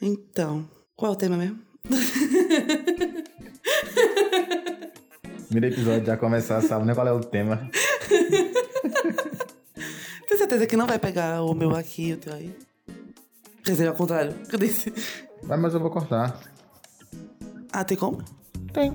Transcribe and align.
Então, 0.00 0.68
qual 0.94 1.12
é 1.12 1.14
o 1.14 1.18
tema 1.18 1.36
mesmo? 1.36 1.58
Primeiro 5.48 5.74
episódio 5.74 6.06
já 6.06 6.16
começar, 6.16 6.60
sabe 6.60 6.86
nem 6.86 6.94
qual 6.94 7.08
é 7.08 7.12
o 7.12 7.18
tema. 7.20 7.68
Tem 10.28 10.38
certeza 10.38 10.66
que 10.66 10.76
não 10.76 10.86
vai 10.86 10.98
pegar 10.98 11.42
o 11.42 11.52
meu 11.54 11.74
aqui 11.74 12.08
e 12.08 12.12
o 12.12 12.16
teu 12.16 12.32
aí? 12.32 12.54
Quer 13.64 13.72
dizer, 13.72 13.88
ao 13.88 13.94
contrário. 13.94 14.34
Cadê 14.48 14.66
esse? 14.66 14.92
Vai, 15.42 15.58
mas 15.58 15.74
eu 15.74 15.80
vou 15.80 15.90
cortar. 15.90 16.38
Ah, 17.72 17.82
tem 17.82 17.96
como? 17.96 18.22
Tem. 18.72 18.94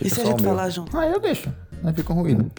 E 0.00 0.08
se 0.08 0.20
a 0.20 0.24
gente 0.24 0.42
falar 0.42 0.70
junto? 0.70 0.96
Ah, 0.96 1.06
eu 1.06 1.20
deixo. 1.20 1.52
Aí 1.84 1.92
fica 1.92 2.12
um 2.12 2.16
ruído. 2.22 2.50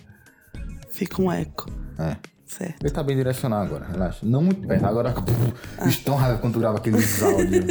Fica 0.89 1.21
um 1.21 1.31
eco. 1.31 1.65
É. 1.97 2.15
Certo. 2.47 2.81
Ele 2.81 2.93
tá 2.93 3.03
bem 3.03 3.15
direcionado 3.15 3.65
agora, 3.65 3.85
relaxa. 3.91 4.19
Não 4.23 4.41
muito 4.41 4.65
perto. 4.65 4.85
Agora, 4.85 5.13
bicho, 5.83 6.01
tão 6.03 6.15
raiva 6.15 6.39
quando 6.39 6.53
tu 6.53 6.59
grava 6.59 6.77
aqueles 6.77 7.21
áudios. 7.21 7.65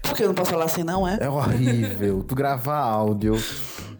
Porque 0.00 0.22
eu 0.22 0.28
não 0.28 0.34
posso 0.34 0.52
falar 0.52 0.66
assim, 0.66 0.84
não, 0.84 1.06
é? 1.06 1.18
É 1.20 1.28
horrível. 1.28 2.22
Tu 2.22 2.34
gravar 2.34 2.78
áudio 2.78 3.36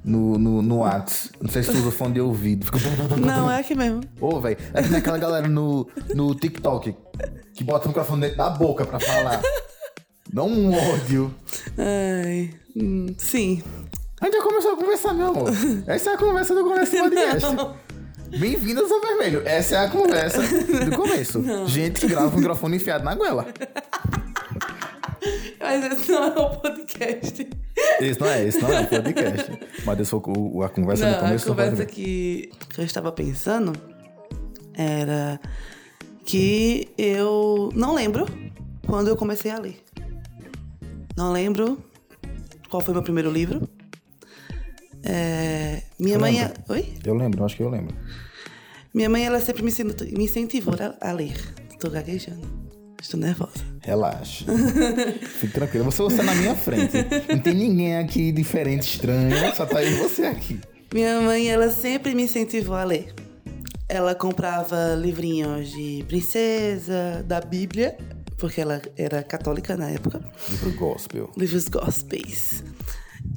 no, 0.04 0.38
no, 0.38 0.62
no 0.62 0.78
Whats. 0.78 1.32
Não 1.40 1.50
sei 1.50 1.64
se 1.64 1.72
tu 1.72 1.78
usa 1.78 1.90
fone 1.90 2.14
de 2.14 2.20
ouvido. 2.20 2.64
Fica... 2.64 2.78
Não, 3.18 3.50
é 3.50 3.58
aqui 3.58 3.74
mesmo. 3.74 4.02
Ô, 4.20 4.40
velho. 4.40 4.56
É 4.72 4.82
que 4.82 4.88
nem 4.88 4.98
aquela 4.98 5.18
galera 5.18 5.48
no, 5.48 5.88
no 6.14 6.34
TikTok 6.34 6.94
que 7.54 7.64
bota 7.64 7.86
o 7.86 7.88
microfone 7.88 8.22
dentro 8.22 8.36
da 8.36 8.50
boca 8.50 8.84
pra 8.84 9.00
falar. 9.00 9.40
Dá 10.32 10.42
um 10.44 10.72
ódio. 10.72 11.34
Ai, 11.76 12.50
hum, 12.76 13.14
sim. 13.18 13.62
A 14.20 14.26
gente 14.26 14.36
já 14.36 14.42
começou 14.42 14.72
a 14.72 14.76
conversar, 14.76 15.12
meu 15.12 15.26
amor. 15.28 15.50
Essa 15.86 16.10
é 16.10 16.14
a 16.14 16.18
conversa 16.18 16.54
do 16.54 16.62
começo 16.62 16.92
do 16.92 16.98
podcast. 16.98 17.46
Bem-vindos 18.38 18.90
ao 18.90 19.00
Vermelho. 19.00 19.42
Essa 19.46 19.76
é 19.76 19.78
a 19.78 19.88
conversa 19.90 20.40
do 20.42 20.90
começo. 20.96 21.42
Gente 21.66 22.00
que 22.00 22.08
grava 22.08 22.30
com 22.30 22.36
o 22.36 22.40
microfone 22.40 22.76
enfiado 22.76 23.04
na 23.04 23.14
goela. 23.14 23.46
Mas 25.60 25.84
esse 25.92 26.10
não 26.10 26.24
é 26.24 26.38
o 26.38 26.50
podcast. 26.56 27.48
Esse 28.00 28.20
não 28.20 28.26
é, 28.28 28.44
esse 28.44 28.60
não 28.60 28.72
é 28.72 28.80
o 28.80 28.86
podcast. 28.86 29.52
Mas 29.84 30.00
esse 30.00 30.10
foi 30.10 30.20
o- 30.36 30.62
a 30.62 30.68
conversa 30.68 31.04
Não, 31.04 31.12
do 31.12 31.16
a 31.16 31.20
começo 31.20 31.44
do 31.46 31.50
conversa 31.50 31.86
que, 31.86 32.50
que 32.70 32.80
eu 32.80 32.84
estava 32.84 33.12
pensando 33.12 33.72
era 34.74 35.40
que 36.24 36.88
eu 36.98 37.70
não 37.74 37.94
lembro 37.94 38.26
quando 38.86 39.08
eu 39.08 39.16
comecei 39.16 39.50
a 39.50 39.58
ler. 39.58 39.80
Não 41.16 41.32
lembro 41.32 41.78
qual 42.68 42.82
foi 42.82 42.92
meu 42.94 43.02
primeiro 43.02 43.30
livro. 43.30 43.68
É, 45.04 45.82
minha 45.98 46.16
Eu 46.16 46.20
mãe. 46.20 46.38
lembro. 46.38 46.54
Oi? 46.68 46.94
Eu 47.04 47.14
lembro, 47.14 47.44
acho 47.44 47.56
que 47.56 47.62
eu 47.62 47.68
lembro. 47.68 47.94
Minha 48.94 49.08
mãe, 49.08 49.24
ela 49.24 49.40
sempre 49.40 49.62
me 49.62 49.70
incent- 49.70 50.02
me 50.16 50.24
incentivou 50.24 50.74
a, 50.78 51.08
a 51.08 51.12
ler. 51.12 51.34
Tô 51.80 51.88
gaguejando. 51.90 52.46
Estou 53.00 53.18
nervosa. 53.18 53.52
Relaxa. 53.80 54.44
Fique 55.40 55.52
tranquilo. 55.54 55.84
Você 55.86 56.02
está 56.04 56.22
na 56.22 56.34
minha 56.36 56.54
frente. 56.54 56.92
Não 57.28 57.38
tem 57.40 57.54
ninguém 57.54 57.96
aqui 57.98 58.30
diferente, 58.30 58.82
estranho. 58.82 59.34
Só 59.56 59.66
tá 59.66 59.78
aí 59.78 59.92
você 59.94 60.22
aqui. 60.26 60.60
Minha 60.94 61.20
mãe, 61.20 61.48
ela 61.48 61.68
sempre 61.70 62.14
me 62.14 62.22
incentivou 62.24 62.76
a 62.76 62.84
ler. 62.84 63.12
Ela 63.88 64.14
comprava 64.14 64.94
livrinhos 64.94 65.70
de 65.72 66.04
princesa, 66.06 67.24
da 67.26 67.40
Bíblia, 67.40 67.96
porque 68.38 68.60
ela 68.60 68.80
era 68.96 69.22
católica 69.22 69.76
na 69.76 69.90
época, 69.90 70.20
Livro 70.48 70.70
gospel. 70.76 71.30
livros 71.36 71.68
gospels. 71.68 72.62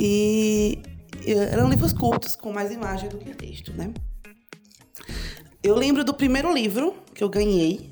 E 0.01 0.79
eram 1.25 1.69
livros 1.69 1.93
curtos, 1.93 2.35
com 2.35 2.51
mais 2.51 2.71
imagem 2.71 3.09
do 3.09 3.17
que 3.17 3.33
texto, 3.33 3.73
né? 3.73 3.93
Eu 5.63 5.75
lembro 5.75 6.03
do 6.03 6.13
primeiro 6.13 6.53
livro 6.53 6.95
que 7.13 7.23
eu 7.23 7.29
ganhei, 7.29 7.89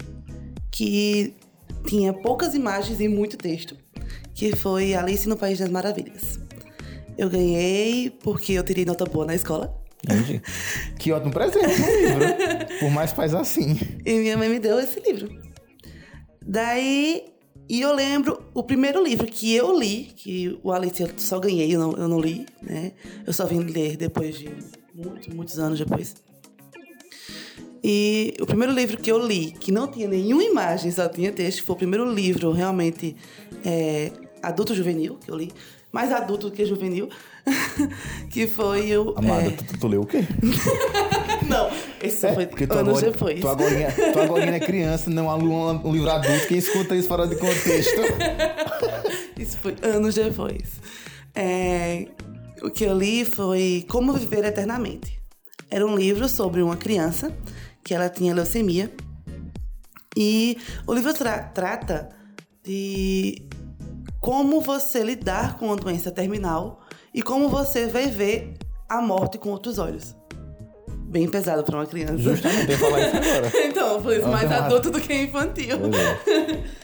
que 0.72 1.36
tinha 1.88 2.14
poucas 2.14 2.54
imagens 2.54 3.00
e 3.00 3.08
muito 3.08 3.38
texto, 3.38 3.76
que 4.34 4.56
foi 4.56 4.94
Alice 4.94 5.28
no 5.28 5.38
País 5.38 5.60
das 5.60 5.70
Maravilhas. 5.70 6.40
Eu 7.18 7.30
ganhei 7.30 8.10
porque 8.10 8.54
eu 8.54 8.64
tirei 8.64 8.86
nota 8.86 9.06
boa 9.06 9.26
na 9.26 9.36
escola. 9.36 9.76
Entendi. 10.04 10.42
Que 11.00 11.12
ótimo 11.12 11.32
presente 11.32 11.82
um 11.82 12.00
livro. 12.00 12.78
Por 12.80 12.92
mais 12.92 13.14
pais 13.14 13.34
assim. 13.34 13.78
E 14.06 14.14
minha 14.20 14.38
mãe 14.38 14.50
me 14.50 14.60
deu 14.60 14.80
esse 14.80 15.00
livro. 15.00 15.30
Daí, 16.46 17.33
e 17.74 17.82
eu 17.82 17.92
lembro 17.92 18.40
o 18.54 18.62
primeiro 18.62 19.04
livro 19.04 19.26
que 19.26 19.52
eu 19.52 19.76
li, 19.76 20.14
que 20.16 20.60
o 20.62 20.72
Alice 20.72 21.02
eu 21.02 21.10
só 21.18 21.40
ganhei, 21.40 21.74
eu 21.74 21.80
não, 21.80 21.92
eu 21.94 22.08
não 22.08 22.20
li, 22.20 22.46
né? 22.62 22.92
Eu 23.26 23.34
só 23.34 23.48
vim 23.48 23.62
ler 23.62 23.98
depois 23.98 24.38
de 24.38 24.48
muitos, 24.94 25.28
muitos 25.30 25.58
anos 25.58 25.80
depois. 25.80 26.14
E 27.84 28.36
o 28.40 28.46
primeiro 28.46 28.72
livro 28.72 28.96
que 28.96 29.12
eu 29.12 29.18
li, 29.18 29.54
que 29.54 29.72
não 29.72 29.88
tinha 29.88 30.08
nenhuma 30.08 30.44
imagem, 30.44 30.92
só 30.92 31.10
tinha 31.10 31.32
texto, 31.32 31.64
foi 31.64 31.74
o 31.74 31.78
primeiro 31.80 32.08
livro 32.14 32.52
realmente 32.52 33.16
é, 33.66 34.12
adulto 34.44 34.76
juvenil 34.76 35.18
que 35.18 35.32
eu 35.32 35.36
li. 35.36 35.52
Mais 35.92 36.12
adulto 36.12 36.52
do 36.52 36.56
que 36.56 36.68
juvenil. 36.68 37.10
que 38.30 38.46
foi 38.46 38.96
o. 38.96 39.16
Amada, 39.18 39.48
é, 39.48 39.50
tu, 39.50 39.64
tu, 39.66 39.80
tu 39.80 39.88
leu 39.88 40.02
o 40.02 40.06
quê? 40.06 40.20
Não, 41.48 41.70
esse 42.02 42.20
só 42.22 42.34
foi 42.34 42.46
Porque 42.48 42.66
tu 42.68 42.74
anos 42.74 42.98
agora, 42.98 43.12
depois. 43.12 43.40
tu 43.42 43.48
agora, 43.48 43.92
tu 44.14 44.20
agora 44.20 44.56
é 44.56 44.60
criança, 44.60 45.10
não 45.10 45.30
aluna 45.30 45.80
um 45.86 45.92
livro 45.94 46.10
adulto. 46.10 46.48
Quem 46.48 46.58
escuta 46.58 46.96
isso 46.96 47.08
fora 47.08 47.28
de 47.28 47.36
contexto? 47.36 48.02
Isso 49.38 49.58
foi 49.58 49.76
anos 49.82 50.16
depois. 50.16 50.80
É, 51.36 52.08
o 52.62 52.70
que 52.70 52.84
eu 52.86 52.98
li 52.98 53.26
foi 53.26 53.86
Como 53.90 54.14
Viver 54.14 54.46
Eternamente. 54.46 55.20
Era 55.70 55.86
um 55.86 55.96
livro 55.96 56.30
sobre 56.30 56.62
uma 56.62 56.78
criança 56.78 57.36
que 57.84 57.94
ela 57.94 58.10
tinha 58.10 58.34
leucemia. 58.34 58.92
E 60.16 60.58
o 60.86 60.94
livro 60.94 61.14
tra- 61.14 61.40
trata 61.44 62.10
de 62.64 63.42
como 64.22 64.62
você 64.62 65.04
lidar 65.04 65.58
com 65.58 65.66
uma 65.66 65.76
doença 65.76 66.12
terminal 66.12 66.80
e 67.14 67.22
como 67.22 67.50
você 67.50 67.88
vai 67.88 68.08
ver 68.08 68.54
a 68.88 69.02
morte 69.02 69.38
com 69.40 69.50
outros 69.50 69.80
olhos. 69.80 70.16
Bem 71.14 71.30
pesado 71.30 71.64
para 71.64 71.78
uma 71.78 71.86
criança. 71.86 72.18
Justamente, 72.18 72.72
eu 72.72 72.78
falar 72.80 73.02
isso 73.02 73.18
agora. 73.18 73.52
então, 73.68 74.02
por 74.02 74.14
isso, 74.14 74.28
mais 74.28 74.52
adulto 74.52 74.90
do 74.90 75.00
que 75.00 75.14
infantil. 75.14 75.78
É. 75.86 76.84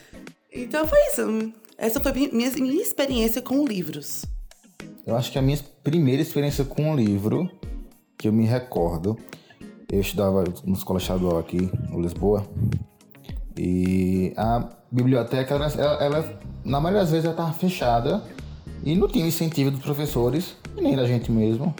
Então 0.52 0.84
foi 0.84 0.98
isso. 1.06 1.52
Essa 1.78 2.00
foi 2.00 2.12
minha, 2.12 2.50
minha, 2.50 2.82
experiência 2.82 3.40
com 3.40 3.64
livros. 3.64 4.24
Eu 5.06 5.16
acho 5.16 5.30
que 5.30 5.38
a 5.38 5.42
minha 5.42 5.56
primeira 5.84 6.20
experiência 6.20 6.64
com 6.64 6.90
um 6.90 6.96
livro, 6.96 7.48
que 8.18 8.26
eu 8.26 8.32
me 8.32 8.44
recordo, 8.46 9.16
eu 9.90 10.00
estudava 10.00 10.42
na 10.64 10.72
escola 10.74 10.98
estadual 10.98 11.38
aqui, 11.38 11.70
em 11.92 12.02
Lisboa, 12.02 12.44
e 13.56 14.32
a 14.36 14.68
biblioteca, 14.90 15.54
ela, 15.54 15.66
ela- 15.68 16.04
ela, 16.04 16.40
na 16.64 16.80
maioria 16.80 17.02
das 17.02 17.10
vezes, 17.12 17.24
ela 17.26 17.34
estava 17.34 17.52
fechada 17.52 18.22
e 18.82 18.94
não 18.96 19.06
tinha 19.06 19.24
incentivo 19.26 19.70
dos 19.70 19.80
professores, 19.82 20.56
e 20.76 20.80
nem 20.80 20.96
da 20.96 21.06
gente 21.06 21.30
mesmo, 21.30 21.72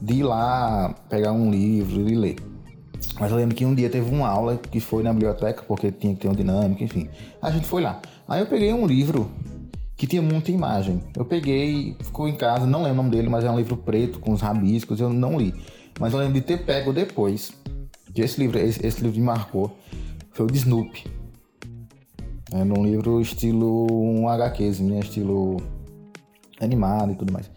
de 0.00 0.14
ir 0.14 0.22
lá 0.22 0.94
pegar 1.08 1.32
um 1.32 1.50
livro 1.50 2.08
e 2.08 2.14
ler. 2.14 2.36
Mas 3.18 3.30
eu 3.30 3.36
lembro 3.36 3.54
que 3.54 3.64
um 3.64 3.74
dia 3.74 3.90
teve 3.90 4.10
uma 4.14 4.28
aula 4.28 4.56
que 4.56 4.80
foi 4.80 5.02
na 5.02 5.12
biblioteca, 5.12 5.62
porque 5.66 5.90
tinha 5.90 6.14
que 6.14 6.20
ter 6.20 6.28
uma 6.28 6.36
dinâmica, 6.36 6.84
enfim. 6.84 7.08
A 7.40 7.50
gente 7.50 7.66
foi 7.66 7.82
lá. 7.82 8.00
Aí 8.28 8.40
eu 8.40 8.46
peguei 8.46 8.72
um 8.72 8.86
livro 8.86 9.30
que 9.96 10.06
tinha 10.06 10.22
muita 10.22 10.50
imagem. 10.50 11.02
Eu 11.16 11.24
peguei, 11.24 11.96
ficou 12.00 12.28
em 12.28 12.36
casa, 12.36 12.66
não 12.66 12.82
lembro 12.82 13.00
o 13.00 13.02
nome 13.02 13.10
dele, 13.10 13.28
mas 13.28 13.44
é 13.44 13.50
um 13.50 13.56
livro 13.56 13.76
preto 13.76 14.18
com 14.18 14.32
os 14.32 14.40
rabiscos, 14.40 15.00
eu 15.00 15.12
não 15.12 15.38
li. 15.38 15.54
Mas 15.98 16.12
eu 16.12 16.18
lembro 16.18 16.34
de 16.34 16.40
ter 16.40 16.64
pego 16.64 16.92
depois. 16.92 17.52
Que 18.14 18.22
esse 18.22 18.40
livro, 18.40 18.58
esse, 18.58 18.84
esse 18.84 19.02
livro 19.02 19.18
me 19.18 19.26
marcou. 19.26 19.76
Foi 20.32 20.46
o 20.46 20.50
de 20.50 20.58
Snoopy. 20.58 21.04
Era 22.52 22.64
um 22.64 22.84
livro 22.84 23.20
estilo 23.20 23.86
um 23.90 24.28
HQzinho, 24.28 24.98
estilo 24.98 25.58
animado 26.60 27.12
e 27.12 27.14
tudo 27.14 27.32
mais. 27.32 27.50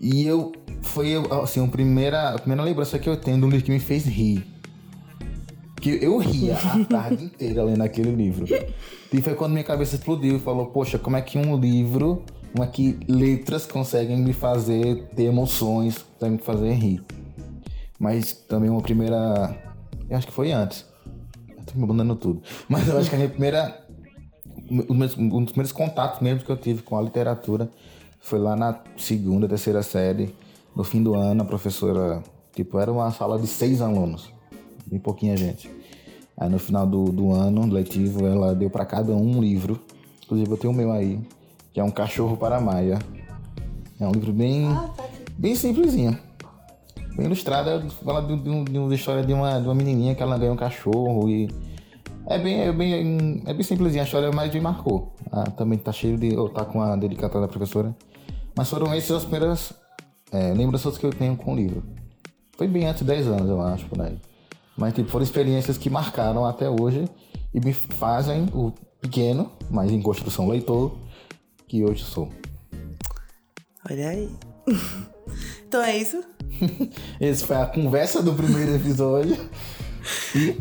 E 0.00 0.26
eu 0.26 0.52
foi 0.80 1.12
assim, 1.42 1.62
a 1.62 1.68
primeira, 1.68 2.30
a 2.30 2.38
primeira 2.38 2.62
lembrança 2.62 2.98
que 2.98 3.06
eu 3.08 3.18
tenho 3.18 3.38
de 3.38 3.44
um 3.44 3.50
livro 3.50 3.66
que 3.66 3.70
me 3.70 3.78
fez 3.78 4.06
rir. 4.06 4.46
Que 5.78 6.02
eu 6.02 6.16
ria 6.16 6.56
a 6.56 6.84
tarde 6.88 7.24
inteira 7.24 7.62
lendo 7.62 7.82
aquele 7.82 8.10
livro. 8.10 8.46
E 9.12 9.20
foi 9.20 9.34
quando 9.34 9.52
minha 9.52 9.64
cabeça 9.64 9.96
explodiu 9.96 10.36
e 10.36 10.40
falou, 10.40 10.66
poxa, 10.66 10.98
como 10.98 11.16
é 11.16 11.20
que 11.20 11.36
um 11.36 11.54
livro, 11.54 12.24
como 12.52 12.64
é 12.64 12.66
que 12.66 12.98
letras 13.06 13.66
conseguem 13.66 14.16
me 14.16 14.32
fazer 14.32 15.06
ter 15.14 15.24
emoções, 15.24 15.98
conseguem 16.14 16.38
me 16.38 16.42
fazer 16.42 16.72
rir. 16.72 17.04
Mas 17.98 18.32
também 18.32 18.70
uma 18.70 18.80
primeira. 18.80 19.54
Eu 20.08 20.16
acho 20.16 20.26
que 20.26 20.32
foi 20.32 20.50
antes. 20.50 20.86
Eu 21.46 21.64
tô 21.64 21.78
me 21.78 21.84
abandonando 21.84 22.16
tudo. 22.16 22.42
Mas 22.66 22.88
eu 22.88 22.96
acho 22.96 23.10
que 23.10 23.16
a 23.16 23.18
minha 23.18 23.30
primeira 23.30 23.84
um 24.70 24.96
dos 24.96 25.16
um 25.16 25.44
primeiros 25.44 25.72
contatos 25.72 26.20
mesmo 26.20 26.44
que 26.44 26.50
eu 26.50 26.56
tive 26.56 26.82
com 26.82 26.96
a 26.96 27.02
literatura 27.02 27.68
foi 28.20 28.38
lá 28.38 28.54
na 28.54 28.78
segunda, 28.96 29.48
terceira 29.48 29.82
série, 29.82 30.34
no 30.76 30.84
fim 30.84 31.02
do 31.02 31.14
ano, 31.14 31.42
a 31.42 31.44
professora, 31.44 32.22
tipo, 32.54 32.78
era 32.78 32.92
uma 32.92 33.10
sala 33.10 33.38
de 33.38 33.46
seis 33.46 33.80
alunos, 33.80 34.32
bem 34.86 35.00
pouquinha 35.00 35.36
gente. 35.36 35.70
Aí 36.36 36.48
no 36.48 36.58
final 36.58 36.86
do, 36.86 37.06
do 37.06 37.32
ano 37.32 37.66
letivo, 37.66 38.26
ela 38.26 38.54
deu 38.54 38.70
para 38.70 38.84
cada 38.84 39.12
um 39.12 39.36
um 39.36 39.40
livro, 39.40 39.80
inclusive 40.24 40.50
eu 40.50 40.56
tenho 40.56 40.72
o 40.72 40.76
meu 40.76 40.92
aí, 40.92 41.20
que 41.72 41.80
é 41.80 41.84
Um 41.84 41.90
Cachorro 41.90 42.36
para 42.36 42.56
a 42.56 42.60
Maia. 42.60 42.98
É 43.98 44.06
um 44.06 44.12
livro 44.12 44.32
bem, 44.32 44.66
bem 45.36 45.54
simplesinho. 45.54 46.16
Bem 47.16 47.26
ilustrado, 47.26 47.90
fala 47.90 48.22
de, 48.22 48.36
de, 48.36 48.64
de 48.64 48.78
uma 48.78 48.94
história 48.94 49.22
de 49.22 49.32
uma, 49.32 49.60
de 49.60 49.66
uma 49.66 49.74
menininha 49.74 50.14
que 50.14 50.22
ela 50.22 50.38
ganha 50.38 50.52
um 50.52 50.56
cachorro 50.56 51.28
e 51.28 51.50
É 52.26 52.38
bem, 52.38 52.60
é 52.60 52.72
bem, 52.72 53.42
é 53.44 53.52
bem 53.52 53.62
simplesinha 53.62 54.04
a 54.04 54.06
história, 54.06 54.30
mas 54.32 54.54
me 54.54 54.60
marcou. 54.60 55.12
Ah, 55.32 55.44
também 55.50 55.78
tá 55.78 55.92
cheio 55.92 56.16
de. 56.16 56.36
Ou 56.36 56.48
tá 56.48 56.64
com 56.64 56.80
a 56.80 56.96
dedicatória 56.96 57.46
da 57.46 57.48
professora. 57.52 57.94
Mas 58.60 58.68
foram 58.68 58.92
essas 58.92 59.16
as 59.16 59.22
primeiras 59.22 59.72
é, 60.30 60.52
lembranças 60.52 60.98
que 60.98 61.06
eu 61.06 61.10
tenho 61.10 61.34
com 61.34 61.54
o 61.54 61.56
livro. 61.56 61.82
Foi 62.58 62.68
bem 62.68 62.86
antes 62.86 63.00
de 63.00 63.06
10 63.06 63.26
anos, 63.28 63.48
eu 63.48 63.58
acho, 63.58 63.86
por 63.86 63.98
aí. 64.02 64.18
Mas 64.76 64.92
tipo, 64.92 65.08
foram 65.08 65.24
experiências 65.24 65.78
que 65.78 65.88
marcaram 65.88 66.44
até 66.44 66.68
hoje 66.68 67.08
e 67.54 67.58
me 67.58 67.72
fazem 67.72 68.50
o 68.52 68.70
pequeno, 69.00 69.50
mas 69.70 69.90
em 69.90 70.02
construção 70.02 70.46
leitor, 70.46 70.94
que 71.66 71.82
hoje 71.82 72.04
sou. 72.04 72.28
Olha 73.90 74.10
aí. 74.10 74.30
então 75.66 75.82
é 75.82 75.96
isso. 75.96 76.22
Essa 77.18 77.46
foi 77.46 77.56
a 77.56 77.64
conversa 77.64 78.22
do 78.22 78.34
primeiro 78.34 78.74
episódio. 78.74 79.38
E. 80.36 80.60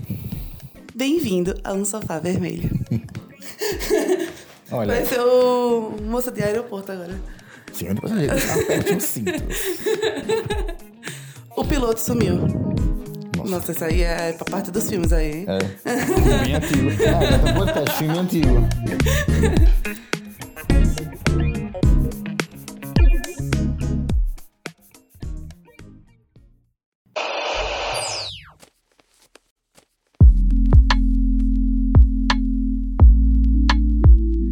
Bem-vindo 0.96 1.54
a 1.66 1.74
um 1.74 1.84
sofá 1.84 2.18
vermelho. 2.18 2.70
Olha. 4.72 4.94
Vai 4.94 5.06
ser 5.06 5.20
o 5.20 5.98
moça 6.02 6.32
de 6.32 6.42
aeroporto 6.42 6.94
agora. 6.94 7.39
Senhor 7.74 7.96
de 7.96 8.02
passageiro, 8.02 8.34
aperte 8.34 8.94
o 8.94 9.02
cinto. 9.02 9.32
O 11.56 11.66
piloto 11.66 12.00
sumiu. 12.00 12.36
Nossa. 13.38 13.52
Nossa, 13.52 13.72
isso 13.72 13.84
aí 13.86 14.02
é 14.02 14.34
pra 14.34 14.46
parte 14.46 14.70
dos 14.72 14.90
filmes 14.90 15.14
aí, 15.14 15.40
hein? 15.40 15.46
É. 15.48 15.60
Filme 16.06 16.56
antigo. 16.56 16.90
Ah, 17.08 17.40
tá 17.40 17.54
podcast, 17.54 17.98
filme 17.98 18.18
antigo. 18.18 18.68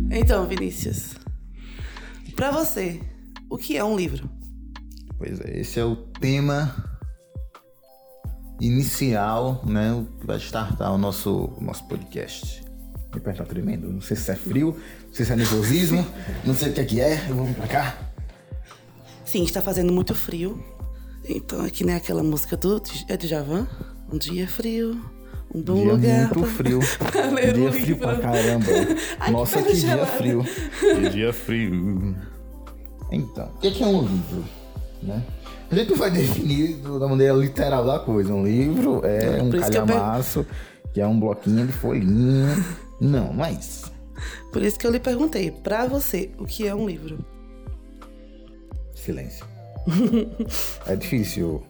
Então, 0.09 0.45
Vinícius, 0.47 1.15
pra 2.37 2.51
você, 2.51 3.01
o 3.49 3.57
que 3.57 3.75
é 3.75 3.83
um 3.83 3.97
livro? 3.97 4.29
Pois 5.17 5.41
é, 5.41 5.59
esse 5.59 5.79
é 5.79 5.83
o 5.83 5.95
tema 5.95 6.71
inicial, 8.61 9.63
né? 9.65 9.91
O 9.91 10.05
que 10.19 10.27
vai 10.27 10.37
startar 10.37 10.93
o 10.93 10.99
nosso, 10.99 11.51
o 11.57 11.63
nosso 11.63 11.85
podcast. 11.87 12.63
Me 13.11 13.19
tá 13.19 13.43
tremendo. 13.43 13.91
Não 13.91 13.99
sei 13.99 14.15
se 14.15 14.29
é 14.29 14.35
frio, 14.35 14.77
não 15.07 15.13
sei 15.13 15.25
se 15.25 15.33
é 15.33 15.35
nervosismo, 15.35 16.05
não 16.45 16.53
sei 16.53 16.69
o 16.69 16.73
que 16.73 16.81
é 16.81 16.85
que 16.85 17.01
é. 17.01 17.15
Vamos 17.27 17.57
pra 17.57 17.67
cá. 17.67 17.97
Sim, 19.25 19.43
está 19.43 19.59
fazendo 19.59 19.91
muito 19.91 20.13
frio. 20.13 20.63
Então, 21.27 21.65
é 21.65 21.71
que 21.71 21.83
nem 21.83 21.95
aquela 21.95 22.21
música 22.21 22.55
do 22.55 22.79
é 23.07 23.17
de 23.17 23.27
Javan. 23.27 23.67
Um 24.13 24.17
dia 24.17 24.47
frio, 24.47 25.03
um 25.53 25.61
bom 25.61 25.75
dia 25.75 25.91
lugar. 25.94 26.19
muito 26.19 26.39
pra- 26.39 26.49
frio. 26.49 26.79
ler 27.33 27.53
dia 27.55 27.69
um 27.69 27.71
frio 27.71 27.97
pra 27.97 28.17
caramba. 28.17 28.65
Ai, 29.19 29.31
Nossa, 29.31 29.61
que 29.61 29.71
que 29.71 29.77
dia 29.79 30.05
frio. 30.05 30.44
Que 30.79 31.09
dia 31.09 31.33
frio. 31.33 32.15
Então, 33.11 33.49
o 33.55 33.59
que 33.59 33.83
é, 33.83 33.85
é 33.85 33.88
um 33.88 34.01
livro? 34.01 34.44
Né? 35.01 35.23
A 35.69 35.75
gente 35.75 35.89
não 35.91 35.97
vai 35.97 36.11
definir 36.11 36.75
da 36.77 37.07
maneira 37.07 37.33
literal 37.33 37.85
da 37.85 37.99
coisa. 37.99 38.33
Um 38.33 38.45
livro 38.45 39.01
é 39.05 39.41
um 39.41 39.49
Por 39.49 39.59
isso 39.59 39.69
que 39.69 39.77
calhamaço, 39.77 40.45
que 40.94 41.01
é 41.01 41.07
um 41.07 41.19
bloquinho 41.19 41.65
de 41.67 41.73
folhinha. 41.73 42.47
Não, 42.99 43.31
não 43.31 43.45
é 43.45 43.51
isso. 43.51 43.91
Por 44.51 44.63
isso 44.63 44.79
que 44.79 44.88
eu 44.88 44.89
lhe 44.91 44.99
perguntei, 44.99 45.51
pra 45.51 45.85
você, 45.85 46.31
o 46.39 46.45
que 46.45 46.65
é 46.67 46.73
um 46.73 46.88
livro? 46.89 47.19
Silêncio. 48.95 49.45
é 50.88 50.95
difícil 50.95 51.61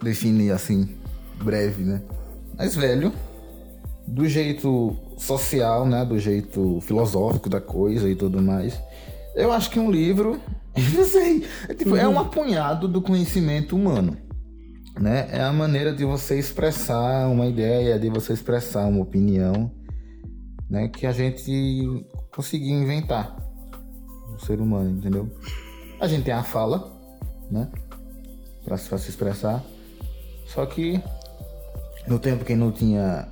definir 0.00 0.52
assim, 0.52 0.88
breve, 1.42 1.82
né? 1.82 2.00
Mas, 2.58 2.74
velho, 2.74 3.12
do 4.04 4.26
jeito 4.28 4.96
social, 5.16 5.86
né? 5.86 6.04
Do 6.04 6.18
jeito 6.18 6.80
filosófico 6.80 7.48
da 7.48 7.60
coisa 7.60 8.08
e 8.08 8.16
tudo 8.16 8.42
mais, 8.42 8.78
eu 9.36 9.52
acho 9.52 9.70
que 9.70 9.78
um 9.78 9.90
livro, 9.90 10.40
eu 10.74 11.04
sei, 11.04 11.46
é, 11.68 11.74
tipo, 11.74 11.94
é 11.96 12.08
um 12.08 12.18
apunhado 12.18 12.88
do 12.88 13.00
conhecimento 13.00 13.76
humano. 13.76 14.16
Né? 14.98 15.28
É 15.30 15.40
a 15.40 15.52
maneira 15.52 15.94
de 15.94 16.04
você 16.04 16.36
expressar 16.36 17.28
uma 17.28 17.46
ideia, 17.46 17.96
de 18.00 18.10
você 18.10 18.32
expressar 18.32 18.86
uma 18.86 19.00
opinião, 19.00 19.70
né? 20.68 20.88
Que 20.88 21.06
a 21.06 21.12
gente 21.12 22.04
conseguiu 22.34 22.82
inventar, 22.82 23.36
o 24.34 24.44
ser 24.44 24.60
humano, 24.60 24.98
entendeu? 24.98 25.30
A 26.00 26.08
gente 26.08 26.24
tem 26.24 26.34
a 26.34 26.42
fala, 26.42 26.92
né? 27.48 27.68
Pra 28.64 28.76
se 28.76 29.08
expressar. 29.08 29.62
Só 30.46 30.66
que 30.66 31.00
no 32.08 32.18
tempo 32.18 32.44
que 32.44 32.54
não 32.54 32.72
tinha 32.72 33.28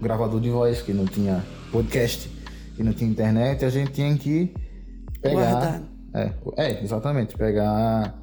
gravador 0.00 0.40
de 0.40 0.50
voz, 0.50 0.82
que 0.82 0.92
não 0.92 1.06
tinha 1.06 1.42
podcast, 1.70 2.28
que 2.74 2.82
não 2.82 2.92
tinha 2.92 3.10
internet, 3.10 3.64
a 3.64 3.70
gente 3.70 3.92
tinha 3.92 4.16
que 4.16 4.52
pegar. 5.20 5.82
É, 6.12 6.32
é, 6.56 6.82
exatamente. 6.82 7.36
Pegar 7.36 8.14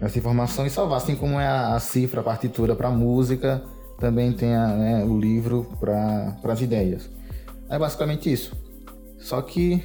essa 0.00 0.18
informação 0.18 0.66
e 0.66 0.70
salvar. 0.70 0.98
Assim 0.98 1.16
como 1.16 1.40
é 1.40 1.46
a, 1.46 1.74
a 1.74 1.80
cifra, 1.80 2.20
a 2.20 2.24
partitura 2.24 2.74
para 2.74 2.90
música, 2.90 3.62
também 3.98 4.32
tem 4.32 4.54
a, 4.54 4.66
né, 4.68 5.04
o 5.04 5.18
livro 5.18 5.66
para 5.78 6.36
as 6.44 6.60
ideias. 6.60 7.10
É 7.68 7.78
basicamente 7.78 8.32
isso. 8.32 8.56
Só 9.18 9.40
que. 9.40 9.82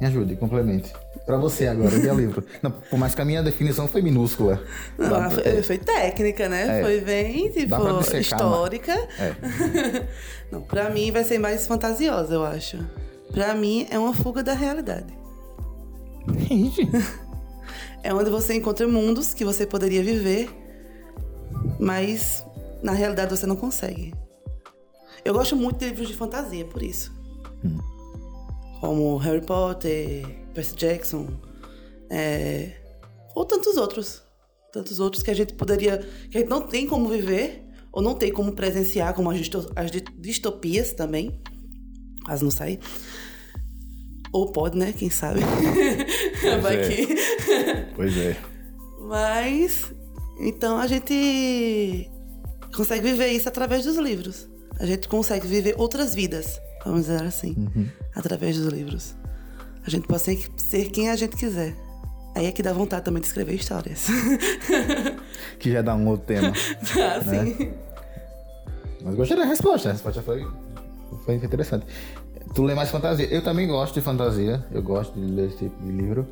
Me 0.00 0.06
ajude, 0.06 0.34
complemente. 0.36 0.92
Para 1.26 1.36
você 1.36 1.66
agora, 1.66 1.94
é 1.94 1.98
livro? 2.14 2.44
Não, 2.62 2.70
por 2.70 2.98
mais 2.98 3.14
que 3.14 3.20
a 3.20 3.24
minha 3.24 3.42
definição 3.42 3.86
foi 3.86 4.02
minúscula. 4.02 4.62
Não, 4.98 5.30
foi, 5.30 5.62
foi 5.62 5.78
técnica, 5.78 6.48
né? 6.48 6.80
É. 6.80 6.82
Foi 6.82 7.00
bem, 7.00 7.50
tipo, 7.50 7.68
pra 7.68 7.92
dissecar, 7.98 8.20
histórica. 8.20 8.92
É. 9.18 10.06
Não, 10.50 10.62
pra 10.62 10.90
mim 10.90 11.12
vai 11.12 11.22
ser 11.22 11.38
mais 11.38 11.66
fantasiosa, 11.66 12.34
eu 12.34 12.44
acho. 12.44 12.78
Pra 13.32 13.54
mim 13.54 13.86
é 13.90 13.98
uma 13.98 14.12
fuga 14.12 14.42
da 14.42 14.54
realidade. 14.54 15.14
É 18.02 18.14
onde 18.14 18.30
você 18.30 18.54
encontra 18.54 18.88
mundos 18.88 19.34
que 19.34 19.44
você 19.44 19.66
poderia 19.66 20.02
viver, 20.02 20.48
mas 21.78 22.42
na 22.82 22.92
realidade 22.92 23.30
você 23.30 23.46
não 23.46 23.56
consegue. 23.56 24.14
Eu 25.22 25.34
gosto 25.34 25.54
muito 25.54 25.78
de 25.78 25.86
livros 25.86 26.08
de 26.08 26.14
fantasia, 26.14 26.64
por 26.64 26.82
isso. 26.82 27.12
Como 28.80 29.16
Harry 29.18 29.44
Potter, 29.44 30.26
Percy 30.54 30.74
Jackson, 30.74 31.28
é, 32.10 32.72
ou 33.34 33.44
tantos 33.44 33.76
outros. 33.76 34.22
Tantos 34.72 35.00
outros 35.00 35.22
que 35.22 35.30
a 35.30 35.34
gente 35.34 35.52
poderia. 35.54 35.98
que 36.30 36.38
a 36.38 36.40
gente 36.40 36.48
não 36.50 36.62
tem 36.62 36.86
como 36.86 37.08
viver, 37.08 37.62
ou 37.92 38.00
não 38.00 38.14
tem 38.14 38.32
como 38.32 38.52
presenciar, 38.52 39.12
como 39.14 39.30
as, 39.30 39.38
disto- 39.38 39.70
as 39.76 39.90
di- 39.90 40.04
distopias 40.18 40.92
também. 40.92 41.40
Quase 42.24 42.42
não 42.44 42.50
sai. 42.50 42.78
Ou 44.32 44.50
pode, 44.52 44.78
né? 44.78 44.92
Quem 44.96 45.10
sabe? 45.10 45.40
Vai 46.62 46.76
é. 46.76 46.88
que. 46.88 47.06
Pois 47.96 48.16
é. 48.16 48.36
Mas 49.00 49.90
então 50.38 50.78
a 50.78 50.86
gente 50.86 52.08
consegue 52.74 53.10
viver 53.10 53.28
isso 53.28 53.48
através 53.48 53.84
dos 53.84 53.96
livros. 53.96 54.48
A 54.78 54.86
gente 54.86 55.08
consegue 55.08 55.46
viver 55.46 55.74
outras 55.76 56.14
vidas, 56.14 56.60
vamos 56.84 57.02
dizer 57.02 57.22
assim, 57.22 57.54
através 58.14 58.56
dos 58.56 58.72
livros. 58.72 59.14
A 59.86 59.90
gente 59.90 60.06
pode 60.06 60.22
ser, 60.22 60.48
ser 60.56 60.90
quem 60.90 61.08
a 61.10 61.16
gente 61.16 61.36
quiser. 61.36 61.74
Aí 62.34 62.46
é 62.46 62.52
que 62.52 62.62
dá 62.62 62.72
vontade 62.72 63.04
também 63.04 63.20
de 63.20 63.26
escrever 63.26 63.54
histórias. 63.54 64.06
Que 65.58 65.72
já 65.72 65.82
dá 65.82 65.94
um 65.94 66.06
outro 66.06 66.26
tema. 66.26 66.52
tá, 66.94 67.20
sim. 67.22 67.72
Mas 69.02 69.14
gostei 69.14 69.36
da 69.36 69.44
resposta. 69.44 69.88
A 69.88 69.92
resposta 69.92 70.22
foi, 70.22 70.46
foi 71.24 71.34
interessante. 71.34 71.86
Tu 72.54 72.62
lê 72.62 72.74
mais 72.74 72.90
fantasia. 72.90 73.26
Eu 73.26 73.42
também 73.42 73.66
gosto 73.66 73.94
de 73.94 74.00
fantasia. 74.00 74.64
Eu 74.70 74.82
gosto 74.82 75.18
de 75.18 75.26
ler 75.26 75.48
esse 75.48 75.58
tipo 75.58 75.82
de 75.82 75.90
livro. 75.90 76.26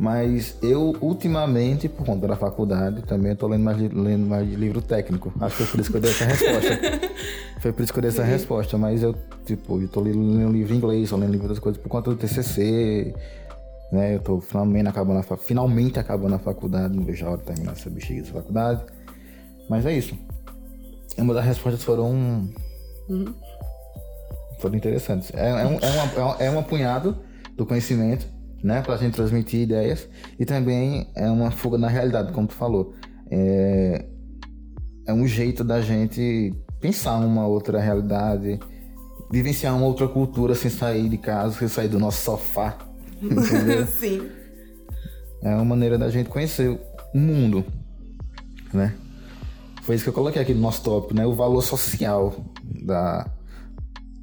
Mas 0.00 0.56
eu, 0.62 0.96
ultimamente, 1.02 1.86
por 1.86 2.06
conta 2.06 2.26
da 2.26 2.34
faculdade, 2.34 3.02
também 3.02 3.36
tô 3.36 3.46
lendo 3.46 3.62
mais, 3.62 3.78
lendo 3.78 4.26
mais 4.26 4.48
de 4.48 4.56
livro 4.56 4.80
técnico. 4.80 5.30
Acho 5.38 5.58
que 5.58 5.62
foi 5.64 5.72
por 5.72 5.80
isso 5.80 5.90
que 5.90 5.96
eu 5.98 6.00
dei 6.00 6.10
essa 6.10 6.24
resposta. 6.24 6.80
foi 7.60 7.70
por 7.70 7.82
isso 7.82 7.92
que 7.92 7.98
eu 7.98 8.00
dei 8.00 8.08
essa 8.08 8.24
resposta. 8.24 8.78
Mas 8.78 9.02
eu, 9.02 9.14
tipo, 9.44 9.78
eu 9.78 9.86
tô 9.88 10.00
lendo 10.00 10.50
livro 10.50 10.72
em 10.72 10.78
inglês, 10.78 11.10
tô 11.10 11.18
lendo 11.18 11.32
livro 11.32 11.48
das 11.48 11.58
coisas 11.58 11.78
por 11.78 11.90
conta 11.90 12.08
do 12.08 12.16
TCC. 12.16 13.14
Né? 13.92 14.14
Eu 14.14 14.20
tô 14.20 14.40
finalmente 14.40 14.88
acabando 14.88 15.18
a, 15.18 15.36
finalmente 15.36 15.98
acabando 15.98 16.36
a 16.36 16.38
faculdade. 16.38 16.96
Não 16.96 17.04
vejo 17.04 17.26
a 17.26 17.32
hora 17.32 17.38
de 17.38 17.44
terminar 17.44 17.72
essa 17.72 17.90
bexiga 17.90 18.22
dessa 18.22 18.32
faculdade. 18.32 18.82
Mas 19.68 19.84
é 19.84 19.92
isso. 19.92 20.16
Uma 21.18 21.34
das 21.34 21.44
respostas 21.44 21.84
foram. 21.84 22.48
Foram 24.60 24.76
interessantes. 24.76 25.30
É, 25.34 25.50
é 25.50 25.66
um, 25.66 25.78
é, 25.78 25.90
uma, 25.90 26.36
é 26.38 26.46
é 26.46 26.50
um 26.50 26.58
apunhado 26.58 27.18
do 27.54 27.66
conhecimento, 27.66 28.26
né? 28.62 28.82
Pra 28.82 28.96
gente 28.96 29.14
transmitir 29.14 29.60
ideias. 29.60 30.08
E 30.38 30.44
também 30.44 31.08
é 31.14 31.28
uma 31.30 31.50
fuga 31.50 31.78
na 31.78 31.88
realidade, 31.88 32.32
como 32.32 32.46
tu 32.46 32.54
falou. 32.54 32.94
É, 33.30 34.06
é 35.06 35.12
um 35.12 35.26
jeito 35.26 35.64
da 35.64 35.80
gente 35.80 36.54
pensar 36.80 37.16
uma 37.18 37.46
outra 37.46 37.80
realidade, 37.80 38.58
vivenciar 39.30 39.76
uma 39.76 39.86
outra 39.86 40.08
cultura 40.08 40.54
sem 40.54 40.70
sair 40.70 41.08
de 41.08 41.18
casa, 41.18 41.58
sem 41.58 41.68
sair 41.68 41.88
do 41.88 41.98
nosso 41.98 42.22
sofá. 42.22 42.78
Sim. 43.98 44.28
É 45.42 45.54
uma 45.54 45.64
maneira 45.64 45.96
da 45.96 46.10
gente 46.10 46.28
conhecer 46.28 46.78
o 47.14 47.18
mundo, 47.18 47.64
né? 48.72 48.94
Foi 49.82 49.94
isso 49.94 50.04
que 50.04 50.10
eu 50.10 50.14
coloquei 50.14 50.40
aqui 50.40 50.52
no 50.52 50.60
nosso 50.60 50.82
tópico, 50.82 51.14
né? 51.14 51.26
O 51.26 51.32
valor 51.32 51.62
social 51.62 52.34
da, 52.62 53.28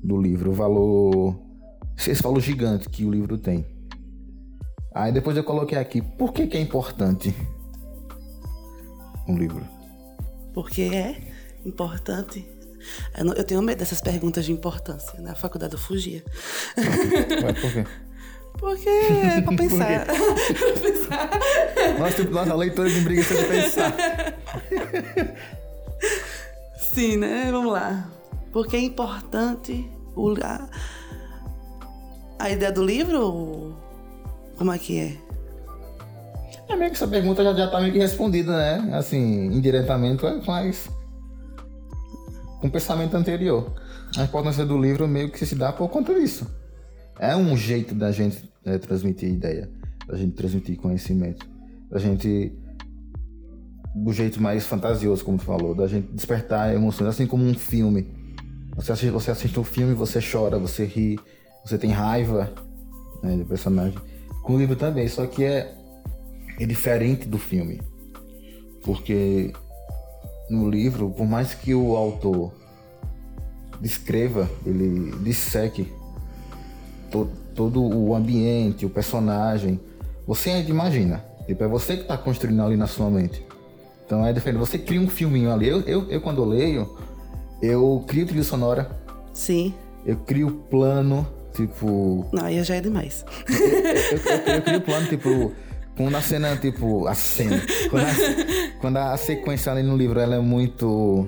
do 0.03 0.20
livro, 0.22 0.51
o 0.51 0.53
valor. 0.53 1.36
Esse 1.98 2.22
valor 2.22 2.39
gigante 2.39 2.88
que 2.89 3.03
o 3.03 3.12
livro 3.12 3.38
tem. 3.38 3.65
Aí 5.04 5.12
depois 5.12 5.36
eu 5.38 5.44
coloquei 5.44 5.77
aqui, 5.77 6.01
por 6.01 6.34
que, 6.34 6.48
que 6.48 6.58
é 6.58 6.62
importante 6.62 7.36
um 9.27 9.38
livro? 9.38 9.66
Porque 10.54 10.82
é 10.84 11.22
importante. 11.66 12.48
Eu, 13.18 13.25
não- 13.25 13.34
eu 13.34 13.44
tenho 13.44 13.62
medo 13.62 13.77
dessas 13.80 14.01
perguntas 14.01 14.46
de 14.46 14.51
importância. 14.51 15.20
Na 15.20 15.36
faculdade 15.36 15.74
eu 15.74 15.80
fugia. 15.80 16.24
Ué, 16.77 17.54
por 17.54 17.72
quê? 17.72 17.86
Porque 18.58 18.89
é 18.89 19.42
pra 19.42 19.54
pensar. 19.58 20.06
pra 20.08 20.82
pensar. 20.82 21.30
Nossa, 22.00 22.24
nossa, 22.24 22.51
a 22.54 22.56
leitora 22.56 22.89
de 22.89 23.01
briga 23.01 23.22
de 23.24 23.44
pensar. 23.46 23.94
Sim, 26.77 27.18
né? 27.18 27.51
Vamos 27.51 27.72
lá. 27.74 28.10
Porque 28.51 28.75
é 28.77 28.80
importante 28.80 29.88
o, 30.16 30.34
a, 30.44 30.68
a 32.39 32.50
ideia 32.50 32.72
do 32.72 32.84
livro? 32.84 33.75
Como 34.57 34.71
é 34.71 34.77
que 34.77 34.99
é? 34.99 35.17
É 36.67 36.75
meio 36.75 36.91
que 36.91 36.97
essa 36.97 37.07
pergunta 37.07 37.43
já, 37.43 37.53
já 37.53 37.67
tá 37.67 37.79
meio 37.79 37.93
que 37.93 37.99
respondida, 37.99 38.51
né? 38.57 38.97
Assim, 38.97 39.45
indiretamente, 39.45 40.23
mas 40.45 40.89
com 42.59 42.67
o 42.67 42.71
pensamento 42.71 43.15
anterior. 43.15 43.73
A 44.17 44.23
importância 44.23 44.65
do 44.65 44.77
livro 44.77 45.07
meio 45.07 45.31
que 45.31 45.45
se 45.45 45.55
dá 45.55 45.71
por 45.71 45.89
conta 45.89 46.13
disso. 46.13 46.47
É 47.19 47.35
um 47.35 47.55
jeito 47.55 47.93
da 47.93 48.11
gente 48.11 48.51
é, 48.65 48.77
transmitir 48.77 49.29
ideia, 49.29 49.69
da 50.07 50.17
gente 50.17 50.35
transmitir 50.35 50.77
conhecimento, 50.77 51.47
da 51.89 51.99
gente 51.99 52.53
do 53.95 54.13
jeito 54.13 54.41
mais 54.41 54.65
fantasioso, 54.65 55.23
como 55.25 55.37
tu 55.37 55.43
falou, 55.43 55.73
da 55.73 55.87
gente 55.87 56.07
despertar 56.11 56.73
emoções, 56.73 57.09
assim 57.09 57.25
como 57.25 57.43
um 57.43 57.53
filme. 57.53 58.07
Você 58.75 58.91
assiste, 58.91 59.09
você 59.09 59.31
assiste 59.31 59.59
um 59.59 59.63
filme, 59.63 59.93
você 59.93 60.19
chora, 60.21 60.59
você 60.59 60.85
ri, 60.85 61.19
você 61.65 61.77
tem 61.77 61.89
raiva 61.89 62.53
né, 63.23 63.35
do 63.37 63.45
personagem. 63.45 63.97
Com 64.48 64.54
o 64.54 64.58
livro 64.58 64.77
também, 64.77 65.08
só 65.10 65.25
que 65.27 65.44
é, 65.44 65.74
é 66.58 66.66
diferente 66.66 67.27
do 67.27 67.38
filme. 67.38 67.82
Porque 68.82 69.51
no 70.50 70.70
livro, 70.70 71.10
por 71.10 71.27
mais 71.27 71.54
que 71.54 71.75
o 71.75 71.98
autor 71.98 72.54
descreva, 73.82 74.50
ele 74.66 75.12
disseque 75.18 75.92
to- 77.12 77.30
todo 77.54 77.84
o 77.84 78.16
ambiente, 78.16 78.86
o 78.86 78.89
personagem, 78.89 79.82
você 80.25 80.50
ainda 80.51 80.70
imagina. 80.70 81.25
Tipo, 81.46 81.66
é 81.66 81.68
você 81.68 81.98
que 81.98 82.04
está 82.04 82.18
construindo 82.18 82.62
ali 82.63 82.77
na 82.77 82.88
sua 82.88 83.10
mente. 83.10 83.46
Então 84.06 84.25
é 84.25 84.32
diferente. 84.32 84.60
Você 84.62 84.77
cria 84.77 85.01
um 85.01 85.10
filminho 85.10 85.51
ali. 85.51 85.68
Eu, 85.68 85.82
eu, 85.82 86.10
eu 86.10 86.22
quando 86.22 86.42
eu 86.42 86.46
leio, 86.46 86.98
eu 87.62 88.01
crio 88.08 88.25
trilha 88.25 88.44
sonora, 88.46 88.89
Sim. 89.34 89.74
eu 90.06 90.16
crio 90.16 90.50
plano, 90.70 91.27
tipo. 91.57 92.29
Não, 92.31 92.45
aí 92.45 92.63
já 92.63 92.75
é 92.75 92.81
demais. 92.81 93.25
Eu, 93.49 94.17
eu, 94.17 94.55
eu 94.55 94.61
crio 94.61 94.81
plano, 94.81 95.07
tipo. 95.07 95.51
Quando 95.95 96.15
a 96.15 96.21
cena, 96.21 96.55
tipo, 96.57 97.07
a 97.07 97.15
cena. 97.15 97.59
Quando 97.89 98.03
a, 98.03 98.11
quando 98.79 98.97
a 98.97 99.17
sequência 99.17 99.71
ali 99.71 99.81
no 99.81 99.97
livro 99.97 100.19
ela 100.19 100.35
é 100.35 100.39
muito. 100.39 101.27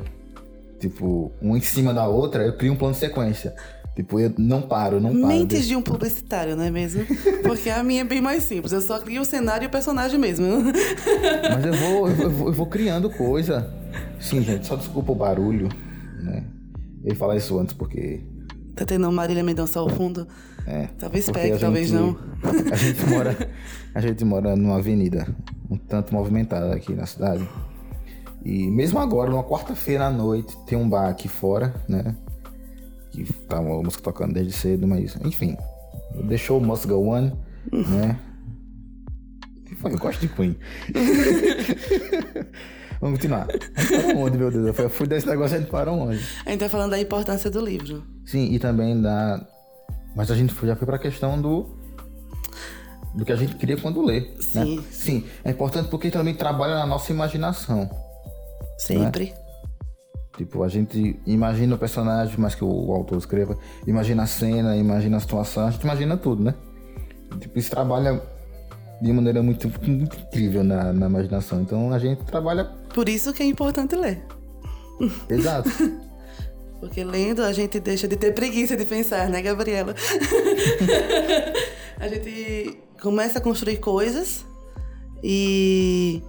Tipo, 0.79 1.31
uma 1.41 1.57
em 1.57 1.62
cima 1.62 1.93
da 1.93 2.07
outra, 2.07 2.43
eu 2.43 2.55
crio 2.55 2.71
um 2.71 2.75
plano 2.75 2.93
de 2.93 3.00
sequência. 3.00 3.53
Tipo, 3.95 4.17
eu 4.17 4.31
não 4.38 4.62
paro, 4.62 5.01
não 5.01 5.09
paro. 5.09 5.27
Mentes 5.27 5.67
de 5.67 5.75
um 5.75 5.81
publicitário, 5.81 6.55
não 6.55 6.63
é 6.63 6.71
mesmo? 6.71 7.05
Porque 7.43 7.69
a 7.69 7.83
minha 7.83 8.01
é 8.01 8.03
bem 8.05 8.21
mais 8.21 8.43
simples. 8.43 8.71
Eu 8.71 8.79
só 8.79 8.98
crio 9.00 9.24
o 9.24 9.25
cenário 9.25 9.65
e 9.65 9.67
o 9.67 9.69
personagem 9.69 10.17
mesmo. 10.17 10.45
Mas 11.51 11.65
eu 11.65 11.74
vou, 11.74 12.07
eu 12.07 12.31
vou, 12.31 12.48
eu 12.48 12.53
vou 12.53 12.65
criando 12.67 13.09
coisa. 13.09 13.74
Sim, 14.17 14.41
gente, 14.41 14.67
só 14.67 14.77
desculpa 14.77 15.12
o 15.12 15.15
barulho, 15.15 15.67
né? 16.21 16.45
Eu 17.03 17.09
ia 17.09 17.15
falar 17.15 17.36
isso 17.36 17.59
antes 17.59 17.74
porque. 17.74 18.21
Tá 18.79 18.86
tendo 18.86 19.03
uma 19.03 19.12
Marília 19.12 19.43
Mendonça 19.43 19.77
ao 19.77 19.89
fundo? 19.89 20.25
É, 20.65 20.88
Talvez 20.98 21.29
pegue, 21.29 21.51
a 21.51 21.59
talvez 21.59 21.89
gente- 21.89 22.00
não. 22.00 22.17
A 22.71 22.75
gente 22.77 23.05
mora, 23.07 23.50
a 23.93 24.00
gente 24.00 24.24
mora 24.24 24.55
numa 24.55 24.77
avenida 24.77 25.27
um 25.69 25.75
tanto 25.75 26.13
movimentada 26.13 26.74
aqui 26.74 26.93
na 26.93 27.05
cidade. 27.05 27.45
E 28.45 28.71
mesmo 28.71 28.98
agora, 29.00 29.29
numa 29.29 29.43
quarta-feira 29.43 30.05
à 30.05 30.09
noite, 30.09 30.57
tem 30.65 30.77
um 30.77 30.88
bar 30.89 31.09
aqui 31.09 31.27
fora, 31.27 31.75
né? 31.89 32.15
Que 33.12 33.25
tá 33.50 33.59
uma 33.59 33.83
música 33.83 34.01
tocando 34.01 34.33
desde 34.33 34.53
cedo, 34.53 34.88
mas 34.88 35.17
enfim. 35.25 35.57
Deixou 36.24 36.57
o 36.57 36.65
Must 36.65 36.88
Go 36.88 37.05
On, 37.09 37.31
né? 37.74 38.17
Eu 39.83 39.98
gosto 39.98 40.21
de 40.21 40.29
Queen. 40.29 40.55
Vamos 43.01 43.18
continuar. 43.20 43.44
A 43.44 44.01
parou 44.03 44.24
onde, 44.24 44.38
meu 44.38 44.51
Deus? 44.51 44.77
Eu 44.77 44.89
fui- 44.89 45.08
desse 45.08 45.27
negócio, 45.27 45.56
a 45.56 45.60
gente 45.60 45.70
parou 45.72 45.98
onde? 46.00 46.20
A 46.46 46.50
gente 46.51 46.60
tá 46.60 46.70
falando 46.70 46.91
da 46.91 47.00
importância 47.00 47.50
do 47.50 47.62
livro. 47.63 48.03
Sim, 48.25 48.51
e 48.53 48.60
também 48.60 49.01
da. 49.01 49.46
Mas 50.15 50.29
a 50.29 50.36
gente 50.36 50.53
já 50.65 50.75
foi 50.75 50.86
pra 50.86 50.98
questão 51.00 51.41
do. 51.41 51.77
Do 53.15 53.25
que 53.25 53.32
a 53.32 53.36
gente 53.36 53.56
cria 53.56 53.77
quando 53.77 54.01
lê. 54.03 54.22
né? 54.22 54.27
Sim. 54.41 54.84
Sim, 54.91 55.24
é 55.44 55.50
importante 55.51 55.89
porque 55.89 56.12
também 56.12 56.34
trabalha 56.36 56.75
na 56.75 56.86
nossa 56.86 57.12
imaginação. 57.12 57.89
Sempre. 58.77 59.34
Tipo, 60.38 60.63
a 60.63 60.68
gente 60.70 61.20
imagina 61.25 61.75
o 61.75 61.77
personagem, 61.77 62.38
mais 62.38 62.56
que 62.56 62.63
o 62.63 62.91
autor 62.94 63.18
escreva, 63.18 63.58
imagina 63.88 64.24
a 64.24 64.27
cena, 64.27 64.75
imagina 64.77 65.18
a 65.18 65.20
situação, 65.20 65.68
a 65.68 65.72
gente 65.72 65.82
imagina 65.84 66.15
tudo, 66.15 66.44
né? 66.44 66.53
Tipo, 67.39 67.60
isso 67.60 67.70
trabalha 67.72 68.22
de 69.01 69.13
maneira 69.13 69.41
muito, 69.41 69.68
muito 69.68 70.18
incrível 70.18 70.63
na, 70.63 70.94
na 70.94 71.08
imaginação. 71.08 71.62
Então 71.62 71.91
a 71.91 72.00
gente 72.00 72.24
trabalha. 72.25 72.65
Por 72.94 73.08
isso 73.08 73.34
que 73.34 73.44
é 73.44 73.46
importante 73.46 73.96
ler. 73.96 74.24
Exato. 75.29 75.70
Porque 76.79 77.03
lendo 77.03 77.44
a 77.44 77.51
gente 77.51 77.79
deixa 77.79 78.08
de 78.08 78.15
ter 78.15 78.34
preguiça 78.34 78.75
de 78.75 78.86
pensar, 78.86 79.29
né, 79.29 79.41
Gabriela? 79.41 79.94
a 82.00 82.08
gente 82.08 82.79
começa 83.01 83.39
a 83.39 83.41
construir 83.41 83.77
coisas 83.77 84.46
e 85.22 86.24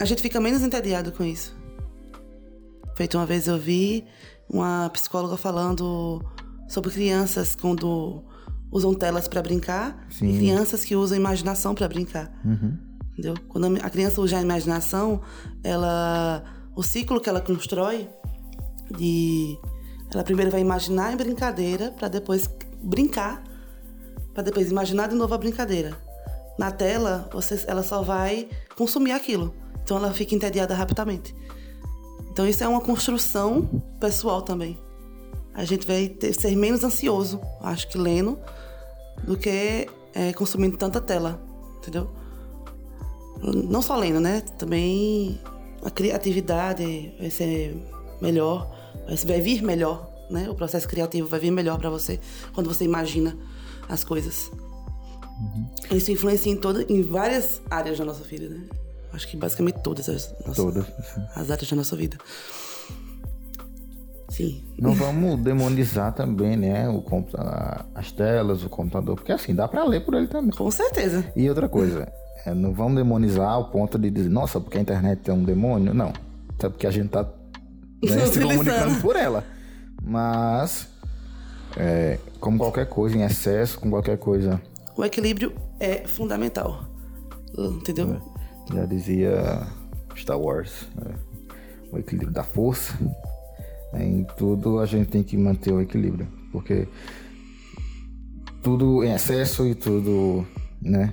a 0.00 0.06
gente 0.06 0.22
fica 0.22 0.40
menos 0.40 0.62
entediado 0.62 1.12
com 1.12 1.24
isso. 1.24 1.54
Feito 2.96 3.18
uma 3.18 3.26
vez 3.26 3.46
eu 3.46 3.58
vi 3.58 4.06
uma 4.48 4.88
psicóloga 4.90 5.36
falando 5.36 6.24
sobre 6.66 6.90
crianças 6.90 7.54
quando 7.54 8.24
usam 8.70 8.94
telas 8.94 9.26
para 9.28 9.40
brincar 9.42 10.06
Sim. 10.10 10.28
e 10.34 10.38
crianças 10.38 10.84
que 10.84 10.94
usam 10.96 11.16
imaginação 11.16 11.74
para 11.74 11.88
brincar. 11.88 12.30
Entendeu? 13.12 13.34
Quando 13.48 13.66
a 13.80 13.86
a 13.86 13.90
criança 13.90 14.20
usa 14.20 14.38
a 14.38 14.42
imaginação, 14.42 15.20
ela 15.64 16.44
o 16.76 16.82
ciclo 16.82 17.20
que 17.20 17.28
ela 17.28 17.40
constrói 17.40 18.08
de 18.96 19.58
ela 20.12 20.22
primeiro 20.24 20.50
vai 20.50 20.60
imaginar 20.60 21.12
em 21.12 21.16
brincadeira 21.16 21.90
para 21.90 22.08
depois 22.08 22.48
brincar, 22.82 23.42
para 24.32 24.42
depois 24.44 24.70
imaginar 24.70 25.08
de 25.08 25.14
novo 25.14 25.34
a 25.34 25.38
brincadeira. 25.38 25.96
Na 26.58 26.70
tela, 26.70 27.28
você, 27.32 27.62
ela 27.66 27.82
só 27.82 28.02
vai 28.02 28.48
consumir 28.76 29.12
aquilo. 29.12 29.54
Então 29.82 29.96
ela 29.96 30.12
fica 30.12 30.34
entediada 30.34 30.74
rapidamente. 30.74 31.34
Então 32.30 32.46
isso 32.46 32.62
é 32.62 32.68
uma 32.68 32.80
construção 32.80 33.82
pessoal 34.00 34.42
também. 34.42 34.78
A 35.54 35.64
gente 35.64 35.86
vai 35.86 36.08
ter- 36.08 36.32
ser 36.32 36.54
menos 36.56 36.84
ansioso, 36.84 37.40
acho 37.60 37.88
que 37.88 37.98
lendo, 37.98 38.38
do 39.24 39.36
que 39.36 39.88
é, 40.14 40.32
consumindo 40.32 40.76
tanta 40.76 41.00
tela, 41.00 41.40
entendeu? 41.78 42.10
Não 43.42 43.80
só 43.82 43.96
lendo, 43.96 44.20
né? 44.20 44.40
Também 44.58 45.40
a 45.84 45.90
criatividade 45.90 47.14
vai 47.18 47.30
ser 47.30 47.76
melhor, 48.20 48.70
vai 49.26 49.40
vir 49.40 49.62
melhor, 49.62 50.10
né? 50.30 50.48
O 50.50 50.54
processo 50.54 50.88
criativo 50.88 51.28
vai 51.28 51.38
vir 51.38 51.50
melhor 51.50 51.78
para 51.78 51.90
você 51.90 52.18
quando 52.52 52.68
você 52.68 52.84
imagina 52.84 53.36
as 53.88 54.02
coisas. 54.02 54.50
Isso 55.90 56.10
influencia 56.10 56.52
em, 56.52 56.56
toda, 56.56 56.82
em 56.92 57.02
várias 57.02 57.62
áreas 57.70 57.96
da 57.96 58.04
nossa 58.04 58.24
vida, 58.24 58.48
né? 58.48 58.64
Acho 59.12 59.28
que 59.28 59.36
basicamente 59.36 59.80
todas 59.82 60.08
as, 60.08 60.34
nossas, 60.40 60.56
Todas. 60.56 60.86
as 61.34 61.50
áreas 61.50 61.70
da 61.70 61.76
nossa 61.76 61.96
vida. 61.96 62.18
Sim. 64.28 64.62
Não 64.78 64.92
vamos 64.92 65.38
demonizar 65.40 66.12
também, 66.12 66.56
né? 66.56 66.88
O 66.88 67.00
computa- 67.00 67.86
as 67.94 68.12
telas, 68.12 68.62
o 68.62 68.68
computador, 68.68 69.16
porque 69.16 69.32
assim, 69.32 69.54
dá 69.54 69.66
pra 69.66 69.84
ler 69.84 70.04
por 70.04 70.14
ele 70.14 70.26
também. 70.26 70.50
Com 70.50 70.70
certeza. 70.70 71.32
E 71.34 71.48
outra 71.48 71.68
coisa, 71.68 72.12
é, 72.44 72.52
não 72.52 72.72
vamos 72.74 72.96
demonizar 72.96 73.48
ao 73.48 73.70
ponto 73.70 73.98
de 73.98 74.10
dizer, 74.10 74.28
nossa, 74.28 74.60
porque 74.60 74.76
a 74.78 74.80
internet 74.80 75.28
é 75.28 75.32
um 75.32 75.42
demônio. 75.42 75.94
Não. 75.94 76.12
Sabe 76.60 76.74
porque 76.74 76.86
a 76.86 76.90
gente 76.90 77.08
tá 77.08 77.22
né, 78.04 78.26
se 78.26 78.40
comunicando 78.40 79.00
por 79.00 79.16
ela. 79.16 79.44
Mas, 80.02 80.88
é, 81.76 82.18
como 82.40 82.58
qualquer 82.58 82.86
coisa 82.86 83.16
em 83.16 83.22
excesso, 83.22 83.78
com 83.80 83.90
qualquer 83.90 84.18
coisa, 84.18 84.60
O 84.96 85.04
equilíbrio 85.04 85.52
é 85.80 86.06
fundamental. 86.06 86.84
Entendeu? 87.56 88.20
já 88.74 88.84
dizia 88.84 89.66
Star 90.14 90.38
Wars, 90.38 90.86
né, 90.94 91.14
o 91.90 91.98
equilíbrio 91.98 92.30
da 92.32 92.42
força. 92.42 92.92
É, 93.94 94.04
Em 94.04 94.24
tudo 94.36 94.78
a 94.78 94.86
gente 94.86 95.08
tem 95.08 95.22
que 95.22 95.36
manter 95.36 95.72
o 95.72 95.80
equilíbrio, 95.80 96.28
porque 96.52 96.86
tudo 98.62 99.02
em 99.04 99.12
excesso 99.14 99.66
e 99.66 99.74
tudo, 99.74 100.46
né? 100.82 101.12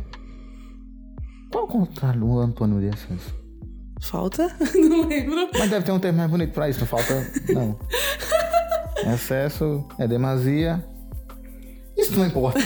Qual 1.51 1.65
o 1.65 1.67
contrário 1.67 2.19
do 2.19 2.39
Antônio 2.39 2.79
de 2.81 2.87
excesso? 2.87 3.33
Falta? 4.01 4.53
Não 4.75 5.07
lembro. 5.07 5.49
Mas 5.57 5.69
deve 5.69 5.85
ter 5.85 5.91
um 5.91 5.99
termo 5.99 6.17
mais 6.17 6.29
bonito 6.29 6.51
pra 6.53 6.69
isso, 6.69 6.81
não 6.81 6.87
falta. 6.87 7.31
Não. 7.49 7.79
Excesso 9.13 9.85
é 9.97 10.07
demasia. 10.07 10.83
Isso 11.97 12.17
não 12.17 12.25
importa. 12.27 12.59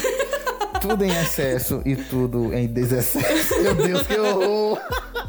tudo 0.82 1.04
em 1.06 1.10
excesso 1.12 1.82
e 1.86 1.96
tudo 1.96 2.52
em 2.54 2.68
desexcesso. 2.68 3.62
Meu 3.62 3.76
Deus, 3.76 4.08
que 4.08 4.18
horror! 4.18 4.80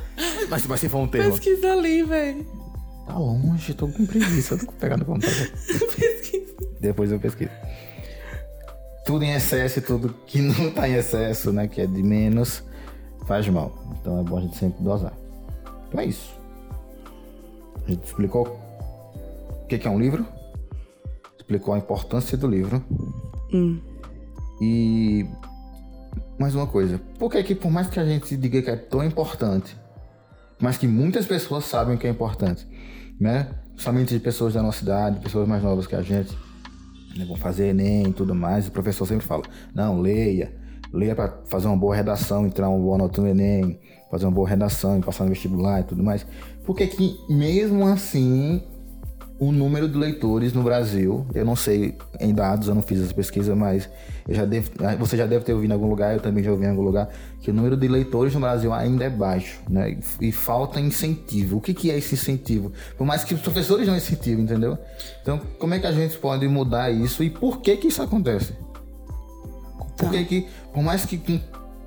Mas, 0.48 0.66
mas 0.66 0.80
se 0.80 0.88
for 0.88 0.98
um 0.98 1.06
termo. 1.06 1.30
Pesquisa 1.30 1.72
ali, 1.72 2.02
velho. 2.02 2.44
Tá 3.06 3.18
longe, 3.18 3.74
tô 3.74 3.88
com 3.88 4.06
preguiça. 4.06 4.56
Tô 4.56 4.72
pegando 4.72 5.04
computador. 5.04 5.50
Pesquisa. 5.96 6.56
Depois 6.80 7.12
eu 7.12 7.20
pesquiso. 7.20 7.50
Tudo 9.04 9.24
em 9.24 9.32
excesso 9.32 9.78
e 9.78 9.82
tudo 9.82 10.14
que 10.26 10.40
não 10.40 10.70
tá 10.72 10.88
em 10.88 10.94
excesso, 10.94 11.52
né? 11.52 11.68
Que 11.68 11.82
é 11.82 11.86
de 11.86 12.02
menos, 12.02 12.62
faz 13.26 13.46
mal. 13.48 13.72
Então 14.00 14.18
é 14.20 14.22
bom 14.22 14.38
a 14.38 14.40
gente 14.40 14.56
sempre 14.56 14.82
dosar. 14.82 15.12
Então 15.88 16.00
é 16.00 16.06
isso. 16.06 16.38
A 17.84 17.90
gente 17.90 18.04
explicou 18.04 18.58
o 19.62 19.66
que 19.66 19.86
é 19.86 19.90
um 19.90 19.98
livro. 19.98 20.26
Explicou 21.38 21.74
a 21.74 21.78
importância 21.78 22.38
do 22.38 22.46
livro. 22.46 22.82
E 24.60 25.26
mais 26.38 26.54
uma 26.54 26.66
coisa. 26.66 27.00
Por 27.18 27.30
que 27.30 27.42
que 27.42 27.54
por 27.54 27.70
mais 27.70 27.88
que 27.88 27.98
a 27.98 28.04
gente 28.04 28.36
diga 28.36 28.62
que 28.62 28.70
é 28.70 28.76
tão 28.76 29.02
importante, 29.04 29.76
mas 30.60 30.76
que 30.76 30.86
muitas 30.86 31.26
pessoas 31.26 31.64
sabem 31.64 31.96
que 31.96 32.06
é 32.06 32.10
importante, 32.10 32.66
né? 33.18 33.48
Somente 33.76 34.14
de 34.14 34.20
pessoas 34.20 34.54
da 34.54 34.62
nossa 34.62 34.82
idade, 34.82 35.20
pessoas 35.20 35.48
mais 35.48 35.62
novas 35.62 35.86
que 35.86 35.96
a 35.96 36.02
gente, 36.02 36.36
né? 37.16 37.24
vão 37.24 37.36
fazer 37.36 37.68
Enem 37.68 38.08
e 38.08 38.12
tudo 38.12 38.34
mais, 38.34 38.68
o 38.68 38.70
professor 38.70 39.06
sempre 39.06 39.26
fala, 39.26 39.42
não, 39.74 40.00
leia, 40.00 40.52
leia 40.92 41.14
para 41.14 41.40
fazer 41.46 41.66
uma 41.66 41.76
boa 41.76 41.94
redação, 41.94 42.46
entrar 42.46 42.68
uma 42.68 42.78
boa 42.78 42.98
nota 42.98 43.20
no 43.22 43.28
Enem, 43.28 43.80
fazer 44.10 44.26
uma 44.26 44.32
boa 44.32 44.48
redação 44.48 44.98
e 44.98 45.02
passar 45.02 45.24
no 45.24 45.30
vestibular 45.30 45.80
e 45.80 45.84
tudo 45.84 46.02
mais. 46.02 46.26
Por 46.64 46.76
que 46.76 47.16
mesmo 47.28 47.86
assim 47.86 48.62
o 49.38 49.50
número 49.50 49.88
de 49.88 49.96
leitores 49.96 50.52
no 50.52 50.62
Brasil, 50.62 51.26
eu 51.34 51.44
não 51.46 51.56
sei 51.56 51.96
em 52.20 52.34
dados, 52.34 52.68
eu 52.68 52.74
não 52.74 52.82
fiz 52.82 53.00
essa 53.00 53.14
pesquisa, 53.14 53.56
mas 53.56 53.88
já 54.34 54.44
devo, 54.44 54.70
você 54.98 55.16
já 55.16 55.26
deve 55.26 55.44
ter 55.44 55.52
ouvido 55.52 55.70
em 55.70 55.74
algum 55.74 55.88
lugar, 55.88 56.14
eu 56.14 56.20
também 56.20 56.42
já 56.42 56.50
ouvi 56.50 56.64
em 56.64 56.70
algum 56.70 56.82
lugar, 56.82 57.08
que 57.40 57.50
o 57.50 57.54
número 57.54 57.76
de 57.76 57.88
leitores 57.88 58.32
no 58.34 58.40
Brasil 58.40 58.72
ainda 58.72 59.04
é 59.04 59.10
baixo, 59.10 59.60
né? 59.68 59.98
E, 60.20 60.30
falta 60.30 60.80
incentivo. 60.80 61.56
O 61.56 61.60
que, 61.60 61.74
que 61.74 61.90
é 61.90 61.98
esse 61.98 62.14
incentivo? 62.14 62.72
Por 62.96 63.06
mais 63.06 63.24
que 63.24 63.34
os 63.34 63.40
professores 63.40 63.88
não 63.88 63.96
incentivam, 63.96 64.44
entendeu? 64.44 64.78
Então, 65.22 65.40
como 65.58 65.74
é 65.74 65.78
que 65.78 65.86
a 65.86 65.92
gente 65.92 66.16
pode 66.18 66.46
mudar 66.46 66.90
isso 66.90 67.24
e 67.24 67.30
por 67.30 67.60
que 67.60 67.76
que 67.76 67.88
isso 67.88 68.02
acontece? 68.02 68.52
Por 69.96 70.10
que 70.10 70.24
que, 70.24 70.48
por 70.72 70.82
mais 70.82 71.04
que 71.04 71.18
com 71.18 71.38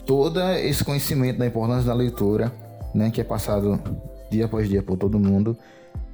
todo 0.06 0.40
esse 0.58 0.84
conhecimento 0.84 1.40
da 1.40 1.48
importância 1.48 1.88
da 1.88 1.94
leitura, 1.94 2.52
né, 2.94 3.10
que 3.10 3.22
é 3.22 3.24
passado 3.24 3.80
dia 4.30 4.46
após 4.46 4.68
dia 4.68 4.84
por 4.84 4.98
todo 4.98 5.18
mundo, 5.18 5.58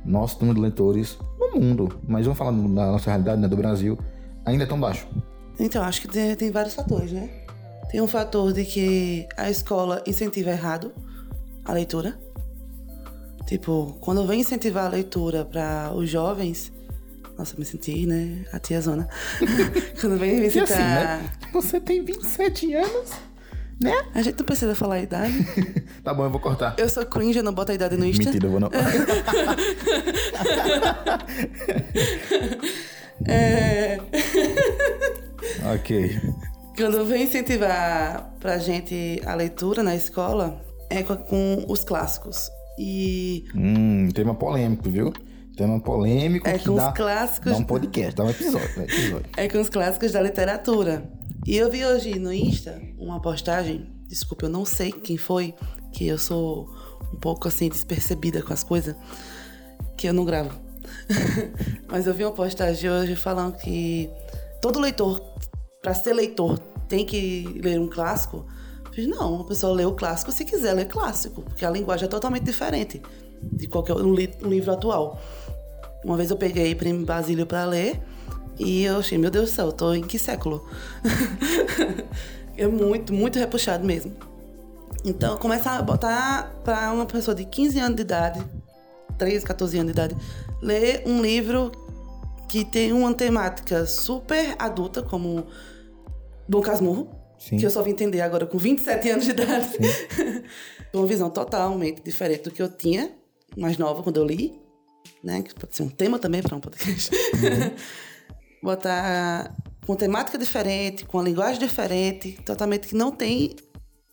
nosso 0.05 0.37
número 0.39 0.55
de 0.55 0.61
leitores 0.61 1.17
no 1.39 1.59
mundo, 1.59 1.99
mas 2.07 2.25
vamos 2.25 2.37
falar 2.37 2.51
da 2.51 2.91
nossa 2.91 3.09
realidade, 3.09 3.41
né, 3.41 3.47
do 3.47 3.57
Brasil, 3.57 3.97
ainda 4.45 4.63
é 4.63 4.67
tão 4.67 4.79
baixo. 4.79 5.07
Então, 5.59 5.83
acho 5.83 6.01
que 6.01 6.07
tem, 6.07 6.35
tem 6.35 6.51
vários 6.51 6.73
fatores, 6.73 7.11
né? 7.11 7.29
Tem 7.91 7.99
um 8.01 8.07
fator 8.07 8.53
de 8.53 8.63
que 8.65 9.27
a 9.35 9.49
escola 9.49 10.01
incentiva 10.07 10.51
errado 10.51 10.93
a 11.65 11.73
leitura. 11.73 12.17
Tipo, 13.45 13.97
quando 13.99 14.25
vem 14.27 14.39
incentivar 14.41 14.85
a 14.85 14.89
leitura 14.89 15.43
para 15.43 15.91
os 15.93 16.07
jovens, 16.09 16.71
nossa, 17.37 17.55
me 17.57 17.65
senti, 17.65 18.05
né? 18.05 18.45
A 18.53 18.59
tia 18.59 18.79
Zona. 18.79 19.09
quando 19.99 20.17
vem 20.17 20.39
E 20.39 20.47
incentivar. 20.47 20.71
assim, 20.71 20.77
né? 21.23 21.31
Você 21.51 21.79
tem 21.79 22.03
27 22.05 22.73
anos, 22.75 23.09
né? 23.81 23.93
A 24.13 24.21
gente 24.21 24.37
não 24.37 24.45
precisa 24.45 24.75
falar 24.75 24.95
a 24.95 25.01
idade. 25.01 25.33
Tá 26.03 26.13
bom, 26.13 26.23
eu 26.23 26.29
vou 26.29 26.39
cortar. 26.39 26.75
Eu 26.77 26.87
sou 26.87 27.05
cringe, 27.05 27.39
eu 27.39 27.43
não 27.43 27.53
boto 27.53 27.73
a 27.73 27.75
idade 27.75 27.97
no 27.97 28.05
Insta. 28.05 28.23
Mentira, 28.23 28.47
eu 28.47 28.51
vou 28.51 28.59
não. 28.59 28.69
É, 33.27 33.99
ok. 35.73 36.21
quando 36.75 37.05
vem 37.05 37.23
incentivar 37.23 38.33
pra 38.39 38.57
gente 38.57 39.21
a 39.25 39.35
leitura 39.35 39.83
na 39.83 39.95
escola, 39.95 40.61
é 40.89 41.03
com, 41.03 41.65
os 41.67 41.83
clássicos. 41.83 42.49
E 42.77 43.45
Hum, 43.55 44.09
tema 44.13 44.33
polêmico, 44.33 44.89
viu? 44.89 45.11
Tema 45.57 45.79
polêmico 45.81 46.47
É 46.47 46.57
que 46.57 46.65
com 46.65 46.71
os 46.71 46.77
dá, 46.77 46.91
clássicos. 46.93 47.51
dá 47.51 47.57
um 47.57 47.63
podcast, 47.65 48.15
dá 48.15 48.23
um 48.23 48.29
episódio, 48.29 48.79
né? 48.79 48.83
episódio. 48.85 49.25
é 49.35 49.47
com 49.49 49.59
os 49.59 49.69
clássicos 49.69 50.13
da 50.13 50.21
literatura. 50.21 51.03
E 51.45 51.57
eu 51.57 51.69
vi 51.69 51.85
hoje 51.85 52.17
no 52.17 52.31
Insta 52.31 52.81
uma 52.97 53.21
postagem, 53.21 53.85
desculpa, 54.07 54.45
eu 54.45 54.49
não 54.49 54.63
sei 54.65 54.91
quem 54.91 55.17
foi, 55.17 55.53
que 55.91 56.07
eu 56.07 56.17
sou 56.17 56.69
um 57.13 57.17
pouco 57.17 57.47
assim 57.47 57.67
despercebida 57.67 58.41
com 58.41 58.53
as 58.53 58.63
coisas, 58.63 58.95
que 59.97 60.07
eu 60.07 60.13
não 60.13 60.23
gravo. 60.23 60.57
Mas 61.89 62.07
eu 62.07 62.13
vi 62.13 62.23
uma 62.23 62.31
postagem 62.31 62.89
hoje 62.89 63.15
falando 63.15 63.57
que 63.57 64.09
todo 64.61 64.79
leitor, 64.79 65.19
para 65.89 65.95
ser 65.95 66.13
leitor, 66.13 66.59
tem 66.87 67.03
que 67.03 67.59
ler 67.63 67.79
um 67.79 67.87
clássico. 67.87 68.45
Fiz, 68.91 69.07
não, 69.07 69.41
a 69.41 69.43
pessoa 69.43 69.73
lê 69.73 69.85
o 69.85 69.93
clássico 69.93 70.31
se 70.31 70.45
quiser 70.45 70.73
ler 70.73 70.85
clássico, 70.85 71.41
porque 71.41 71.65
a 71.65 71.71
linguagem 71.71 72.05
é 72.05 72.07
totalmente 72.07 72.43
diferente 72.43 73.01
de 73.41 73.67
qualquer 73.67 73.95
um, 73.95 74.13
li- 74.13 74.31
um 74.43 74.49
livro 74.49 74.71
atual. 74.71 75.19
Uma 76.05 76.15
vez 76.15 76.29
eu 76.29 76.37
peguei 76.37 76.75
Primo 76.75 77.03
Basílio 77.07 77.47
para 77.47 77.65
ler 77.65 77.99
e 78.59 78.83
eu 78.83 78.99
achei, 78.99 79.17
meu 79.17 79.31
Deus 79.31 79.49
do 79.49 79.55
céu, 79.55 79.65
eu 79.67 79.71
tô 79.71 79.91
em 79.95 80.03
que 80.03 80.19
século? 80.19 80.63
é 82.55 82.67
muito, 82.67 83.11
muito 83.11 83.39
repuxado 83.39 83.83
mesmo. 83.83 84.13
Então, 85.03 85.37
começa 85.37 85.71
a 85.71 85.81
botar 85.81 86.53
para 86.63 86.91
uma 86.91 87.07
pessoa 87.07 87.33
de 87.33 87.45
15 87.45 87.79
anos 87.79 87.95
de 87.95 88.03
idade, 88.03 88.45
13, 89.17 89.43
14 89.43 89.79
anos 89.79 89.91
de 89.91 89.99
idade, 89.99 90.15
ler 90.61 91.01
um 91.07 91.19
livro 91.19 91.71
que 92.47 92.65
tem 92.65 92.91
uma 92.91 93.13
temática 93.13 93.85
super 93.85 94.55
adulta, 94.59 95.03
como 95.03 95.45
Dom 96.49 96.61
Casmurro, 96.61 97.11
Sim. 97.37 97.57
que 97.57 97.65
eu 97.65 97.69
só 97.69 97.83
vim 97.83 97.91
entender 97.91 98.21
agora 98.21 98.47
com 98.47 98.57
27 98.57 99.09
anos 99.11 99.25
de 99.25 99.31
idade. 99.31 99.69
uma 100.91 101.05
visão 101.05 101.29
totalmente 101.29 102.01
diferente 102.01 102.45
do 102.45 102.51
que 102.51 102.61
eu 102.61 102.67
tinha, 102.67 103.15
mais 103.55 103.77
nova, 103.77 104.01
quando 104.01 104.17
eu 104.17 104.25
li, 104.25 104.59
né? 105.23 105.43
Que 105.43 105.53
pode 105.53 105.75
ser 105.75 105.83
um 105.83 105.89
tema 105.89 106.17
também 106.17 106.41
para 106.41 106.55
um 106.55 106.59
podcast. 106.59 107.11
Botar 108.63 109.55
com 109.85 109.95
temática 109.95 110.37
diferente, 110.37 111.05
com 111.05 111.17
uma 111.19 111.23
linguagem 111.23 111.59
diferente, 111.59 112.33
totalmente 112.43 112.87
que 112.87 112.95
não 112.95 113.11
tem 113.11 113.55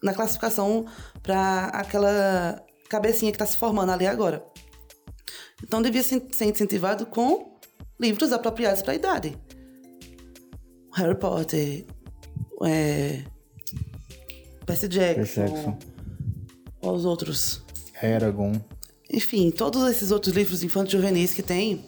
na 0.02 0.12
classificação 0.12 0.84
para 1.22 1.64
aquela 1.66 2.62
cabecinha 2.88 3.32
que 3.32 3.36
está 3.36 3.46
se 3.46 3.56
formando 3.56 3.92
ali 3.92 4.06
agora. 4.06 4.46
Então 5.64 5.80
devia 5.80 6.02
ser 6.02 6.22
ser 6.32 6.44
incentivado 6.44 7.06
com 7.06 7.58
livros 7.98 8.30
apropriados 8.30 8.82
para 8.82 8.92
a 8.92 8.96
idade. 8.96 9.36
Harry 10.94 11.18
Potter, 11.18 11.86
é, 12.64 13.22
Percy 14.64 14.88
Jackson, 14.88 15.14
Percy 15.16 15.40
Jackson. 15.40 15.78
os 16.82 17.04
outros. 17.04 17.62
Aragon. 18.02 18.52
Enfim, 19.10 19.50
todos 19.50 19.88
esses 19.90 20.10
outros 20.10 20.34
livros 20.34 20.62
infantis 20.62 20.92
juvenis 20.92 21.32
que 21.32 21.42
tem, 21.42 21.84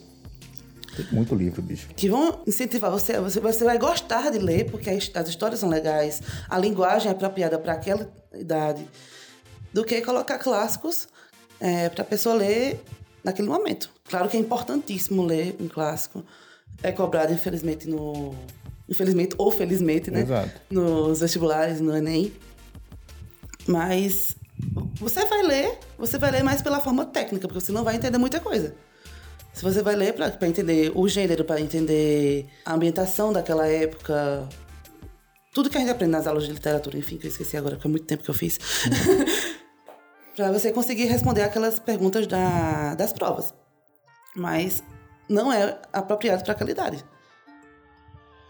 Tem 0.95 1.05
muito 1.11 1.35
livro, 1.35 1.61
bicho. 1.61 1.87
que 1.95 2.09
vão 2.09 2.41
incentivar 2.47 2.89
você, 2.89 3.19
você, 3.19 3.39
você 3.39 3.63
vai 3.63 3.77
gostar 3.77 4.31
de 4.31 4.39
ler, 4.39 4.71
porque 4.71 4.89
as, 4.89 5.11
as 5.13 5.27
histórias 5.29 5.59
são 5.59 5.69
legais, 5.69 6.21
a 6.49 6.57
linguagem 6.57 7.09
é 7.09 7.11
apropriada 7.11 7.59
para 7.59 7.73
aquela 7.73 8.11
idade, 8.33 8.87
do 9.73 9.83
que 9.83 10.01
colocar 10.01 10.39
clássicos 10.39 11.07
para 11.93 12.01
a 12.01 12.05
pessoa 12.05 12.33
ler 12.35 12.81
naquele 13.23 13.49
momento. 13.49 13.89
Claro 14.09 14.29
que 14.29 14.37
é 14.37 14.39
importantíssimo 14.39 15.23
ler 15.23 15.55
um 15.59 15.67
clássico. 15.67 16.23
É 16.81 16.91
cobrado, 16.91 17.33
infelizmente, 17.33 17.87
no. 17.87 18.33
Infelizmente 18.89 19.35
ou 19.37 19.51
felizmente, 19.51 20.09
né? 20.09 20.21
Exato. 20.21 20.61
Nos 20.69 21.19
vestibulares, 21.19 21.79
no 21.79 21.95
Enem. 21.95 22.33
Mas 23.67 24.35
você 24.99 25.25
vai 25.25 25.43
ler, 25.43 25.77
você 25.97 26.17
vai 26.17 26.31
ler 26.31 26.43
mais 26.43 26.61
pela 26.61 26.79
forma 26.79 27.05
técnica, 27.05 27.47
porque 27.47 27.61
você 27.61 27.71
não 27.71 27.83
vai 27.83 27.95
entender 27.95 28.17
muita 28.17 28.39
coisa. 28.39 28.73
Se 29.53 29.63
você 29.63 29.81
vai 29.81 29.95
ler 29.95 30.13
para 30.13 30.47
entender 30.47 30.91
o 30.95 31.07
gênero, 31.07 31.43
para 31.43 31.61
entender 31.61 32.47
a 32.65 32.73
ambientação 32.73 33.31
daquela 33.31 33.67
época, 33.67 34.47
tudo 35.53 35.69
que 35.69 35.77
a 35.77 35.79
gente 35.79 35.89
aprende 35.91 36.11
nas 36.11 36.27
aulas 36.27 36.45
de 36.45 36.51
literatura, 36.51 36.97
enfim, 36.97 37.17
que 37.17 37.27
eu 37.27 37.31
esqueci 37.31 37.57
agora, 37.57 37.75
porque 37.75 37.87
é 37.87 37.91
muito 37.91 38.05
tempo 38.05 38.23
que 38.23 38.29
eu 38.29 38.33
fiz. 38.33 38.57
para 40.39 40.51
você 40.53 40.71
conseguir 40.71 41.05
responder 41.05 41.41
aquelas 41.41 41.79
perguntas 41.79 42.25
da, 42.25 42.95
das 42.95 43.11
provas. 43.11 43.53
Mas 44.35 44.81
não 45.27 45.51
é 45.51 45.77
apropriado 45.91 46.43
para 46.43 46.53
aquela 46.53 46.71
idade. 46.71 47.03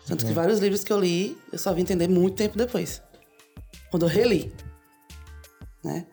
Tanto 0.08 0.26
que 0.26 0.34
vários 0.34 0.60
livros 0.60 0.84
que 0.84 0.92
eu 0.92 1.00
li, 1.00 1.38
eu 1.52 1.60
só 1.60 1.74
vim 1.74 1.82
entender 1.82 2.08
muito 2.08 2.36
tempo 2.36 2.58
depois. 2.58 3.02
Quando 3.92 4.04
eu 4.06 4.10
reli. 4.10 4.52
Né? 5.84 6.06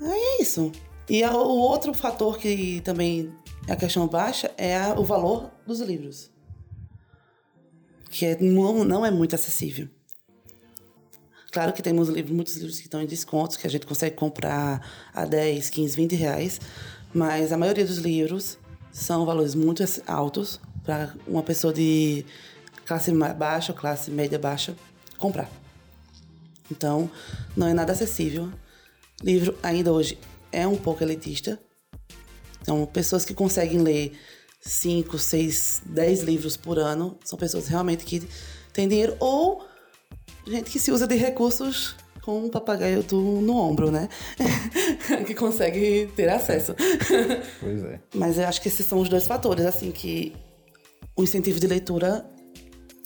Aí 0.00 0.20
é 0.38 0.42
isso. 0.42 0.70
E 1.08 1.22
a- 1.24 1.34
o 1.36 1.58
outro 1.58 1.92
fator 1.94 2.38
que 2.38 2.80
também 2.82 3.32
é 3.66 3.72
a 3.72 3.76
questão 3.76 4.06
baixa 4.06 4.50
é 4.56 4.76
a- 4.76 4.94
o 4.98 5.04
valor 5.04 5.50
dos 5.66 5.80
livros. 5.80 6.30
Que 8.10 8.26
é- 8.26 8.38
não, 8.40 8.84
não 8.84 9.04
é 9.06 9.10
muito 9.10 9.34
acessível. 9.34 9.88
Claro 11.52 11.72
que 11.72 11.82
temos 11.82 12.08
livros, 12.08 12.32
muitos 12.34 12.54
livros 12.56 12.76
que 12.78 12.84
estão 12.84 13.02
em 13.02 13.06
descontos, 13.06 13.56
que 13.56 13.66
a 13.66 13.70
gente 13.70 13.86
consegue 13.86 14.14
comprar 14.14 15.08
a 15.12 15.24
10, 15.24 15.68
15, 15.68 15.96
20 15.96 16.14
reais. 16.14 16.60
Mas 17.12 17.50
a 17.52 17.56
maioria 17.56 17.84
dos 17.84 17.98
livros 17.98 18.56
são 18.92 19.26
valores 19.26 19.54
muito 19.54 19.82
altos 20.06 20.60
para 20.84 21.12
uma 21.26 21.42
pessoa 21.42 21.72
de 21.72 22.24
classe 22.90 23.12
baixa, 23.12 23.72
classe 23.72 24.10
média 24.10 24.36
baixa 24.36 24.74
comprar. 25.16 25.48
Então, 26.68 27.08
não 27.56 27.68
é 27.68 27.72
nada 27.72 27.92
acessível. 27.92 28.50
Livro 29.22 29.56
ainda 29.62 29.92
hoje 29.92 30.18
é 30.50 30.66
um 30.66 30.74
pouco 30.76 31.04
elitista. 31.04 31.60
Então, 32.60 32.84
pessoas 32.86 33.24
que 33.24 33.32
conseguem 33.32 33.78
ler 33.78 34.18
5, 34.60 35.16
6, 35.16 35.82
10 35.86 36.22
livros 36.22 36.56
por 36.56 36.80
ano 36.80 37.16
são 37.24 37.38
pessoas 37.38 37.68
realmente 37.68 38.04
que 38.04 38.28
têm 38.72 38.88
dinheiro 38.88 39.16
ou 39.20 39.64
gente 40.44 40.68
que 40.68 40.80
se 40.80 40.90
usa 40.90 41.06
de 41.06 41.14
recursos 41.14 41.94
com 42.22 42.46
um 42.46 42.50
papagaio 42.50 43.04
do, 43.04 43.20
no 43.20 43.56
ombro, 43.56 43.92
né? 43.92 44.08
que 45.28 45.34
consegue 45.34 46.10
ter 46.16 46.28
acesso. 46.28 46.74
Pois 47.60 47.84
é. 47.84 48.00
Mas 48.12 48.36
eu 48.36 48.48
acho 48.48 48.60
que 48.60 48.66
esses 48.66 48.84
são 48.84 48.98
os 48.98 49.08
dois 49.08 49.28
fatores, 49.28 49.64
assim, 49.64 49.92
que 49.92 50.34
o 51.16 51.22
incentivo 51.22 51.60
de 51.60 51.68
leitura 51.68 52.28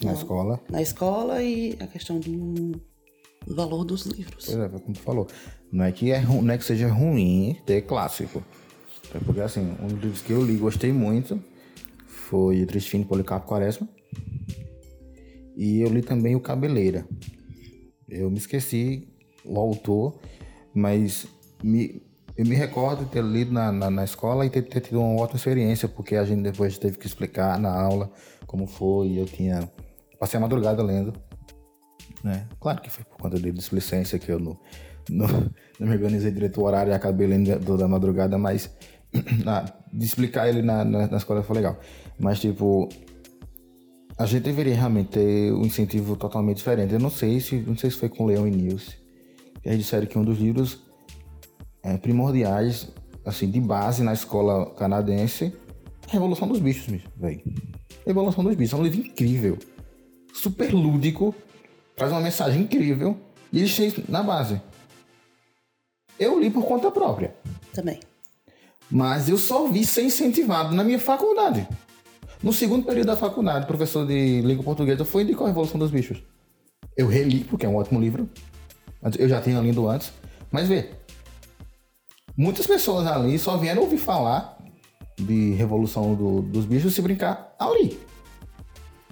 Na 0.03 0.13
escola. 0.13 0.61
na 0.71 0.83
escola 0.83 1.43
e 1.43 1.77
a 1.81 1.87
questão 1.87 2.19
do, 2.19 2.81
valor 3.47 3.85
dos 3.85 4.07
livros. 4.07 4.47
Pois 4.47 4.59
é, 4.59 4.69
como 4.69 4.95
tu 4.95 5.01
falou. 5.01 5.27
Não 5.71 5.85
é 5.85 5.93
que, 5.93 6.11
é, 6.11 6.23
não 6.23 6.53
é 6.53 6.59
que 6.59 6.65
seja 6.65 6.89
ruim 6.89 7.57
ter 7.67 7.83
clássico. 7.83 8.43
É 9.15 9.19
porque, 9.19 9.41
assim, 9.41 9.77
um 9.81 9.87
dos 9.87 10.01
livros 10.01 10.23
que 10.23 10.33
eu 10.33 10.45
li 10.45 10.55
e 10.55 10.59
gostei 10.59 10.93
muito 10.93 11.41
foi 12.07 12.65
Tristino 12.67 13.05
Policarpo 13.05 13.47
Quaresma. 13.47 13.89
E 15.57 15.81
eu 15.81 15.89
li 15.89 16.03
também 16.03 16.35
O 16.35 16.41
Cabeleira. 16.41 17.07
Eu 18.09 18.31
me 18.31 18.39
esqueci 18.39 19.09
o 19.45 19.59
autor, 19.59 20.19
mas 20.75 21.27
me, 21.63 22.03
eu 22.37 22.45
me 22.45 22.55
recordo 22.55 23.05
de 23.05 23.11
ter 23.11 23.23
lido 23.23 23.53
na, 23.53 23.71
na, 23.71 23.91
na 23.91 24.05
escola 24.05 24.45
e 24.45 24.51
ter, 24.51 24.63
ter 24.63 24.81
tido 24.81 25.01
uma 25.01 25.21
ótima 25.23 25.37
experiência, 25.37 25.89
porque 25.89 26.17
a 26.17 26.25
gente 26.25 26.43
depois 26.43 26.77
teve 26.79 26.99
que 26.99 27.07
explicar 27.07 27.59
na 27.59 27.71
aula 27.73 28.11
como 28.47 28.67
foi. 28.67 29.19
Eu 29.19 29.27
tinha. 29.27 29.71
Passei 30.19 30.39
a 30.39 30.41
madrugada 30.41 30.83
lendo 30.83 31.13
né? 32.25 32.47
Claro 32.59 32.81
que 32.81 32.91
foi 32.91 33.05
por 33.05 33.19
conta 33.19 33.39
de 33.39 33.53
displicência 33.53 34.19
que 34.19 34.33
eu 34.33 34.41
não, 34.41 34.59
não, 35.11 35.27
não 35.79 35.87
me 35.87 35.93
organizei 35.93 36.33
direito 36.33 36.61
o 36.61 36.65
horário 36.65 36.91
e 36.91 36.95
acabei 36.95 37.27
lendo 37.27 37.51
toda 37.61 37.83
da 37.83 37.89
madrugada, 37.89 38.39
mas 38.39 38.75
ah, 39.47 39.65
de 39.93 40.05
explicar 40.05 40.49
ele 40.49 40.63
na, 40.63 40.85
na, 40.85 41.07
na 41.07 41.17
escola 41.19 41.43
foi 41.43 41.57
legal. 41.57 41.79
Mas, 42.19 42.41
tipo, 42.41 42.89
a 44.17 44.25
gente 44.25 44.45
deveria 44.45 44.75
realmente 44.75 45.11
ter 45.11 45.53
um 45.53 45.67
incentivo 45.67 46.17
totalmente 46.17 46.57
diferente. 46.57 46.95
Eu 46.95 47.01
não 47.01 47.11
sei 47.11 47.39
se, 47.41 47.57
não 47.57 47.77
sei 47.77 47.91
se 47.91 47.99
foi 47.99 48.09
com 48.09 48.25
Leon 48.25 48.47
e 48.47 48.51
Nilce, 48.51 48.97
eles 49.63 49.81
disseram 49.81 50.07
que 50.07 50.19
um 50.19 50.25
dos 50.25 50.39
livros 50.39 50.83
é, 51.83 51.99
primordiais, 51.99 52.91
assim, 53.25 53.51
de 53.51 53.61
base 53.61 54.03
na 54.03 54.15
escola 54.15 54.75
canadense 54.75 55.53
é 56.09 56.13
Revolução 56.13 56.47
dos 56.47 56.59
Bichos, 56.59 56.87
bicho, 56.87 57.09
velho. 57.17 57.41
Revolução 58.07 58.45
dos 58.45 58.55
Bichos 58.55 58.75
é 58.75 58.77
um 58.77 58.85
livro 58.85 59.01
incrível, 59.01 59.59
super 60.35 60.73
lúdico, 60.75 61.35
traz 61.97 62.13
uma 62.13 62.21
mensagem 62.21 62.63
incrível 62.63 63.17
e 63.53 63.61
eles 63.61 63.75
têm 63.75 63.93
na 64.09 64.23
base. 64.23 64.61
Eu 66.19 66.39
li 66.39 66.51
por 66.51 66.65
conta 66.67 66.91
própria, 66.91 67.35
Também. 67.73 68.01
mas 68.91 69.29
eu 69.29 69.37
só 69.39 69.67
vi 69.67 69.85
ser 69.85 70.03
incentivado 70.03 70.75
na 70.75 70.85
minha 70.85 70.99
faculdade. 70.99 71.67
No 72.43 72.53
segundo 72.53 72.85
período 72.85 73.07
da 73.07 73.17
faculdade, 73.17 73.67
professor 73.67 74.07
de 74.07 74.43
língua 74.43 74.63
portuguesa 74.65 75.05
foi 75.05 75.23
indicar 75.23 75.45
a 75.45 75.49
Revolução 75.49 75.79
dos 75.79 75.91
Bichos. 75.91 76.23
Eu 76.97 77.09
reli, 77.09 77.43
porque 77.45 77.65
é 77.65 77.69
um 77.69 77.77
ótimo 77.77 77.99
livro. 78.01 78.29
Eu 79.19 79.29
já 79.29 79.41
tinha 79.41 79.59
lido 79.61 79.89
antes. 79.89 80.13
Mas 80.53 80.69
vê, 80.69 80.91
muitas 82.37 82.67
pessoas 82.67 83.07
ali 83.07 83.39
só 83.39 83.57
vieram 83.57 83.83
ouvir 83.83 83.99
falar 83.99 84.59
de 85.19 85.53
Revolução 85.55 86.15
do- 86.15 86.43
dos 86.43 86.65
Bichos 86.67 86.95
se 86.95 87.01
brincar 87.03 87.55
ali. 87.59 87.99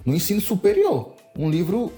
No 0.05 0.13
ensino 0.15 0.39
superior. 0.39 1.12
Um 1.37 1.49
livro 1.49 1.91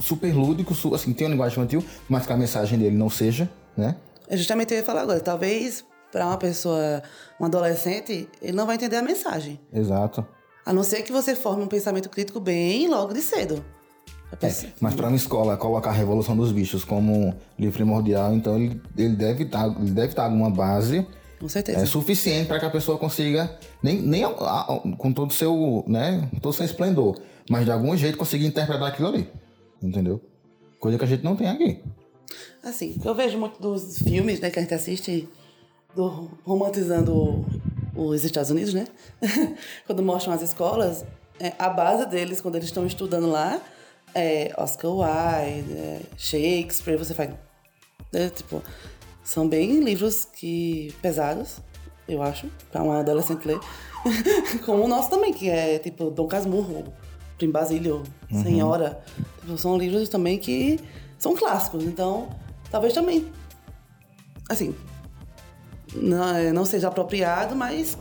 super 0.00 0.32
lúdico, 0.34 0.74
assim, 0.94 1.12
tem 1.12 1.26
uma 1.26 1.32
linguagem 1.32 1.58
infantil, 1.58 1.84
mas 2.08 2.26
que 2.26 2.32
a 2.32 2.36
mensagem 2.36 2.78
dele 2.78 2.96
não 2.96 3.10
seja, 3.10 3.48
né? 3.76 3.96
É 4.28 4.36
justamente 4.36 4.66
o 4.66 4.68
que 4.68 4.74
eu 4.74 4.78
ia 4.78 4.84
falar 4.84 5.02
agora. 5.02 5.20
Talvez 5.20 5.84
para 6.12 6.26
uma 6.26 6.36
pessoa, 6.38 7.02
um 7.40 7.44
adolescente, 7.44 8.28
ele 8.40 8.52
não 8.56 8.66
vai 8.66 8.76
entender 8.76 8.96
a 8.96 9.02
mensagem. 9.02 9.58
Exato. 9.72 10.26
A 10.64 10.72
não 10.72 10.82
ser 10.82 11.02
que 11.02 11.12
você 11.12 11.34
forme 11.34 11.62
um 11.62 11.66
pensamento 11.66 12.08
crítico 12.08 12.38
bem 12.40 12.88
logo 12.88 13.12
de 13.12 13.22
cedo. 13.22 13.64
É, 14.42 14.50
mas 14.78 14.94
para 14.94 15.08
uma 15.08 15.16
escola 15.16 15.56
colocar 15.56 15.88
a 15.88 15.92
Revolução 15.94 16.36
dos 16.36 16.52
Bichos 16.52 16.84
como 16.84 17.34
livro 17.58 17.74
primordial, 17.76 18.34
então 18.34 18.56
ele, 18.56 18.78
ele 18.96 19.16
deve 19.16 19.46
deve 19.46 20.08
estar 20.08 20.24
alguma 20.24 20.50
base 20.50 21.06
Com 21.40 21.48
certeza. 21.48 21.78
é 21.80 21.86
suficiente 21.86 22.46
para 22.46 22.60
que 22.60 22.66
a 22.66 22.70
pessoa 22.70 22.98
consiga 22.98 23.50
nem, 23.82 24.02
nem 24.02 24.24
a- 24.24 24.28
a- 24.28 24.80
com 24.98 25.14
todo 25.14 25.30
o 25.30 25.32
seu 25.32 25.82
né 25.86 26.28
todo 26.42 26.50
o 26.52 26.54
seu 26.54 26.66
esplendor, 26.66 27.18
mas 27.48 27.64
de 27.64 27.72
algum 27.72 27.96
jeito 27.96 28.18
conseguir 28.18 28.46
interpretar 28.46 28.88
aquilo 28.88 29.08
ali, 29.08 29.28
entendeu? 29.82 30.20
Coisa 30.78 30.98
que 30.98 31.04
a 31.04 31.08
gente 31.08 31.24
não 31.24 31.36
tem 31.36 31.48
aqui. 31.48 31.82
Assim, 32.62 32.96
eu 33.04 33.14
vejo 33.14 33.38
muito 33.38 33.60
dos 33.60 33.98
filmes 33.98 34.40
né, 34.40 34.50
que 34.50 34.58
a 34.58 34.62
gente 34.62 34.74
assiste 34.74 35.28
do, 35.94 36.30
romantizando 36.44 37.44
os 37.94 38.24
Estados 38.24 38.50
Unidos, 38.50 38.74
né? 38.74 38.86
quando 39.86 40.02
mostram 40.02 40.32
as 40.32 40.42
escolas, 40.42 41.04
é, 41.40 41.52
a 41.58 41.68
base 41.68 42.06
deles, 42.06 42.40
quando 42.40 42.56
eles 42.56 42.68
estão 42.68 42.86
estudando 42.86 43.30
lá, 43.30 43.60
é 44.14 44.52
Oscar 44.56 44.90
Wilde, 44.90 45.72
é 45.72 46.00
Shakespeare, 46.16 46.96
você 46.96 47.14
faz. 47.14 47.30
né, 48.12 48.30
tipo, 48.30 48.62
são 49.24 49.48
bem 49.48 49.80
livros 49.80 50.24
que 50.24 50.94
pesados, 51.02 51.58
eu 52.08 52.22
acho, 52.22 52.48
para 52.70 52.82
uma 52.82 53.00
adolescente 53.00 53.46
ler. 53.46 53.60
Como 54.64 54.84
o 54.84 54.88
nosso 54.88 55.10
também, 55.10 55.32
que 55.32 55.48
é 55.50 55.78
tipo 55.78 56.10
Dom 56.10 56.26
Casmurro, 56.26 56.92
Prim 57.38 57.50
Basílio, 57.50 58.02
Senhora. 58.42 59.00
Tipo, 59.40 59.56
são 59.56 59.78
livros 59.78 60.08
também 60.08 60.38
que 60.38 60.78
são 61.18 61.34
clássicos, 61.36 61.84
então 61.84 62.28
talvez 62.70 62.92
também. 62.92 63.26
Assim, 64.48 64.74
não, 65.94 66.36
é, 66.36 66.52
não 66.52 66.64
seja 66.64 66.88
apropriado, 66.88 67.54
mas 67.54 67.96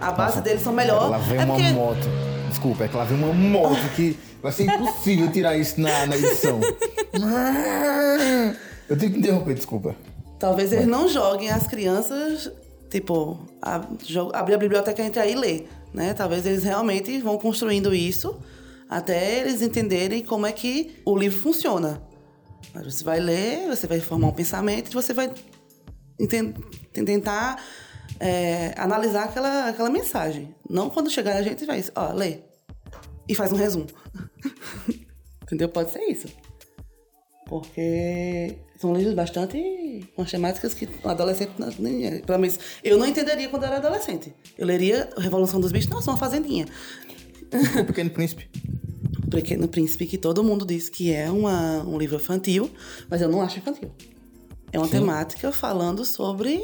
a 0.00 0.12
base 0.12 0.40
deles 0.40 0.62
são 0.62 0.72
melhor. 0.72 1.10
Lá 1.10 1.18
vem 1.18 1.38
é 1.40 1.44
uma 1.44 1.54
porque- 1.54 1.70
moto. 1.70 2.08
Desculpa, 2.48 2.84
é 2.84 2.88
que 2.88 2.96
lá 2.96 3.04
vem 3.04 3.18
uma 3.18 3.32
moto 3.34 3.94
que 3.94 4.18
vai 4.42 4.50
ser 4.50 4.64
impossível 4.64 5.30
tirar 5.30 5.56
isso 5.56 5.78
na, 5.80 6.06
na 6.06 6.16
edição. 6.16 6.58
Eu 8.88 8.96
tenho 8.96 9.12
que 9.12 9.18
interromper, 9.18 9.54
desculpa. 9.54 9.94
Talvez 10.38 10.72
eles 10.72 10.86
não 10.86 11.08
joguem 11.08 11.50
as 11.50 11.66
crianças, 11.66 12.50
tipo, 12.88 13.38
a, 13.60 13.82
abrir 14.32 14.54
a 14.54 14.58
biblioteca 14.58 15.02
entre 15.02 15.20
aí 15.20 15.32
e 15.32 15.36
ler, 15.36 15.68
né? 15.92 16.14
Talvez 16.14 16.46
eles 16.46 16.64
realmente 16.64 17.18
vão 17.18 17.36
construindo 17.36 17.94
isso 17.94 18.34
até 18.88 19.40
eles 19.40 19.60
entenderem 19.62 20.22
como 20.24 20.46
é 20.46 20.52
que 20.52 20.96
o 21.04 21.16
livro 21.16 21.40
funciona. 21.40 22.02
Mas 22.74 22.94
você 22.94 23.04
vai 23.04 23.20
ler, 23.20 23.66
você 23.68 23.86
vai 23.86 24.00
formar 24.00 24.28
um 24.28 24.32
pensamento 24.32 24.90
e 24.90 24.94
você 24.94 25.12
vai 25.12 25.32
tentar 26.92 27.62
é, 28.20 28.74
analisar 28.76 29.24
aquela, 29.24 29.68
aquela 29.68 29.90
mensagem. 29.90 30.54
Não 30.68 30.90
quando 30.90 31.10
chegar 31.10 31.36
a 31.36 31.42
gente 31.42 31.64
vai, 31.64 31.82
ó, 31.94 32.12
lê. 32.12 32.38
E 33.28 33.34
faz 33.34 33.52
um 33.52 33.56
resumo. 33.56 33.86
Entendeu? 35.42 35.68
Pode 35.68 35.90
ser 35.92 36.00
isso. 36.04 36.28
Porque 37.46 38.58
são 38.78 38.94
livros 38.94 39.14
bastante 39.14 40.06
com 40.14 40.22
as 40.22 40.30
temáticas 40.30 40.74
que 40.74 40.86
um 41.04 41.08
adolescente. 41.08 41.52
não- 41.58 41.68
nem- 41.78 42.20
Pelo 42.20 42.38
menos 42.38 42.58
eu 42.84 42.98
não 42.98 43.06
entenderia 43.06 43.48
quando 43.48 43.64
era 43.64 43.76
adolescente. 43.76 44.34
Eu 44.56 44.66
leria 44.66 45.08
Revolução 45.16 45.58
dos 45.60 45.72
Bichos, 45.72 45.88
nossa, 45.90 46.10
uma 46.10 46.18
fazendinha. 46.18 46.66
O 47.80 47.84
Pequeno 47.84 48.10
Príncipe. 48.10 48.48
O 49.26 49.30
Pequeno 49.30 49.68
Príncipe, 49.68 50.06
que 50.06 50.18
todo 50.18 50.42
mundo 50.44 50.64
diz 50.66 50.88
que 50.88 51.12
é 51.12 51.30
uma, 51.30 51.82
um 51.84 51.98
livro 51.98 52.16
infantil, 52.16 52.70
mas 53.10 53.20
eu 53.20 53.28
não 53.28 53.40
acho 53.42 53.58
infantil. 53.58 53.90
É 54.72 54.78
uma 54.78 54.88
temática 54.88 55.50
falando 55.52 56.04
sobre 56.04 56.60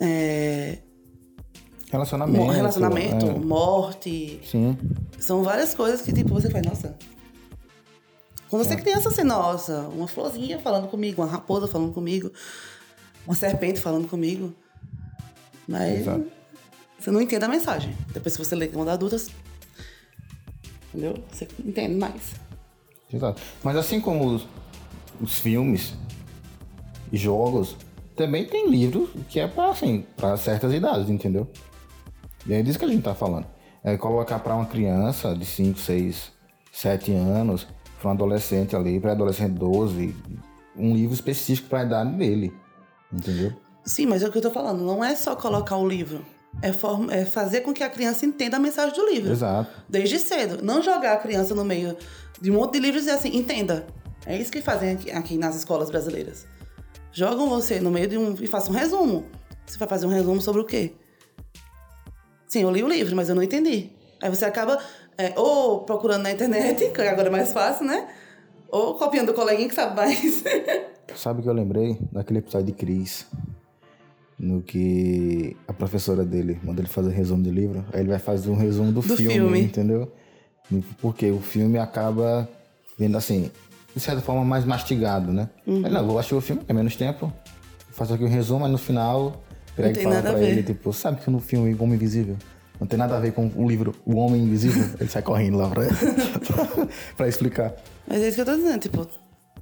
é, 0.00 0.78
Relacionamento. 1.90 2.44
mo- 2.44 2.50
relacionamento, 2.52 3.26
é. 3.26 3.34
morte. 3.38 4.40
Sim. 4.44 4.76
São 5.18 5.42
várias 5.42 5.74
coisas 5.74 6.02
que, 6.02 6.12
tipo, 6.12 6.28
você 6.34 6.50
faz, 6.50 6.64
nossa. 6.64 6.96
Quando 8.48 8.64
você 8.64 8.74
é 8.74 8.76
criança, 8.76 9.08
assim, 9.08 9.22
nossa, 9.24 9.88
uma 9.88 10.06
florzinha 10.08 10.58
falando 10.58 10.88
comigo, 10.88 11.20
uma 11.22 11.28
raposa 11.28 11.66
falando 11.68 11.92
comigo, 11.92 12.30
uma 13.26 13.34
serpente 13.34 13.80
falando 13.80 14.08
comigo. 14.08 14.54
Mas 15.66 16.00
Exato. 16.00 16.26
você 16.98 17.10
não 17.10 17.20
entende 17.20 17.44
a 17.44 17.48
mensagem. 17.48 17.94
Depois, 18.12 18.32
se 18.34 18.38
você 18.38 18.54
lê 18.54 18.68
quando 18.68 18.88
adulta, 18.88 19.16
entendeu? 20.88 21.14
Você 21.30 21.48
entende 21.64 21.94
mais. 21.94 22.34
Exato. 23.12 23.40
Mas 23.62 23.76
assim 23.76 24.00
como 24.00 24.34
os, 24.34 24.46
os 25.20 25.38
filmes 25.38 25.94
e 27.10 27.16
jogos, 27.16 27.76
também 28.14 28.46
tem 28.46 28.68
livros 28.68 29.08
que 29.28 29.40
é 29.40 29.46
para 29.46 29.70
assim, 29.70 30.04
para 30.16 30.36
certas 30.36 30.72
idades, 30.72 31.08
entendeu? 31.08 31.48
E 32.46 32.52
é 32.52 32.62
disso 32.62 32.78
que 32.78 32.84
a 32.84 32.88
gente 32.88 33.02
tá 33.02 33.14
falando. 33.14 33.46
É 33.82 33.96
colocar 33.96 34.38
para 34.40 34.54
uma 34.54 34.66
criança 34.66 35.34
de 35.34 35.44
5, 35.44 35.78
6, 35.78 36.32
7 36.72 37.12
anos, 37.12 37.66
para 38.00 38.08
um 38.08 38.12
adolescente 38.12 38.76
ali, 38.76 39.00
para 39.00 39.12
adolescente 39.12 39.52
12, 39.52 40.14
um 40.76 40.94
livro 40.94 41.14
específico 41.14 41.68
para 41.68 41.80
a 41.80 41.84
idade 41.84 42.12
dele, 42.12 42.52
entendeu? 43.12 43.52
Sim, 43.84 44.06
mas 44.06 44.22
é 44.22 44.28
o 44.28 44.32
que 44.32 44.38
eu 44.38 44.42
tô 44.42 44.50
falando. 44.50 44.84
Não 44.84 45.02
é 45.02 45.16
só 45.16 45.34
colocar 45.34 45.76
o 45.76 45.88
livro. 45.88 46.24
É, 46.62 46.72
form- 46.72 47.10
é 47.10 47.24
fazer 47.24 47.60
com 47.62 47.72
que 47.72 47.82
a 47.82 47.88
criança 47.90 48.24
entenda 48.26 48.56
a 48.56 48.60
mensagem 48.60 48.94
do 48.94 49.06
livro. 49.08 49.32
Exato. 49.32 49.70
Desde 49.88 50.18
cedo. 50.18 50.62
Não 50.62 50.82
jogar 50.82 51.12
a 51.12 51.16
criança 51.16 51.54
no 51.54 51.64
meio 51.64 51.96
de 52.40 52.50
um 52.50 52.54
monte 52.54 52.74
de 52.74 52.80
livros 52.80 53.02
e 53.02 53.06
dizer 53.06 53.16
assim, 53.18 53.36
entenda. 53.36 53.86
É 54.26 54.36
isso 54.36 54.50
que 54.50 54.60
fazem 54.60 54.92
aqui, 54.92 55.10
aqui 55.10 55.38
nas 55.38 55.56
escolas 55.56 55.90
brasileiras. 55.90 56.46
Jogam 57.12 57.48
você 57.48 57.80
no 57.80 57.90
meio 57.90 58.06
de 58.06 58.18
um. 58.18 58.34
e 58.40 58.46
façam 58.46 58.72
um 58.72 58.76
resumo. 58.76 59.24
Você 59.66 59.78
vai 59.78 59.88
fazer 59.88 60.06
um 60.06 60.10
resumo 60.10 60.40
sobre 60.40 60.60
o 60.60 60.64
quê? 60.64 60.92
Sim, 62.46 62.62
eu 62.62 62.70
li 62.70 62.82
o 62.82 62.88
livro, 62.88 63.14
mas 63.14 63.28
eu 63.28 63.34
não 63.34 63.42
entendi. 63.42 63.90
Aí 64.22 64.30
você 64.30 64.44
acaba 64.44 64.78
é, 65.16 65.32
ou 65.38 65.80
procurando 65.84 66.22
na 66.22 66.32
internet, 66.32 66.90
que 66.92 67.00
agora 67.02 67.28
é 67.28 67.30
mais 67.30 67.52
fácil, 67.52 67.86
né? 67.86 68.08
Ou 68.70 68.94
copiando 68.94 69.30
o 69.30 69.34
coleguinha 69.34 69.68
que 69.68 69.74
sabe 69.74 69.96
mais. 69.96 70.42
Sabe 71.16 71.40
o 71.40 71.42
que 71.42 71.48
eu 71.48 71.54
lembrei? 71.54 71.98
Daquele 72.12 72.40
episódio 72.40 72.66
de 72.66 72.72
Cris. 72.74 73.26
No 74.38 74.62
que 74.62 75.56
a 75.66 75.72
professora 75.72 76.24
dele 76.24 76.60
manda 76.62 76.80
ele 76.80 76.88
fazer 76.88 77.10
resumo 77.10 77.42
do 77.42 77.50
livro. 77.50 77.84
Aí 77.92 78.00
ele 78.00 78.08
vai 78.08 78.18
fazer 78.20 78.50
um 78.50 78.56
resumo 78.56 78.92
do, 78.92 79.00
Do 79.00 79.16
filme, 79.16 79.32
filme. 79.34 79.60
entendeu? 79.62 80.12
Porque 81.00 81.30
o 81.30 81.40
filme 81.40 81.78
acaba 81.78 82.48
vindo 82.96 83.16
assim, 83.16 83.50
de 83.94 84.00
certa 84.00 84.20
forma, 84.20 84.44
mais 84.44 84.64
mastigado, 84.64 85.32
né? 85.32 85.48
Uhum. 85.66 85.84
Aí, 85.84 85.90
não, 85.90 86.06
vou 86.06 86.18
assistir 86.18 86.34
o 86.34 86.40
filme, 86.40 86.62
é 86.68 86.72
menos 86.72 86.94
tempo. 86.94 87.32
Faço 87.90 88.14
aqui 88.14 88.22
um 88.22 88.28
resumo, 88.28 88.60
mas 88.60 88.70
no 88.70 88.78
final, 88.78 89.42
e 89.76 89.94
fala 90.02 90.22
pra 90.22 90.40
ele, 90.42 90.62
tipo, 90.62 90.92
sabe 90.92 91.20
que 91.20 91.30
no 91.30 91.40
filme 91.40 91.72
O 91.74 91.82
Homem 91.82 91.94
Invisível 91.94 92.36
não 92.80 92.86
tem 92.86 92.98
nada 92.98 93.16
a 93.16 93.20
ver 93.20 93.32
com 93.32 93.50
o 93.56 93.68
livro 93.68 93.92
O 94.04 94.16
Homem 94.16 94.42
Invisível? 94.42 94.84
ele 95.00 95.08
sai 95.08 95.22
correndo 95.22 95.56
lá 95.58 95.68
pra, 95.68 95.84
pra 97.16 97.28
explicar. 97.28 97.74
Mas 98.06 98.22
é 98.22 98.28
isso 98.28 98.36
que 98.36 98.40
eu 98.42 98.44
tô 98.46 98.54
dizendo, 98.56 98.78
tipo, 98.80 99.06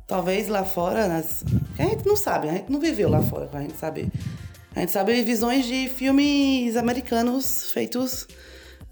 talvez 0.06 0.48
lá 0.48 0.64
fora, 0.64 1.06
nas... 1.08 1.44
a 1.78 1.82
gente 1.82 2.06
não 2.06 2.16
sabe, 2.16 2.48
a 2.48 2.52
gente 2.52 2.70
não 2.70 2.80
viveu 2.80 3.08
lá 3.08 3.22
fora 3.22 3.46
pra 3.46 3.60
gente 3.62 3.76
saber. 3.76 4.08
A 4.76 4.80
gente 4.80 4.92
sabe 4.92 5.22
visões 5.22 5.64
de 5.64 5.88
filmes 5.88 6.76
americanos 6.76 7.72
feitos 7.72 8.28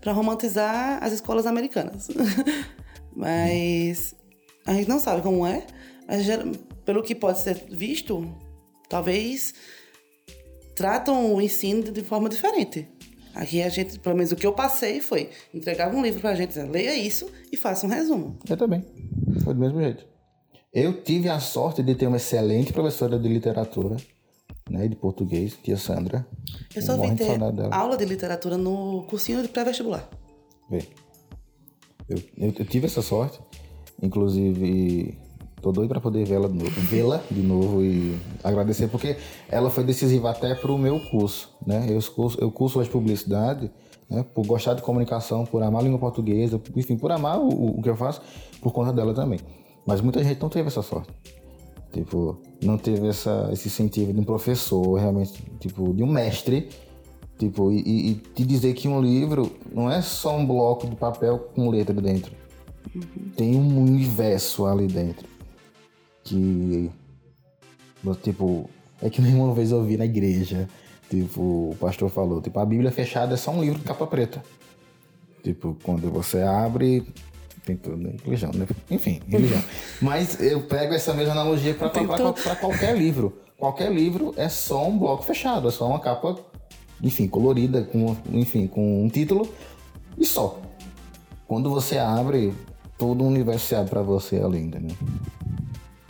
pra 0.01 0.13
romantizar 0.13 0.99
as 1.05 1.13
escolas 1.13 1.47
americanas. 1.47 2.09
mas 3.15 4.15
a 4.67 4.73
gente 4.73 4.89
não 4.89 4.99
sabe 4.99 5.21
como 5.21 5.47
é, 5.47 5.67
mas 6.09 6.27
pelo 6.87 7.03
que 7.03 7.15
pode 7.15 7.41
ser 7.41 7.67
visto, 7.71 8.35
talvez 8.89 9.53
tratam 10.75 11.35
o 11.35 11.43
ensino 11.43 11.93
de 11.93 12.03
forma 12.03 12.31
diferente. 12.31 12.89
Aqui 13.35 13.63
a 13.63 13.69
gente, 13.69 13.99
pelo 13.99 14.17
menos 14.17 14.33
o 14.33 14.37
que 14.37 14.47
eu 14.47 14.55
passei 14.55 15.03
foi 15.03 15.29
entregava 15.53 15.95
um 15.95 16.03
livro 16.03 16.23
pra 16.23 16.35
gente, 16.35 16.49
dizer, 16.49 16.65
leia 16.67 16.97
isso 16.97 17.31
e 17.53 17.59
faça 17.59 17.87
um 17.87 17.91
resumo. 17.91 18.39
Eu 18.49 18.57
também. 18.57 18.83
Foi 19.45 19.53
do 19.53 19.61
mesmo 19.61 19.83
jeito. 19.83 20.07
Eu 20.73 21.03
tive 21.03 21.29
a 21.29 21.39
sorte 21.41 21.83
de 21.83 21.95
ter 21.95 22.07
uma 22.07 22.17
excelente 22.17 22.73
professora 22.73 23.19
de 23.19 23.29
literatura, 23.29 23.99
né, 24.69 24.89
de 24.89 24.97
português, 24.97 25.57
tia 25.63 25.77
Sandra. 25.77 26.27
Eu 26.75 26.83
só 26.83 26.97
vim 26.97 27.15
de 27.15 27.25
ter 27.25 27.39
dela. 27.39 27.75
aula 27.75 27.97
de 27.97 28.05
literatura 28.05 28.57
no 28.57 29.03
cursinho 29.05 29.43
de 29.43 29.49
pré-vestibular. 29.49 30.09
Vê. 30.71 30.87
Eu, 32.09 32.19
eu, 32.37 32.55
eu 32.59 32.65
tive 32.65 32.87
essa 32.87 33.03
sorte. 33.03 33.41
Inclusive, 34.03 35.17
tô 35.61 35.73
doido 35.73 35.89
pra 35.89 36.01
poder 36.01 36.27
vê-la 36.27 36.49
de 36.49 36.55
novo, 36.55 36.71
vê-la 36.83 37.23
de 37.31 37.41
novo 37.41 37.83
e 37.83 38.19
agradecer, 38.43 38.89
porque 38.89 39.17
ela 39.49 39.71
foi 39.71 39.85
decisiva 39.85 40.31
até 40.31 40.55
pro 40.55 40.77
meu 40.77 41.01
curso, 41.11 41.57
né? 41.67 41.87
Eu 41.89 42.03
curso, 42.13 42.39
eu 42.41 42.51
curso 42.51 42.81
hoje 42.81 42.91
publicidade, 42.91 43.71
né? 44.11 44.25
Por 44.35 44.47
gostar 44.47 44.75
de 44.75 44.83
comunicação, 44.83 45.47
por 45.47 45.63
amar 45.63 45.81
a 45.81 45.85
língua 45.85 45.99
portuguesa, 45.99 46.61
enfim, 46.75 46.97
por 46.97 47.13
amar 47.13 47.39
o, 47.39 47.79
o 47.79 47.83
que 47.83 47.89
eu 47.89 47.97
faço, 47.97 48.21
por 48.61 48.73
conta 48.73 48.93
dela 48.93 49.15
também. 49.15 49.39
Mas 49.87 50.01
muita 50.01 50.23
gente 50.25 50.41
não 50.41 50.49
teve 50.49 50.69
essa 50.69 50.83
sorte. 50.83 51.11
Tipo, 51.95 52.37
não 52.61 52.77
teve 52.77 53.07
essa, 53.07 53.49
esse 53.53 53.69
incentivo 53.69 54.13
de 54.13 54.19
um 54.19 54.25
professor, 54.25 54.99
realmente, 54.99 55.41
tipo, 55.61 55.95
de 55.95 56.03
um 56.03 56.09
mestre, 56.09 56.69
tipo, 57.39 57.71
e, 57.71 57.79
e- 57.87 58.11
e 58.11 58.15
te 58.17 58.45
dizer 58.45 58.75
que 58.75 58.89
um 58.89 59.01
livro 59.01 59.53
não 59.73 59.89
é 59.89 60.03
só 60.03 60.37
um 60.37 60.45
bloco 60.45 60.89
de 60.89 60.97
papel 60.97 61.39
com 61.55 61.71
letra 61.71 61.95
dentro. 61.95 62.33
Tem 63.37 63.55
um 63.55 63.81
universo 63.81 64.67
ali 64.67 64.89
dentro. 64.89 65.25
Que, 66.25 66.91
tipo, 68.23 68.69
é 69.01 69.09
que 69.09 69.23
nem 69.23 69.35
uma 69.41 69.55
vez 69.55 69.71
eu 69.71 69.85
vi 69.85 69.97
na 69.97 70.05
igreja, 70.05 70.69
tipo, 71.09 71.71
o 71.71 71.77
pastor 71.79 72.11
falou, 72.11 72.43
tipo, 72.43 72.59
a 72.59 72.67
Bíblia 72.67 72.91
fechada 72.91 73.35
é 73.35 73.37
só 73.37 73.53
um 73.53 73.61
livro 73.63 73.79
de 73.79 73.85
capa 73.85 74.05
preta. 74.07 74.43
Tipo, 75.45 75.77
quando 75.85 76.11
você 76.11 76.41
abre, 76.43 77.07
tem 77.65 77.77
tudo, 77.77 77.97
né? 77.97 78.13
Religião, 78.25 78.51
né? 78.55 78.67
Enfim, 78.91 79.21
religião. 79.29 79.63
Mas 80.01 80.41
eu 80.41 80.63
pego 80.63 80.95
essa 80.95 81.15
mesma 81.15 81.33
analogia 81.33 81.75
para 81.75 81.91
qualquer 82.57 82.97
livro. 82.97 83.39
Qualquer 83.57 83.93
livro 83.93 84.35
é 84.37 84.49
só 84.49 84.87
um 84.87 84.99
bloco 84.99 85.23
fechado, 85.23 85.69
é 85.69 85.71
só 85.71 85.89
uma 85.89 85.99
capa, 86.01 86.39
enfim, 87.03 87.27
colorida, 87.27 87.85
com, 87.85 88.17
enfim, 88.33 88.67
com 88.67 89.05
um 89.05 89.09
título 89.09 89.53
e 90.19 90.27
só. 90.27 90.61
Quando 91.47 91.71
você 91.71 91.99
abre, 91.99 92.53
todo 92.99 93.25
o 93.25 93.27
universo 93.27 93.67
se 93.67 93.75
abre 93.75 93.91
para 93.91 94.03
você 94.03 94.37
ali, 94.37 94.59
entendeu? 94.59 94.97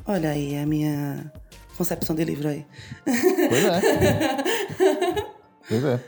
Olha 0.07 0.31
aí 0.31 0.57
a 0.57 0.67
minha 0.67 1.33
concepção 1.77 2.14
de 2.17 2.25
livro 2.25 2.49
aí. 2.49 2.67
Pois 3.05 3.64
é. 3.64 3.81
pois 5.69 5.85
é. 5.85 6.01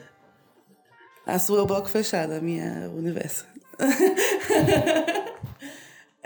A 1.27 1.39
sua 1.39 1.59
é 1.59 1.63
o 1.63 1.67
bloco 1.67 1.89
fechado, 1.89 2.33
a 2.33 2.41
minha 2.41 2.65
é 2.65 2.89
o 2.89 2.97
universo. 2.97 3.45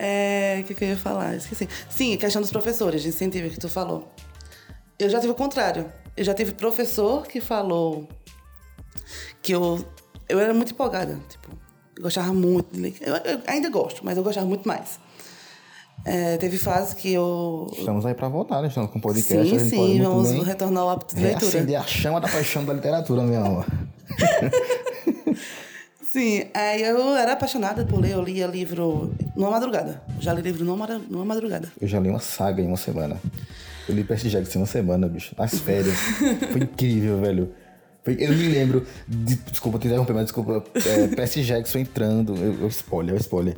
É, 0.03 0.61
o 0.63 0.65
que, 0.65 0.75
que 0.75 0.83
eu 0.83 0.89
ia 0.89 0.97
falar? 0.97 1.37
Esqueci. 1.37 1.69
Sim, 1.91 2.17
questão 2.17 2.41
dos 2.41 2.51
professores 2.51 3.03
de 3.03 3.11
incentivo 3.11 3.51
que 3.51 3.61
tu 3.61 3.69
falou. 3.69 4.11
Eu 4.99 5.11
já 5.11 5.21
tive 5.21 5.33
o 5.33 5.35
contrário. 5.35 5.93
Eu 6.17 6.25
já 6.25 6.33
tive 6.33 6.53
professor 6.53 7.27
que 7.27 7.39
falou 7.39 8.09
que 9.43 9.53
eu, 9.53 9.85
eu 10.27 10.41
era 10.41 10.55
muito 10.55 10.73
empolgada. 10.73 11.21
Tipo, 11.29 11.51
gostava 12.01 12.33
muito 12.33 12.73
de 12.73 12.81
ler. 12.81 12.97
Eu, 13.03 13.15
eu 13.17 13.43
ainda 13.47 13.69
gosto, 13.69 14.03
mas 14.03 14.17
eu 14.17 14.25
gostava 14.25 14.47
muito 14.47 14.67
mais. 14.67 14.99
É, 16.07 16.39
teve 16.39 16.57
fases 16.57 16.95
que 16.95 17.13
eu. 17.13 17.71
Estamos 17.71 18.07
aí 18.07 18.15
para 18.15 18.29
voltar, 18.29 18.63
né? 18.63 18.69
Estamos 18.69 18.91
com 18.91 18.99
podcast. 18.99 19.31
sim, 19.31 19.39
a 19.39 19.45
gente 19.45 19.77
pode 19.77 19.93
sim, 19.93 20.03
vamos 20.03 20.31
bem 20.31 20.43
retornar 20.43 20.83
ao 20.83 20.89
hábito 20.89 21.15
de 21.15 21.21
leitura. 21.21 21.45
reacender 21.45 21.79
a 21.79 21.85
chama 21.85 22.23
da 22.23 22.29
paixão 22.29 22.65
da 22.65 22.73
literatura, 22.73 23.23
minha 23.23 23.41
alma. 23.41 23.67
Sim, 26.13 26.45
aí 26.53 26.83
eu 26.83 27.15
era 27.15 27.35
apaixonada 27.35 27.85
por 27.85 28.01
ler, 28.01 28.15
eu 28.15 28.23
lia 28.23 28.45
livro 28.45 29.15
numa 29.37 29.49
madrugada. 29.49 30.03
Já 30.19 30.35
li 30.35 30.43
livro 30.43 30.65
numa, 30.65 30.85
numa 31.09 31.25
madrugada. 31.25 31.71
Eu 31.81 31.87
já 31.87 32.01
li 32.01 32.09
uma 32.09 32.19
saga 32.19 32.61
em 32.61 32.67
uma 32.67 32.77
semana. 32.77 33.17
Eu 33.89 33.95
li 33.95 34.03
Percy 34.03 34.29
Jackson 34.29 34.59
em 34.59 34.63
uma 34.63 34.67
semana, 34.67 35.09
bicho. 35.09 35.37
Nas 35.39 35.57
férias. 35.61 35.95
Foi 36.51 36.63
incrível, 36.63 37.21
velho. 37.21 37.53
Eu 38.05 38.33
me 38.33 38.49
lembro. 38.49 38.85
De, 39.07 39.37
desculpa 39.37 39.79
te 39.79 39.87
interromper, 39.87 40.13
mas 40.15 40.25
desculpa. 40.25 40.65
É, 40.85 41.07
Percy 41.15 41.45
Jackson 41.45 41.79
entrando. 41.79 42.35
Eu, 42.35 42.63
eu 42.63 42.69
spoiler, 42.69 43.15
eu 43.15 43.19
spoiler. 43.19 43.57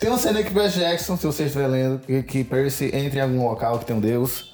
Tem 0.00 0.10
uma 0.10 0.18
cena 0.18 0.42
que 0.42 0.52
Percy 0.52 0.80
Jackson, 0.80 1.16
se 1.16 1.24
você 1.24 1.44
estiver 1.44 1.68
lendo, 1.68 2.00
que, 2.00 2.20
que 2.24 2.42
Percy 2.42 2.86
entra 2.86 3.20
em 3.20 3.22
algum 3.22 3.44
local 3.44 3.78
que 3.78 3.84
tem 3.84 3.94
um 3.94 4.00
deus. 4.00 4.52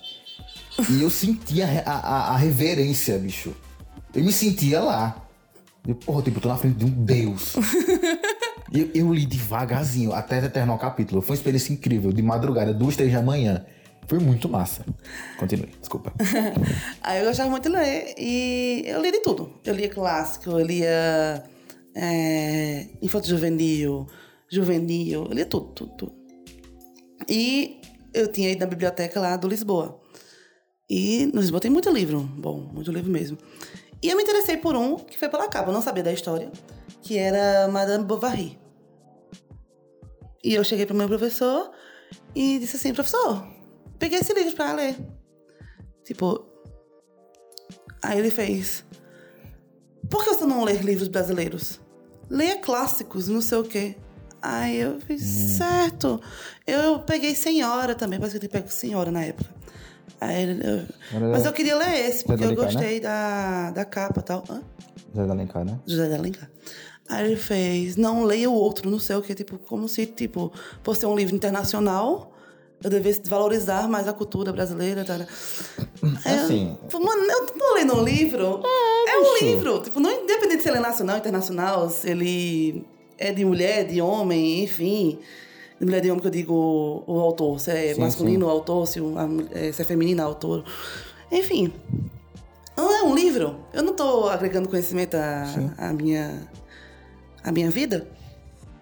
E 0.90 1.00
eu 1.00 1.08
sentia 1.08 1.66
a, 1.86 1.92
a, 1.92 2.34
a 2.34 2.36
reverência, 2.36 3.16
bicho. 3.16 3.56
Eu 4.14 4.22
me 4.22 4.32
sentia 4.32 4.80
lá. 4.80 5.27
Porra, 5.94 6.22
tipo, 6.22 6.38
eu 6.38 6.42
tô 6.42 6.48
na 6.48 6.56
frente 6.56 6.76
de 6.76 6.84
um 6.84 7.04
deus. 7.04 7.54
Eu, 8.70 8.90
eu 8.94 9.14
li 9.14 9.24
devagarzinho 9.24 10.12
até 10.12 10.46
terminar 10.46 10.74
o 10.74 10.78
capítulo. 10.78 11.22
Foi 11.22 11.30
uma 11.30 11.38
experiência 11.38 11.72
incrível, 11.72 12.12
de 12.12 12.20
madrugada, 12.20 12.74
duas, 12.74 12.96
três 12.96 13.10
da 13.10 13.22
manhã. 13.22 13.64
Foi 14.06 14.18
muito 14.18 14.48
massa. 14.48 14.84
Continue, 15.38 15.70
desculpa. 15.80 16.12
Aí 17.02 17.20
eu 17.20 17.26
gostava 17.26 17.48
muito 17.48 17.62
de 17.62 17.68
ler 17.70 18.14
e 18.18 18.84
eu 18.86 19.00
lia 19.00 19.12
de 19.12 19.20
tudo. 19.20 19.54
Eu 19.64 19.74
lia 19.74 19.88
clássico, 19.88 20.50
eu 20.50 20.60
lia 20.60 21.44
é, 21.94 22.86
infanto 23.02 23.28
juvenil, 23.28 24.06
juvenil, 24.50 25.24
eu 25.24 25.32
lia 25.32 25.46
tudo, 25.46 25.66
tudo, 25.72 25.96
tudo. 25.96 26.12
E 27.28 27.80
eu 28.14 28.30
tinha 28.30 28.50
ido 28.50 28.60
na 28.60 28.66
biblioteca 28.66 29.20
lá 29.20 29.36
do 29.36 29.48
Lisboa. 29.48 30.00
E 30.88 31.26
no 31.34 31.40
Lisboa 31.40 31.60
tem 31.60 31.70
muito 31.70 31.90
livro, 31.90 32.20
bom, 32.20 32.70
muito 32.72 32.90
livro 32.90 33.10
mesmo. 33.10 33.36
E 34.02 34.08
eu 34.08 34.16
me 34.16 34.22
interessei 34.22 34.56
por 34.56 34.76
um 34.76 34.96
que 34.96 35.18
foi 35.18 35.28
pela 35.28 35.48
capa, 35.48 35.70
eu 35.70 35.74
não 35.74 35.82
sabia 35.82 36.02
da 36.02 36.12
história, 36.12 36.50
que 37.02 37.18
era 37.18 37.68
Madame 37.68 38.04
Bovary. 38.04 38.58
E 40.42 40.54
eu 40.54 40.62
cheguei 40.62 40.86
pro 40.86 40.94
meu 40.94 41.08
professor 41.08 41.70
e 42.34 42.58
disse 42.58 42.76
assim, 42.76 42.94
professor, 42.94 43.46
peguei 43.98 44.20
esse 44.20 44.32
livro 44.32 44.54
pra 44.54 44.72
ler. 44.72 44.96
Tipo, 46.04 46.46
aí 48.02 48.18
ele 48.18 48.30
fez, 48.30 48.84
por 50.08 50.24
que 50.24 50.30
você 50.30 50.46
não 50.46 50.64
lê 50.64 50.74
livros 50.74 51.08
brasileiros? 51.08 51.80
Leia 52.30 52.58
clássicos, 52.58 53.28
não 53.28 53.40
sei 53.40 53.58
o 53.58 53.64
quê. 53.64 53.96
Aí 54.40 54.76
eu 54.76 55.00
fiz, 55.00 55.22
certo. 55.56 56.20
Eu 56.66 57.00
peguei 57.00 57.34
Senhora 57.34 57.94
também, 57.94 58.18
parece 58.18 58.38
que 58.38 58.44
eu 58.44 58.48
tinha 58.48 58.62
pego 58.62 58.72
Senhora 58.72 59.10
na 59.10 59.24
época. 59.24 59.50
Ele, 60.20 60.60
eu- 60.66 60.86
Era- 61.16 61.28
mas 61.30 61.44
eu 61.46 61.52
queria 61.52 61.76
ler 61.76 62.06
esse, 62.08 62.24
porque 62.24 62.44
eu 62.44 62.48
né? 62.50 62.54
gostei 62.54 63.00
da, 63.00 63.70
da 63.70 63.84
capa 63.84 64.20
e 64.20 64.22
tal. 64.22 64.44
Hã? 64.50 64.60
Zé 65.16 65.24
da 65.24 65.32
Alencar, 65.32 65.64
né? 65.64 65.78
José 65.86 66.08
de 66.08 66.14
Alencar. 66.14 66.50
Aí 67.08 67.24
ele 67.26 67.36
fez, 67.36 67.96
não 67.96 68.24
leia 68.24 68.50
o 68.50 68.52
outro, 68.54 68.90
não 68.90 68.98
sei 68.98 69.16
o 69.16 69.22
que, 69.22 69.34
tipo, 69.34 69.58
como 69.58 69.88
se, 69.88 70.04
tipo, 70.06 70.52
por 70.82 70.94
ser 70.94 71.06
um 71.06 71.16
livro 71.16 71.34
internacional, 71.34 72.34
eu 72.84 72.90
devesse 72.90 73.22
valorizar 73.24 73.88
mais 73.88 74.06
a 74.06 74.12
cultura 74.12 74.52
brasileira, 74.52 75.04
tá? 75.04 75.14
Assim, 76.24 76.76
Tipo, 76.86 77.02
Mano, 77.02 77.22
eu 77.22 77.46
tô 77.46 77.74
lendo 77.74 77.94
um 77.96 78.04
livro. 78.04 78.60
É, 79.08 79.16
um 79.18 79.32
bicho. 79.34 79.44
livro. 79.44 79.80
Tipo, 79.80 80.00
não 80.00 80.10
independente 80.10 80.62
se 80.62 80.68
ele 80.68 80.78
é 80.78 80.80
nacional, 80.80 81.16
internacional, 81.18 81.88
se 81.90 82.10
ele 82.10 82.84
é 83.16 83.32
de 83.32 83.44
mulher, 83.44 83.86
de 83.86 84.00
homem, 84.00 84.62
enfim. 84.64 85.18
De 85.78 85.84
mulher, 85.86 86.00
de 86.00 86.10
homem 86.10 86.20
que 86.20 86.26
eu 86.26 86.30
digo 86.32 86.52
o, 86.54 87.04
o 87.06 87.20
autor. 87.20 87.60
Se 87.60 87.70
é 87.70 87.94
Sim, 87.94 88.00
masculino 88.00 88.44
sim. 88.46 88.50
o 88.50 88.50
autor, 88.50 88.86
se, 88.86 89.00
o- 89.00 89.16
a 89.18 89.28
é, 89.52 89.70
se 89.72 89.80
é 89.82 89.84
feminino 89.84 90.22
o 90.22 90.26
autor. 90.26 90.64
Enfim. 91.30 91.72
Não 92.76 92.92
é 92.94 93.02
um 93.02 93.14
livro. 93.14 93.56
Eu 93.72 93.82
não 93.82 93.92
tô 93.94 94.28
agregando 94.28 94.68
conhecimento 94.68 95.14
à 95.16 95.44
à 95.78 95.92
minha, 95.92 96.48
à 97.42 97.50
minha 97.52 97.70
vida. 97.70 98.08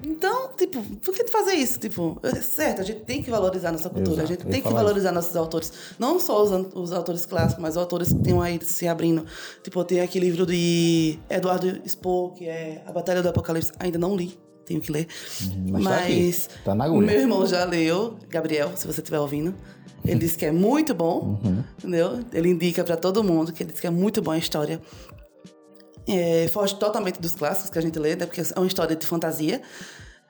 Então, 0.04 0.50
tipo, 0.56 0.82
por 0.98 1.14
que 1.14 1.26
fazer 1.28 1.54
isso? 1.54 1.78
Tipo, 1.78 2.18
é 2.22 2.34
certo, 2.42 2.82
a 2.82 2.84
gente 2.84 3.00
tem 3.00 3.22
que 3.22 3.30
valorizar 3.30 3.72
nossa 3.72 3.88
cultura, 3.88 4.22
Exato, 4.24 4.24
a 4.24 4.26
gente 4.26 4.46
tem 4.46 4.60
que 4.62 4.70
valorizar 4.70 5.10
nossos 5.10 5.34
autores. 5.34 5.72
Não 5.98 6.20
só 6.20 6.42
os, 6.44 6.50
os 6.74 6.92
autores 6.92 7.24
clássicos, 7.24 7.62
mas 7.62 7.70
os 7.72 7.78
autores 7.78 8.12
que 8.12 8.18
estão 8.18 8.42
aí 8.42 8.60
se 8.62 8.86
abrindo. 8.86 9.24
Tipo, 9.64 9.82
tem 9.84 10.02
aquele 10.02 10.26
livro 10.26 10.44
de 10.44 11.18
Eduardo 11.30 11.80
Spoh, 11.86 12.32
que 12.34 12.46
é 12.46 12.82
A 12.86 12.92
Batalha 12.92 13.22
do 13.22 13.28
Apocalipse. 13.30 13.72
Ainda 13.78 13.98
não 13.98 14.14
li, 14.14 14.38
tenho 14.66 14.80
que 14.80 14.92
ler. 14.92 15.06
mas 15.70 15.84
tá 15.84 15.96
aqui, 15.98 16.26
mas 16.26 16.48
tá 16.64 16.74
na 16.74 16.84
o 16.84 16.88
agulha. 16.88 17.06
meu 17.06 17.20
irmão 17.20 17.46
já 17.46 17.64
leu, 17.64 18.16
Gabriel, 18.28 18.72
se 18.76 18.86
você 18.86 19.00
estiver 19.00 19.18
ouvindo. 19.20 19.54
Ele 20.04 20.20
disse 20.20 20.36
que 20.38 20.44
é 20.46 20.52
muito 20.52 20.94
bom, 20.94 21.40
Uhum. 21.42 21.64
entendeu? 21.78 22.20
Ele 22.32 22.50
indica 22.50 22.84
pra 22.84 22.96
todo 22.96 23.24
mundo 23.24 23.52
que 23.52 23.62
ele 23.62 23.70
disse 23.70 23.80
que 23.80 23.86
é 23.88 23.90
muito 23.90 24.22
bom 24.22 24.30
a 24.30 24.38
história. 24.38 24.80
É, 26.06 26.46
foge 26.52 26.76
totalmente 26.76 27.20
dos 27.20 27.34
clássicos 27.34 27.70
que 27.70 27.78
a 27.78 27.82
gente 27.82 27.98
lê, 27.98 28.14
né? 28.14 28.26
Porque 28.26 28.40
é 28.40 28.44
uma 28.56 28.66
história 28.66 28.94
de 28.94 29.04
fantasia. 29.04 29.60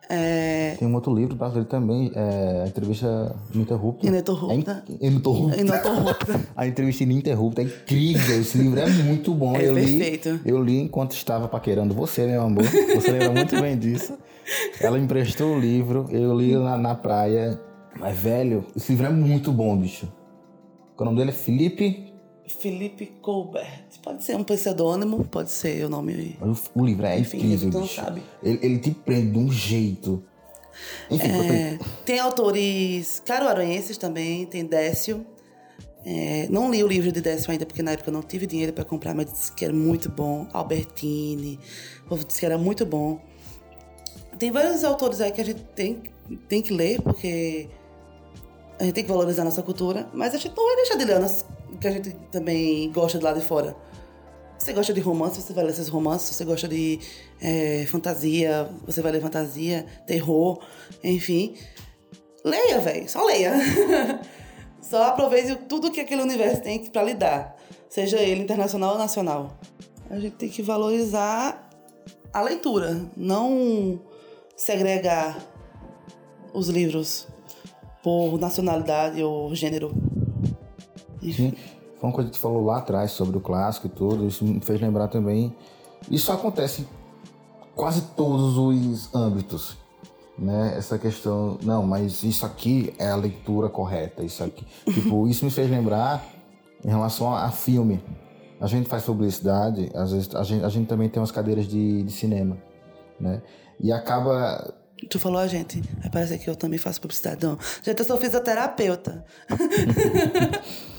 É, 0.08 0.76
tem 0.78 0.86
um 0.86 0.94
outro 0.94 1.12
livro 1.12 1.34
brasileiro 1.34 1.68
também, 1.68 2.12
é 2.14 2.62
a 2.64 2.68
entrevista 2.68 3.34
ininterrupta. 3.52 4.06
Ininterrupta. 4.06 4.84
É 4.90 4.94
in- 5.04 5.08
ininterrupta. 5.08 5.60
Ininterrupta. 5.60 6.40
A 6.56 6.66
entrevista 6.66 7.02
ininterrupta 7.02 7.62
é 7.62 7.64
incrível. 7.64 8.40
Esse 8.40 8.58
livro 8.58 8.78
é 8.80 8.86
muito 8.88 9.34
bom. 9.34 9.56
É 9.56 9.66
eu 9.66 9.74
li, 9.74 9.98
perfeito. 9.98 10.40
Eu 10.44 10.62
li 10.62 10.80
enquanto 10.82 11.12
estava 11.12 11.48
paquerando 11.48 11.92
você, 11.94 12.24
meu 12.26 12.42
amor. 12.42 12.62
Você 12.94 13.10
lembra 13.10 13.32
muito 13.32 13.60
bem 13.60 13.76
disso. 13.76 14.16
Ela 14.80 14.96
me 14.96 15.04
emprestou 15.04 15.56
o 15.56 15.58
livro, 15.58 16.06
eu 16.10 16.38
li 16.38 16.54
na, 16.56 16.76
na 16.78 16.94
praia. 16.94 17.60
Mas, 17.98 18.16
velho, 18.16 18.64
esse 18.76 18.92
livro 18.92 19.06
é 19.06 19.10
muito 19.10 19.50
bom, 19.50 19.76
bicho. 19.76 20.06
O 20.96 21.04
nome 21.04 21.16
dele 21.16 21.30
é 21.30 21.34
Felipe. 21.34 22.12
Felipe 22.46 23.06
Colbert. 23.20 23.85
Pode 24.06 24.22
ser 24.22 24.36
um 24.36 24.44
pseudônimo, 24.44 25.24
pode 25.24 25.50
ser 25.50 25.84
o 25.84 25.88
nome. 25.88 26.38
O, 26.40 26.80
o 26.80 26.86
livro 26.86 27.06
é 27.06 27.18
Enfim, 27.18 27.38
incrível, 27.38 27.70
não 27.72 27.80
bicho. 27.82 27.96
sabe. 27.96 28.22
Ele, 28.40 28.60
ele 28.62 28.78
te 28.78 28.92
prende 28.92 29.32
de 29.32 29.38
um 29.38 29.50
jeito. 29.50 30.22
Enfim, 31.10 31.26
É, 31.28 31.78
tem 32.04 32.20
autores 32.20 33.20
caruaruenses 33.26 33.98
também, 33.98 34.46
tem 34.46 34.64
Décio. 34.64 35.26
É, 36.04 36.46
não 36.48 36.70
li 36.70 36.84
o 36.84 36.86
livro 36.86 37.10
de 37.10 37.20
Décio 37.20 37.50
ainda, 37.50 37.66
porque 37.66 37.82
na 37.82 37.90
época 37.90 38.10
eu 38.10 38.14
não 38.14 38.22
tive 38.22 38.46
dinheiro 38.46 38.72
para 38.72 38.84
comprar, 38.84 39.12
mas 39.12 39.26
disse 39.32 39.50
que 39.50 39.64
era 39.64 39.74
muito 39.74 40.08
bom. 40.08 40.46
Albertini, 40.52 41.58
o 42.04 42.08
povo 42.10 42.24
disse 42.24 42.38
que 42.38 42.46
era 42.46 42.56
muito 42.56 42.86
bom. 42.86 43.18
Tem 44.38 44.52
vários 44.52 44.84
autores 44.84 45.20
aí 45.20 45.32
que 45.32 45.40
a 45.40 45.44
gente 45.44 45.62
tem, 45.74 46.00
tem 46.48 46.62
que 46.62 46.72
ler, 46.72 47.02
porque 47.02 47.68
a 48.78 48.84
gente 48.84 48.94
tem 48.94 49.02
que 49.02 49.10
valorizar 49.10 49.42
a 49.42 49.46
nossa 49.46 49.64
cultura, 49.64 50.08
mas 50.14 50.32
a 50.32 50.38
gente 50.38 50.56
não 50.56 50.64
vai 50.64 50.76
deixar 50.76 50.94
de 50.96 51.04
ler 51.04 51.20
o 51.72 51.76
que 51.76 51.88
a 51.88 51.90
gente 51.90 52.10
também 52.30 52.92
gosta 52.92 53.18
do 53.18 53.24
lado 53.24 53.40
de 53.40 53.44
fora. 53.44 53.74
Você 54.58 54.72
gosta 54.72 54.92
de 54.92 55.00
romance, 55.00 55.40
você 55.40 55.52
vai 55.52 55.64
ler 55.64 55.70
esses 55.70 55.88
romances. 55.88 56.34
Você 56.34 56.44
gosta 56.44 56.66
de 56.66 56.98
é, 57.40 57.86
fantasia, 57.86 58.68
você 58.84 59.00
vai 59.00 59.12
ler 59.12 59.20
fantasia, 59.20 59.86
terror, 60.06 60.60
enfim. 61.04 61.54
Leia, 62.44 62.78
velho. 62.80 63.08
Só 63.08 63.24
leia. 63.24 63.54
Só 64.80 65.02
aproveite 65.04 65.56
tudo 65.68 65.90
que 65.90 66.00
aquele 66.00 66.22
universo 66.22 66.62
tem 66.62 66.84
pra 66.86 67.02
lhe 67.02 67.14
dar. 67.14 67.56
Seja 67.88 68.18
ele 68.18 68.42
internacional 68.42 68.92
ou 68.92 68.98
nacional. 68.98 69.58
A 70.08 70.18
gente 70.18 70.36
tem 70.36 70.48
que 70.48 70.62
valorizar 70.62 71.68
a 72.32 72.40
leitura, 72.40 73.10
não 73.16 74.00
segregar 74.56 75.38
os 76.52 76.68
livros 76.68 77.26
por 78.02 78.38
nacionalidade 78.38 79.22
ou 79.22 79.54
gênero. 79.54 79.92
Sim, 81.20 81.52
foi 81.98 82.08
uma 82.08 82.12
coisa 82.14 82.30
que 82.30 82.36
tu 82.36 82.40
falou 82.40 82.64
lá 82.64 82.78
atrás 82.78 83.10
sobre 83.12 83.38
o 83.38 83.40
clássico 83.40 83.86
e 83.86 83.90
tudo. 83.90 84.26
Isso 84.26 84.44
me 84.44 84.60
fez 84.60 84.80
lembrar 84.80 85.08
também. 85.08 85.54
Isso 86.10 86.30
acontece 86.30 86.82
em 86.82 86.86
quase 87.74 88.02
todos 88.16 88.56
os 88.58 89.14
âmbitos. 89.14 89.76
Né? 90.38 90.74
Essa 90.76 90.98
questão, 90.98 91.58
não, 91.62 91.82
mas 91.82 92.22
isso 92.22 92.44
aqui 92.44 92.92
é 92.98 93.08
a 93.08 93.16
leitura 93.16 93.68
correta. 93.68 94.22
Isso 94.22 94.44
aqui. 94.44 94.66
tipo, 94.92 95.26
isso 95.26 95.44
me 95.44 95.50
fez 95.50 95.70
lembrar 95.70 96.24
em 96.84 96.88
relação 96.88 97.34
a, 97.34 97.44
a 97.44 97.50
filme. 97.50 98.02
A 98.60 98.66
gente 98.66 98.88
faz 98.88 99.02
publicidade, 99.02 99.90
às 99.94 100.12
vezes 100.12 100.34
a 100.34 100.42
gente, 100.42 100.64
a 100.64 100.68
gente 100.68 100.86
também 100.86 101.08
tem 101.08 101.20
umas 101.20 101.30
cadeiras 101.30 101.66
de, 101.66 102.02
de 102.02 102.12
cinema. 102.12 102.56
Né? 103.18 103.42
E 103.80 103.92
acaba 103.92 104.74
Tu 105.10 105.18
falou 105.18 105.38
a 105.38 105.46
gente. 105.46 105.82
Aí 106.02 106.10
parece 106.10 106.38
que 106.38 106.48
eu 106.48 106.56
também 106.56 106.78
faço 106.78 107.00
publicidade. 107.00 107.44
Não. 107.44 107.58
Gente, 107.82 107.98
eu 107.98 108.04
sou 108.04 108.16
fisioterapeuta. 108.18 109.24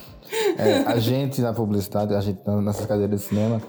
É, 0.57 0.83
a 0.85 0.99
gente 0.99 1.41
na 1.41 1.53
publicidade, 1.53 2.13
a 2.13 2.21
gente 2.21 2.39
nessas 2.61 2.85
cadeiras 2.85 3.21
de 3.21 3.27
cinema, 3.27 3.61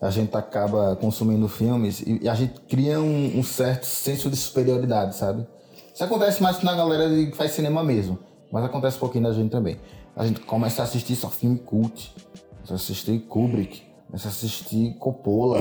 a 0.00 0.10
gente 0.10 0.36
acaba 0.36 0.96
consumindo 0.96 1.48
filmes 1.48 2.02
e, 2.06 2.28
a 2.28 2.34
gente 2.34 2.60
cria 2.68 3.00
um, 3.00 3.38
um 3.38 3.42
certo 3.42 3.86
senso 3.86 4.30
de 4.30 4.36
superioridade, 4.36 5.16
sabe? 5.16 5.46
Isso 5.94 6.04
acontece 6.04 6.42
mais 6.42 6.62
na 6.62 6.74
galera 6.74 7.08
que 7.08 7.36
faz 7.36 7.52
cinema 7.52 7.82
mesmo, 7.82 8.18
mas 8.52 8.64
acontece 8.64 8.96
um 8.96 9.00
pouquinho 9.00 9.24
na 9.24 9.32
gente 9.32 9.50
também. 9.50 9.78
A 10.14 10.26
gente 10.26 10.40
começa 10.40 10.82
a 10.82 10.84
assistir 10.84 11.16
só 11.16 11.28
filme 11.28 11.58
cult, 11.58 12.14
começa 12.56 12.74
a 12.74 12.76
assistir 12.76 13.18
Kubrick, 13.20 13.82
começa 14.06 14.28
a 14.28 14.30
assistir 14.30 14.94
Coppola, 14.98 15.60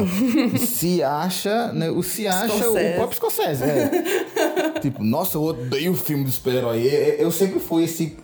se 0.57 1.01
acha, 1.01 1.71
né, 1.73 1.89
o 1.89 2.03
se 2.03 2.27
acha 2.27 2.47
Scorsese. 2.49 2.91
o 2.91 2.95
próprio 2.95 3.17
Scorsese, 3.17 3.63
é. 3.63 4.79
tipo, 4.81 5.03
nossa, 5.03 5.37
eu 5.37 5.43
odeio 5.43 5.93
filme 5.95 6.25
de 6.25 6.31
super-herói. 6.31 6.85
Eu, 6.85 7.25
eu 7.25 7.31
sempre 7.31 7.59
fui 7.59 7.83
esse, 7.83 8.17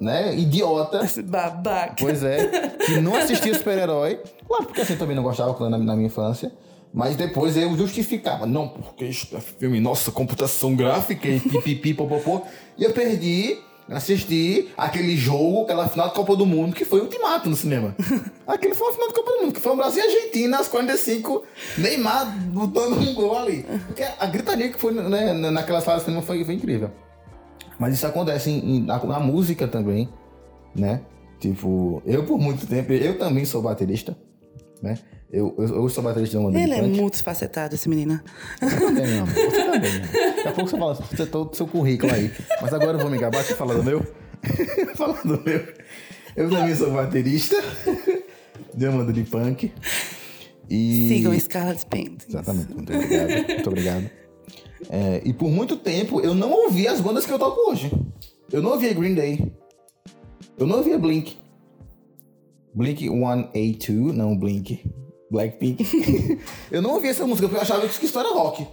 né, 0.00 0.36
idiota 0.36 1.04
Esse 1.04 1.22
babaca. 1.22 1.96
Pois 1.98 2.22
é, 2.22 2.70
que 2.84 3.00
não 3.00 3.14
assistia 3.14 3.54
super-herói. 3.54 4.20
Claro, 4.46 4.64
porque 4.64 4.80
assim 4.80 4.96
também 4.96 5.16
não 5.16 5.22
gostava 5.22 5.54
quando 5.54 5.70
na, 5.70 5.78
na 5.78 5.94
minha 5.94 6.06
infância. 6.06 6.52
Mas 6.92 7.16
depois 7.16 7.56
eu 7.56 7.76
justificava. 7.76 8.46
Não, 8.46 8.68
porque 8.68 9.06
é 9.06 9.40
filme, 9.40 9.80
nossa, 9.80 10.12
computação 10.12 10.76
gráfica 10.76 11.26
e 11.28 11.40
pipipi, 11.40 11.92
popopô. 11.94 12.42
E 12.78 12.84
eu 12.84 12.92
perdi, 12.92 13.58
assisti 13.88 14.68
aquele 14.76 15.16
jogo, 15.16 15.62
aquela 15.62 15.88
final 15.88 16.06
da 16.06 16.14
Copa 16.14 16.36
do 16.36 16.46
Mundo, 16.46 16.72
que 16.72 16.84
foi 16.84 17.00
o 17.00 17.04
Ultimato 17.04 17.50
no 17.50 17.56
cinema. 17.56 17.96
Aquele 18.46 18.74
foi 18.74 18.90
a 18.90 18.92
final 18.92 19.08
da 19.08 19.14
Copa 19.14 19.32
do 19.32 19.38
Mundo, 19.40 19.54
que 19.54 19.60
foi 19.60 19.72
o 19.72 19.76
Brasil 19.76 20.04
e 20.04 20.06
Argentina, 20.06 20.58
às 20.58 20.68
45, 20.68 21.42
Neymar 21.78 22.38
botando 22.50 22.98
um 22.98 23.14
gol 23.14 23.38
ali. 23.38 23.66
Porque 23.86 24.04
a 24.04 24.26
gritaria 24.26 24.68
que 24.68 24.78
foi 24.78 24.92
né, 24.92 25.32
naquela 25.32 25.80
sala 25.80 25.98
do 25.98 26.04
cinema 26.04 26.22
foi, 26.22 26.44
foi 26.44 26.54
incrível. 26.54 26.92
Mas 27.78 27.94
isso 27.94 28.06
acontece 28.06 28.50
em- 28.50 28.76
em- 28.78 28.84
na, 28.84 29.02
na 29.04 29.20
música 29.20 29.66
também, 29.68 30.08
né? 30.74 31.00
Tipo, 31.40 32.02
eu 32.06 32.24
por 32.24 32.38
muito 32.38 32.66
tempo, 32.66 32.92
eu 32.92 33.18
também 33.18 33.44
sou 33.44 33.60
baterista, 33.60 34.16
né? 34.82 34.98
Eu, 35.30 35.52
eu, 35.58 35.64
eu 35.82 35.88
sou 35.88 36.02
baterista 36.04 36.38
de 36.38 36.44
uma 36.44 36.56
Ele 36.56 36.72
é 36.72 36.80
punk. 36.80 37.00
multifacetado, 37.00 37.74
esse 37.74 37.88
menino. 37.88 38.20
Você 38.60 38.76
também, 38.76 39.18
amor. 39.18 39.34
Você 39.34 39.64
também. 39.64 39.92
né? 39.92 40.08
Daqui 40.36 40.48
a 40.48 40.52
pouco 40.52 40.70
você 40.70 40.78
fala 40.78 40.94
você 40.94 41.26
todo 41.26 41.52
o 41.52 41.56
seu 41.56 41.66
currículo 41.66 42.12
aí. 42.14 42.30
Mas 42.62 42.72
agora 42.72 42.92
eu 42.96 43.00
vou 43.00 43.10
me 43.10 43.18
gabar, 43.18 43.44
eu 43.48 43.56
falar 43.56 43.74
do 43.74 43.82
meu. 43.82 44.06
falar 44.94 45.20
do 45.22 45.42
meu. 45.44 45.66
Eu 46.36 46.50
também 46.50 46.74
sou 46.76 46.92
baterista 46.92 47.56
de 48.74 48.86
uma 48.86 48.98
banda 48.98 49.12
de 49.12 49.24
punk. 49.24 49.72
E... 50.70 51.08
Sigam 51.08 51.38
Scarlet 51.40 51.84
Paint. 51.86 52.22
Exatamente, 52.28 52.72
muito 52.72 52.92
obrigado. 52.94 53.30
Muito 53.48 53.68
obrigado. 53.70 54.10
É, 54.90 55.22
e 55.24 55.32
por 55.32 55.48
muito 55.50 55.76
tempo 55.76 56.20
eu 56.20 56.34
não 56.34 56.52
ouvia 56.52 56.92
as 56.92 57.00
bandas 57.00 57.24
que 57.26 57.32
eu 57.32 57.38
toco 57.38 57.70
hoje. 57.70 57.90
Eu 58.52 58.62
não 58.62 58.72
ouvia 58.72 58.92
Green 58.92 59.14
Day. 59.14 59.52
Eu 60.58 60.66
não 60.66 60.76
ouvia 60.78 60.98
Blink. 60.98 61.36
Blink 62.74 63.08
182, 63.08 64.14
não 64.14 64.36
Blink. 64.36 64.84
Blackpink. 65.30 66.40
eu 66.70 66.82
não 66.82 66.94
ouvia 66.94 67.10
essa 67.10 67.26
música 67.26 67.48
porque 67.48 67.58
eu 67.58 67.62
achava 67.62 67.86
que 67.88 68.04
isso 68.04 68.18
era 68.18 68.28
rock. 68.34 68.66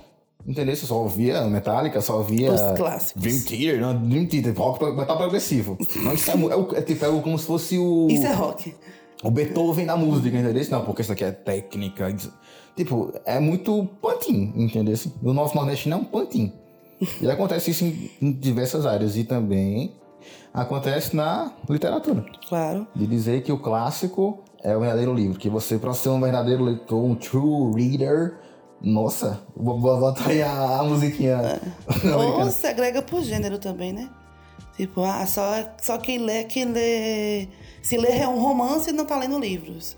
Entendeu? 0.46 0.74
Eu 0.74 0.78
só 0.78 1.02
ouvia 1.02 1.44
Metallica, 1.48 2.02
só 2.02 2.18
ouvia. 2.18 2.52
Os 2.52 2.78
clássicos. 2.78 3.22
Dream 3.22 3.40
Theater, 3.42 3.82
não, 3.82 4.08
Dream 4.08 4.26
Theater, 4.26 4.54
rock 4.58 4.84
metal 4.96 5.18
progressivo. 5.18 5.78
Não, 5.98 6.14
isso 6.14 6.30
é, 6.32 6.34
é, 6.34 6.80
é 6.80 6.82
tipo, 6.82 7.06
é 7.06 7.22
como 7.22 7.38
se 7.38 7.46
fosse 7.46 7.78
o 7.78 8.08
Isso 8.10 8.26
é 8.26 8.34
rock. 8.34 8.74
o 9.24 9.30
Beethoven 9.30 9.86
na 9.86 9.96
música, 9.96 10.36
entendeu? 10.36 10.64
Não, 10.72 10.84
porque 10.84 11.04
isso 11.04 11.12
aqui 11.12 11.24
é 11.24 11.32
técnica. 11.32 12.10
isso- 12.10 12.34
Tipo, 12.76 13.14
é 13.26 13.40
muito 13.40 13.88
pantin, 14.02 14.54
entendeu? 14.56 14.96
O 15.22 15.34
nosso 15.34 15.56
nordestino 15.56 15.96
é 15.96 15.98
um 15.98 16.04
pantin. 16.04 16.54
E 17.22 17.30
acontece 17.30 17.72
isso 17.72 17.84
em, 17.84 18.12
em 18.22 18.32
diversas 18.32 18.86
áreas. 18.86 19.16
E 19.18 19.24
também 19.24 19.94
acontece 20.54 21.16
na 21.16 21.52
literatura. 21.70 22.26
Claro. 22.48 22.88
De 22.96 23.06
dizer 23.08 23.44
que 23.44 23.52
o 23.52 23.58
clássico 23.58 24.44
é 24.64 24.76
o 24.76 24.80
verdadeiro 24.80 25.14
livro. 25.14 25.38
Que 25.38 25.50
você, 25.50 25.78
pra 25.78 25.94
ser 25.94 26.10
um 26.10 26.22
verdadeiro 26.22 26.64
leitor, 26.64 27.04
um 27.04 27.16
true 27.16 27.74
reader... 27.76 28.38
Nossa, 28.84 29.40
vou, 29.56 29.80
botar 29.80 30.30
aí 30.30 30.42
a, 30.42 30.80
a 30.80 30.84
musiquinha 30.84 31.38
Ou 32.04 32.20
americana. 32.20 32.50
segrega 32.50 33.04
por 33.04 33.22
gênero 33.22 33.60
também, 33.60 33.94
né? 33.94 34.10
Tipo, 34.76 35.04
ah, 35.04 35.24
só, 35.28 35.44
só 35.80 36.00
quem 36.00 36.18
lê, 36.18 36.46
quem 36.46 36.66
lê. 36.66 37.48
Se 37.84 37.96
lê 37.96 38.18
é 38.18 38.28
um 38.28 38.40
romance, 38.40 38.92
não 38.92 39.06
tá 39.06 39.16
lendo 39.18 39.38
livros. 39.38 39.96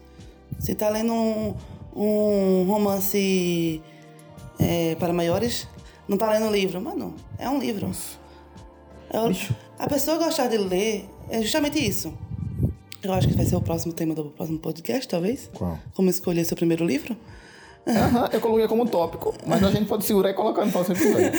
Se 0.60 0.76
tá 0.76 0.90
lendo 0.90 1.14
um, 1.14 1.56
um 1.96 2.66
romance 2.68 3.82
é, 4.60 4.96
para 4.96 5.14
maiores, 5.14 5.68
não 6.08 6.18
tá 6.18 6.32
lendo 6.32 6.52
livro. 6.52 6.82
Mano, 6.82 7.16
é 7.38 7.50
um 7.50 7.60
livro. 7.60 7.92
É 9.10 9.18
a 9.78 9.88
pessoa 9.88 10.18
gostar 10.18 10.48
de 10.48 10.58
ler 10.58 11.10
é 11.30 11.42
justamente 11.42 11.80
isso. 11.80 12.14
Eu 13.02 13.14
acho 13.14 13.28
que 13.28 13.36
vai 13.36 13.46
ser 13.46 13.56
o 13.56 13.62
próximo 13.62 13.94
tema 13.94 14.16
do 14.16 14.26
próximo 14.26 14.60
podcast, 14.60 15.08
talvez. 15.08 15.50
Qual? 15.54 15.78
Como 15.94 16.10
escolher 16.10 16.46
seu 16.46 16.56
primeiro 16.56 16.86
livro. 16.86 17.18
Aham, 17.86 18.30
eu 18.32 18.40
coloquei 18.40 18.66
como 18.68 18.88
tópico, 18.88 19.34
mas 19.46 19.62
a 19.62 19.70
gente 19.70 19.88
pode 19.88 20.06
segurar 20.06 20.30
e 20.30 20.34
colocar 20.34 20.66
no 20.66 20.72
próximo 20.72 20.96
episódio. 20.96 21.32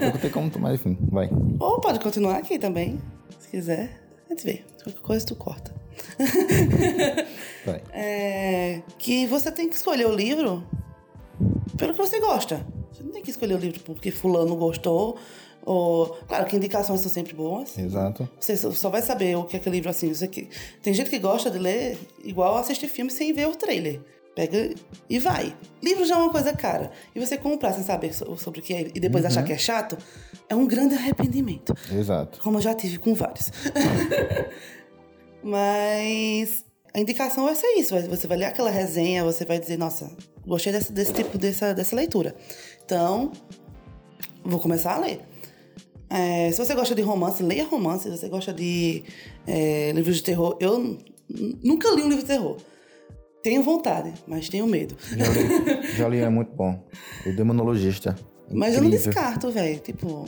Eu 0.00 0.12
botei 0.12 0.30
como, 0.30 0.50
mas 0.58 0.74
enfim, 0.80 0.96
vai. 1.10 1.28
Ou 1.58 1.78
pode 1.78 2.00
continuar 2.00 2.36
aqui 2.36 2.58
também, 2.58 2.98
se 3.38 3.48
quiser. 3.48 4.00
A 4.26 4.32
gente 4.32 4.44
vê. 4.44 4.64
Qualquer 4.82 5.02
coisa 5.02 5.26
tu 5.26 5.34
corta. 5.34 5.79
É, 7.92 8.80
que 8.98 9.26
você 9.26 9.50
tem 9.50 9.68
que 9.68 9.76
escolher 9.76 10.06
o 10.06 10.14
livro 10.14 10.66
pelo 11.76 11.92
que 11.92 11.98
você 11.98 12.18
gosta. 12.20 12.64
Você 12.92 13.02
não 13.02 13.12
tem 13.12 13.22
que 13.22 13.30
escolher 13.30 13.54
o 13.54 13.58
livro 13.58 13.80
porque 13.80 14.10
fulano 14.10 14.56
gostou. 14.56 15.16
Ou, 15.62 16.06
claro 16.26 16.46
que 16.46 16.56
indicações 16.56 17.00
são 17.00 17.10
sempre 17.10 17.34
boas. 17.34 17.76
Exato. 17.78 18.28
Você 18.40 18.56
só 18.56 18.88
vai 18.88 19.02
saber 19.02 19.36
o 19.36 19.44
que 19.44 19.56
é 19.56 19.60
aquele 19.60 19.76
livro 19.76 19.90
assim. 19.90 20.12
Você 20.12 20.26
que... 20.26 20.48
Tem 20.82 20.92
gente 20.94 21.10
que 21.10 21.18
gosta 21.18 21.50
de 21.50 21.58
ler 21.58 21.98
igual 22.24 22.56
assistir 22.56 22.88
filme 22.88 23.10
sem 23.10 23.32
ver 23.32 23.46
o 23.46 23.54
trailer. 23.54 24.00
Pega 24.34 24.72
e 25.08 25.18
vai. 25.18 25.54
Livro 25.82 26.04
já 26.06 26.14
é 26.14 26.18
uma 26.18 26.30
coisa 26.30 26.52
cara. 26.54 26.90
E 27.14 27.20
você 27.20 27.36
comprar 27.36 27.74
sem 27.74 27.82
saber 27.84 28.14
so- 28.14 28.36
sobre 28.38 28.60
o 28.60 28.62
que 28.62 28.72
é 28.72 28.90
e 28.94 29.00
depois 29.00 29.24
achar 29.24 29.42
que 29.42 29.52
é 29.52 29.58
chato, 29.58 29.98
é 30.48 30.54
um 30.54 30.66
grande 30.66 30.94
arrependimento. 30.94 31.74
Exato. 31.92 32.40
Como 32.40 32.56
eu 32.56 32.62
já 32.62 32.72
tive 32.74 32.98
com 32.98 33.12
vários. 33.14 33.50
Mas 35.42 36.64
a 36.94 37.00
indicação 37.00 37.44
vai 37.44 37.54
ser 37.54 37.68
isso. 37.74 37.94
Você 38.08 38.26
vai 38.26 38.38
ler 38.38 38.46
aquela 38.46 38.70
resenha, 38.70 39.24
você 39.24 39.44
vai 39.44 39.58
dizer, 39.58 39.78
nossa, 39.78 40.10
gostei 40.46 40.72
desse, 40.72 40.92
desse 40.92 41.12
tipo 41.12 41.38
dessa, 41.38 41.72
dessa 41.72 41.94
leitura. 41.96 42.34
Então, 42.84 43.32
vou 44.44 44.58
começar 44.60 44.94
a 44.94 44.98
ler. 44.98 45.20
É, 46.08 46.50
se 46.50 46.58
você 46.58 46.74
gosta 46.74 46.94
de 46.94 47.02
romance, 47.02 47.42
leia 47.42 47.64
romance. 47.64 48.04
Se 48.04 48.10
você 48.10 48.28
gosta 48.28 48.52
de 48.52 49.04
é, 49.46 49.92
livros 49.92 50.16
de 50.16 50.22
terror, 50.24 50.56
eu 50.60 50.98
nunca 51.62 51.88
li 51.94 52.02
um 52.02 52.08
livro 52.08 52.22
de 52.22 52.26
terror. 52.26 52.56
Tenho 53.42 53.62
vontade, 53.62 54.12
mas 54.26 54.48
tenho 54.48 54.66
medo. 54.66 54.96
Já 55.00 55.28
li, 55.28 55.86
já 55.96 56.08
li, 56.08 56.18
é 56.18 56.28
muito 56.28 56.52
bom. 56.54 56.84
O 57.24 57.32
Demonologista. 57.32 58.14
Mas 58.50 58.74
eu 58.74 58.82
não 58.82 58.88
Incrível. 58.88 59.12
descarto, 59.12 59.50
velho. 59.50 59.78
Tipo, 59.78 60.26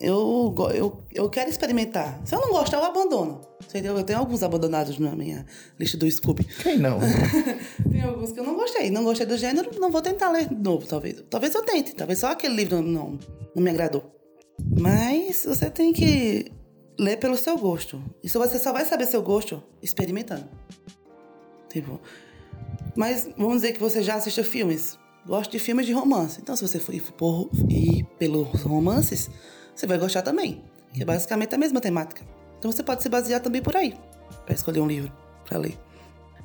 eu, 0.00 0.54
eu, 0.74 0.98
eu 1.12 1.28
quero 1.28 1.50
experimentar. 1.50 2.18
Se 2.24 2.34
eu 2.34 2.40
não 2.40 2.50
gostar, 2.50 2.78
eu 2.78 2.84
abandono. 2.84 3.49
Entendeu? 3.70 3.96
Eu 3.96 4.02
tenho 4.02 4.18
alguns 4.18 4.42
abandonados 4.42 4.98
na 4.98 5.14
minha 5.14 5.46
lista 5.78 5.96
do 5.96 6.10
Scooby. 6.10 6.42
Quem 6.42 6.76
não? 6.76 6.98
Tem 7.88 8.02
alguns 8.02 8.32
que 8.32 8.40
eu 8.40 8.44
não 8.44 8.56
gostei. 8.56 8.90
Não 8.90 9.04
gostei 9.04 9.24
do 9.24 9.36
gênero, 9.36 9.70
não 9.78 9.92
vou 9.92 10.02
tentar 10.02 10.28
ler 10.32 10.48
de 10.48 10.56
novo, 10.56 10.88
talvez. 10.88 11.22
Talvez 11.30 11.54
eu 11.54 11.62
tente. 11.62 11.94
Talvez 11.94 12.18
só 12.18 12.32
aquele 12.32 12.54
livro 12.54 12.82
não, 12.82 13.16
não 13.54 13.62
me 13.62 13.70
agradou. 13.70 14.12
Mas 14.76 15.44
você 15.44 15.70
tem 15.70 15.92
que 15.92 16.50
ler 16.98 17.16
pelo 17.18 17.36
seu 17.36 17.56
gosto. 17.56 18.02
Isso 18.24 18.40
você 18.40 18.58
só 18.58 18.72
vai 18.72 18.84
saber 18.84 19.06
seu 19.06 19.22
gosto 19.22 19.62
experimentando. 19.80 20.48
Tipo. 21.68 22.00
Mas 22.96 23.30
vamos 23.38 23.62
dizer 23.62 23.72
que 23.74 23.80
você 23.80 24.02
já 24.02 24.16
assistiu 24.16 24.42
filmes. 24.42 24.98
Gosta 25.24 25.52
de 25.52 25.60
filmes 25.60 25.86
de 25.86 25.92
romance. 25.92 26.40
Então, 26.42 26.56
se 26.56 26.66
você 26.66 26.80
for 26.80 26.92
ir 26.92 28.04
pelos 28.18 28.62
romances, 28.62 29.30
você 29.76 29.86
vai 29.86 29.96
gostar 29.96 30.22
também. 30.22 30.64
Que 30.92 31.02
é 31.02 31.04
basicamente 31.04 31.54
a 31.54 31.58
mesma 31.58 31.80
temática. 31.80 32.39
Então 32.60 32.70
você 32.70 32.82
pode 32.82 33.02
se 33.02 33.08
basear 33.08 33.40
também 33.40 33.62
por 33.62 33.74
aí. 33.74 33.96
Pra 34.44 34.54
escolher 34.54 34.80
um 34.80 34.86
livro 34.86 35.10
pra 35.46 35.58
ler. 35.58 35.76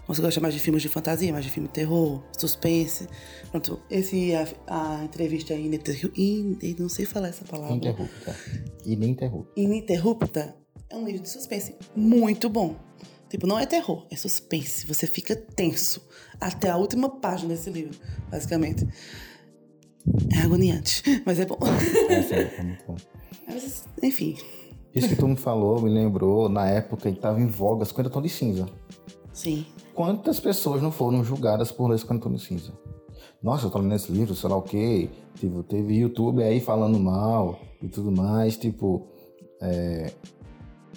Você 0.08 0.22
gosta 0.22 0.40
mais 0.40 0.54
de 0.54 0.60
filmes 0.60 0.82
de 0.82 0.88
fantasia, 0.88 1.32
mais 1.34 1.44
de 1.44 1.52
filme 1.52 1.68
de 1.68 1.74
terror, 1.74 2.24
suspense. 2.38 3.08
Pronto, 3.52 3.82
esse 3.90 4.34
a, 4.34 4.48
a 4.68 5.04
entrevista 5.04 5.54
ininterrupta. 5.54 6.20
In, 6.20 6.58
não 6.80 6.88
sei 6.88 7.06
falar 7.06 7.30
essa 7.30 7.44
palavra. 7.44 7.76
Interrupta. 7.76 8.36
Ininterrupta. 8.86 9.60
Ininterrupta 9.60 10.56
é 10.90 10.96
um 10.96 11.06
livro 11.06 11.22
de 11.22 11.30
suspense 11.30 11.76
muito 11.96 12.50
bom. 12.50 12.76
Tipo, 13.30 13.48
não 13.48 13.60
é 13.60 13.66
terror, 13.66 14.06
é 14.10 14.16
suspense. 14.16 14.88
Você 14.88 15.06
fica 15.08 15.36
tenso 15.36 16.08
até 16.40 16.70
a 16.70 16.78
última 16.78 17.10
página 17.10 17.54
desse 17.54 17.70
livro, 17.70 18.00
basicamente. 18.30 18.88
É 20.34 20.42
agoniante, 20.44 21.02
mas 21.26 21.40
é 21.40 21.46
bom. 21.46 21.58
É 22.10 22.22
sério, 22.22 22.52
é 22.58 22.64
muito 22.64 22.86
bom. 22.86 22.96
Mas, 23.48 23.86
enfim, 24.04 24.38
Isso 24.96 25.10
que 25.10 25.16
tu 25.16 25.28
me 25.28 25.36
falou 25.36 25.82
me 25.82 25.90
lembrou 25.90 26.48
na 26.48 26.68
época 26.68 27.12
que 27.12 27.20
tava 27.20 27.42
em 27.42 27.48
voga 27.48 27.84
50 27.84 28.10
tons 28.10 28.24
de 28.24 28.30
cinza. 28.30 28.66
sim. 29.34 29.66
Quantas 29.94 30.42
pessoas 30.42 30.82
não 30.82 30.92
foram 30.92 31.24
julgadas 31.24 31.72
por 31.72 31.90
ler 31.90 31.98
50 31.98 32.22
tons 32.22 32.42
de 32.42 32.48
cinza? 32.48 32.74
Nossa, 33.42 33.68
eu 33.68 33.70
tô 33.70 33.80
lendo 33.80 33.96
esse 33.96 34.12
livro, 34.12 34.36
sei 34.36 34.50
lá 34.50 34.58
o 34.58 34.62
quê. 34.62 35.10
Tipo, 35.36 35.64
teve 35.64 35.96
YouTube 35.96 36.44
aí 36.44 36.60
falando 36.60 37.00
mal 37.00 37.60
e 37.82 37.88
tudo 37.88 38.12
mais. 38.12 38.58
Tipo, 38.58 39.08
é, 39.62 40.12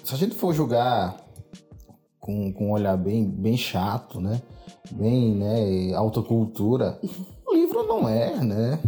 se 0.03 0.15
a 0.15 0.17
gente 0.17 0.35
for 0.35 0.55
julgar 0.55 1.17
com, 2.19 2.53
com 2.53 2.69
um 2.69 2.73
olhar 2.73 2.97
bem, 2.97 3.25
bem 3.25 3.57
chato, 3.57 4.21
né? 4.21 4.41
Bem, 4.91 5.35
né? 5.35 5.95
Alta 5.95 6.23
cultura, 6.23 6.99
o 7.47 7.55
livro 7.55 7.83
não 7.85 8.09
é, 8.09 8.43
né? 8.43 8.81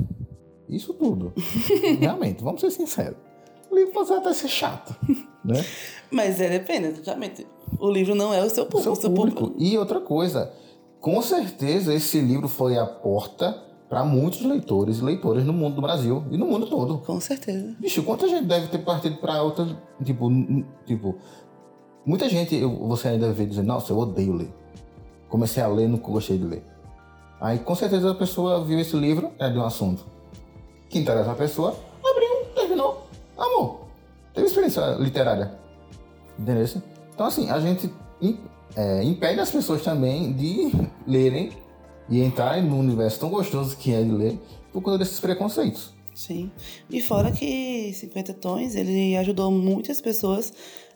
Isso 0.69 0.95
tudo. 0.95 1.33
Realmente, 2.01 2.43
vamos 2.43 2.61
ser 2.61 2.71
sinceros. 2.71 3.30
O 3.71 3.75
livro 3.75 3.93
pode 3.93 4.13
até 4.13 4.33
ser 4.35 4.49
chato, 4.49 4.95
né? 5.45 5.65
Mas 6.11 6.41
é, 6.41 6.49
depende, 6.49 6.95
justamente. 6.97 7.47
O 7.79 7.91
livro 7.91 8.15
não 8.15 8.35
é 8.35 8.43
o 8.45 8.51
seu 8.51 8.67
público. 8.67 8.91
o 8.93 8.97
seu 8.97 9.11
público. 9.13 9.55
E 9.57 9.79
outra 9.79 10.01
coisa, 10.01 10.53
com 11.01 11.21
certeza 11.23 11.95
esse 11.95 12.21
livro 12.21 12.49
foi 12.49 12.77
a 12.77 12.85
porta 12.85 13.63
para 13.89 14.05
muitos 14.05 14.43
leitores 14.43 14.99
e 14.99 15.05
leitoras 15.05 15.45
no 15.45 15.53
mundo 15.53 15.77
do 15.77 15.83
Brasil 15.83 16.25
e 16.31 16.37
no 16.37 16.47
mundo 16.47 16.67
todo. 16.67 16.99
Com 16.99 17.21
certeza. 17.21 17.75
Bicho, 17.79 18.03
quanta 18.03 18.29
gente 18.29 18.47
deve 18.47 18.69
ter 18.69 18.79
partido 18.79 19.17
para 19.17 19.43
outras, 19.43 19.69
tipo, 20.05 20.29
tipo, 20.87 21.17
muita 22.05 22.29
gente 22.29 22.55
eu- 22.57 22.87
você 22.89 23.09
ainda 23.09 23.33
vê 23.33 23.47
dizer, 23.47 23.63
nossa, 23.63 23.93
eu 23.93 23.99
odeio 23.99 24.33
ler. 24.33 24.53
Comecei 25.29 25.63
a 25.63 25.67
ler, 25.69 25.89
nunca 25.89 26.09
gostei 26.11 26.39
de 26.39 26.45
ler. 26.45 26.65
Aí 27.41 27.59
com 27.61 27.75
certeza 27.75 28.11
a 28.11 28.15
pessoa 28.15 28.65
viu 28.65 28.79
esse 28.79 28.95
livro, 28.97 29.31
é 29.39 29.49
de 29.49 29.59
um 29.59 29.65
assunto 29.65 30.05
que 30.89 30.99
interessa 30.99 31.31
a 31.33 31.35
pessoa, 31.37 31.75
amor. 33.41 33.81
Teve 34.35 34.47
experiência 34.47 34.81
literária. 34.99 35.53
Entendeu? 36.39 36.67
Então, 37.15 37.27
assim, 37.27 37.51
a 37.51 37.59
gente 37.61 37.93
é, 38.77 39.03
impede 39.03 39.41
as 39.41 39.51
pessoas 39.51 39.83
também 39.83 40.33
de 40.33 40.73
lerem 41.07 41.51
e 42.09 42.23
entrarem 42.23 42.65
num 42.65 42.79
universo 42.79 43.21
tão 43.21 43.31
gostoso 43.31 43.77
que 43.77 43.93
é 43.93 44.03
de 44.03 44.11
ler 44.11 44.39
por 44.73 44.83
conta 44.83 44.99
desses 44.99 45.21
preconceitos. 45.21 45.93
Sim. 46.15 46.51
E 46.91 47.01
fora 47.01 47.31
que 47.31 47.93
50 47.95 48.35
Tons, 48.35 48.75
ele 48.75 49.17
ajudou 49.17 49.51
muitas 49.51 50.01
pessoas 50.01 50.53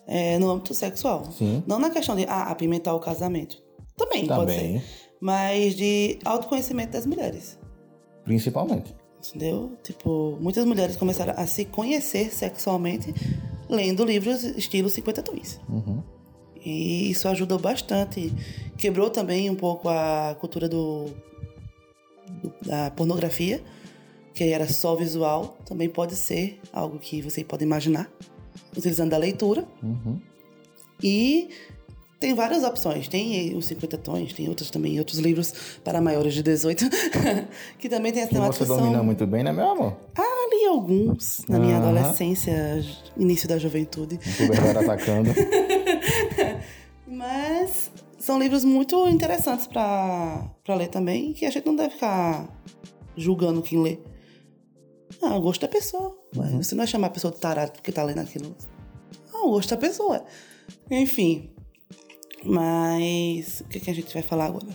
é, 0.06 0.38
no 0.38 0.50
âmbito 0.50 0.74
sexual. 0.74 1.24
Sim. 1.32 1.62
Não 1.66 1.78
na 1.78 1.90
questão 1.90 2.14
de 2.16 2.24
ah, 2.24 2.50
apimentar 2.50 2.94
o 2.94 3.00
casamento. 3.00 3.62
Também, 3.96 4.26
pode 4.26 4.40
Também. 4.40 4.80
ser. 4.80 4.84
Mas 5.20 5.74
de 5.74 6.18
autoconhecimento 6.24 6.92
das 6.92 7.06
mulheres. 7.06 7.58
Principalmente. 8.24 8.94
Entendeu? 9.28 9.72
Tipo, 9.82 10.36
muitas 10.40 10.64
mulheres 10.64 10.96
começaram 10.96 11.34
a 11.36 11.46
se 11.46 11.64
conhecer 11.64 12.32
sexualmente 12.32 13.12
lendo 13.68 14.04
livros 14.04 14.44
estilo 14.44 14.88
50 14.90 15.22
Tons. 15.22 15.60
Uhum. 15.68 16.02
E 16.64 17.10
isso 17.10 17.28
ajudou 17.28 17.58
bastante. 17.58 18.32
Quebrou 18.76 19.10
também 19.10 19.48
um 19.50 19.54
pouco 19.54 19.88
a 19.88 20.36
cultura 20.40 20.68
do, 20.68 21.06
do- 22.42 22.52
da 22.66 22.90
pornografia, 22.90 23.62
que 24.34 24.44
era 24.44 24.66
só 24.68 24.94
visual. 24.94 25.56
Também 25.66 25.88
pode 25.88 26.16
ser 26.16 26.60
algo 26.72 26.98
que 26.98 27.20
você 27.22 27.44
pode 27.44 27.64
imaginar, 27.64 28.10
utilizando 28.76 29.12
a 29.14 29.18
leitura. 29.18 29.66
Uhum. 29.82 30.18
E 31.02 31.50
tem 32.24 32.32
várias 32.34 32.64
opções. 32.64 33.06
Tem 33.06 33.54
os 33.54 33.66
50 33.66 33.98
tons, 33.98 34.32
tem 34.32 34.48
outros 34.48 34.70
também, 34.70 34.98
outros 34.98 35.18
livros 35.18 35.52
para 35.84 36.00
maiores 36.00 36.32
de 36.32 36.42
18, 36.42 36.88
que 37.78 37.86
também 37.86 38.12
tem 38.12 38.22
as 38.22 38.30
Que 38.30 38.34
você 38.36 38.40
temáticas. 38.40 38.68
domina 38.68 38.96
São... 38.96 39.04
muito 39.04 39.26
bem, 39.26 39.44
né, 39.44 39.52
meu 39.52 39.68
amor? 39.68 39.96
Ah, 40.16 40.48
li 40.50 40.64
alguns 40.66 41.44
na 41.46 41.58
minha 41.58 41.76
adolescência, 41.76 42.82
início 43.14 43.46
da 43.46 43.58
juventude. 43.58 44.18
Puberdade 44.38 44.78
atacando. 44.78 45.30
Mas 47.06 47.90
são 48.18 48.38
livros 48.38 48.64
muito 48.64 49.06
interessantes 49.06 49.66
pra 49.66 50.48
ler 50.66 50.88
também, 50.88 51.34
que 51.34 51.44
a 51.44 51.50
gente 51.50 51.66
não 51.66 51.76
deve 51.76 51.90
ficar 51.90 52.48
julgando 53.14 53.60
quem 53.60 53.82
lê. 53.82 53.98
Ah, 55.20 55.36
o 55.36 55.42
gosto 55.42 55.60
da 55.60 55.68
pessoa. 55.68 56.16
Ué, 56.34 56.48
Você 56.52 56.74
não 56.74 56.78
vai 56.80 56.86
chamar 56.86 57.08
a 57.08 57.10
pessoa 57.10 57.30
de 57.34 57.38
tarado 57.38 57.72
porque 57.72 57.92
tá 57.92 58.02
lendo 58.02 58.20
aquilo. 58.20 58.56
Ah, 59.30 59.46
o 59.46 59.50
gosto 59.50 59.68
da 59.68 59.76
pessoa. 59.76 60.24
Enfim. 60.90 61.50
Mas 62.44 63.60
o 63.60 63.64
que, 63.64 63.80
que 63.80 63.90
a 63.90 63.94
gente 63.94 64.12
vai 64.12 64.22
falar 64.22 64.46
agora? 64.46 64.66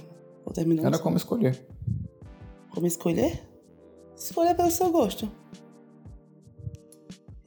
Vou 0.43 0.53
terminar. 0.53 0.85
Era 0.85 0.99
como 0.99 1.17
escolher. 1.17 1.59
Como 2.71 2.87
escolher? 2.87 3.41
Escolha 4.15 4.55
pelo 4.55 4.71
seu 4.71 4.91
gosto. 4.91 5.29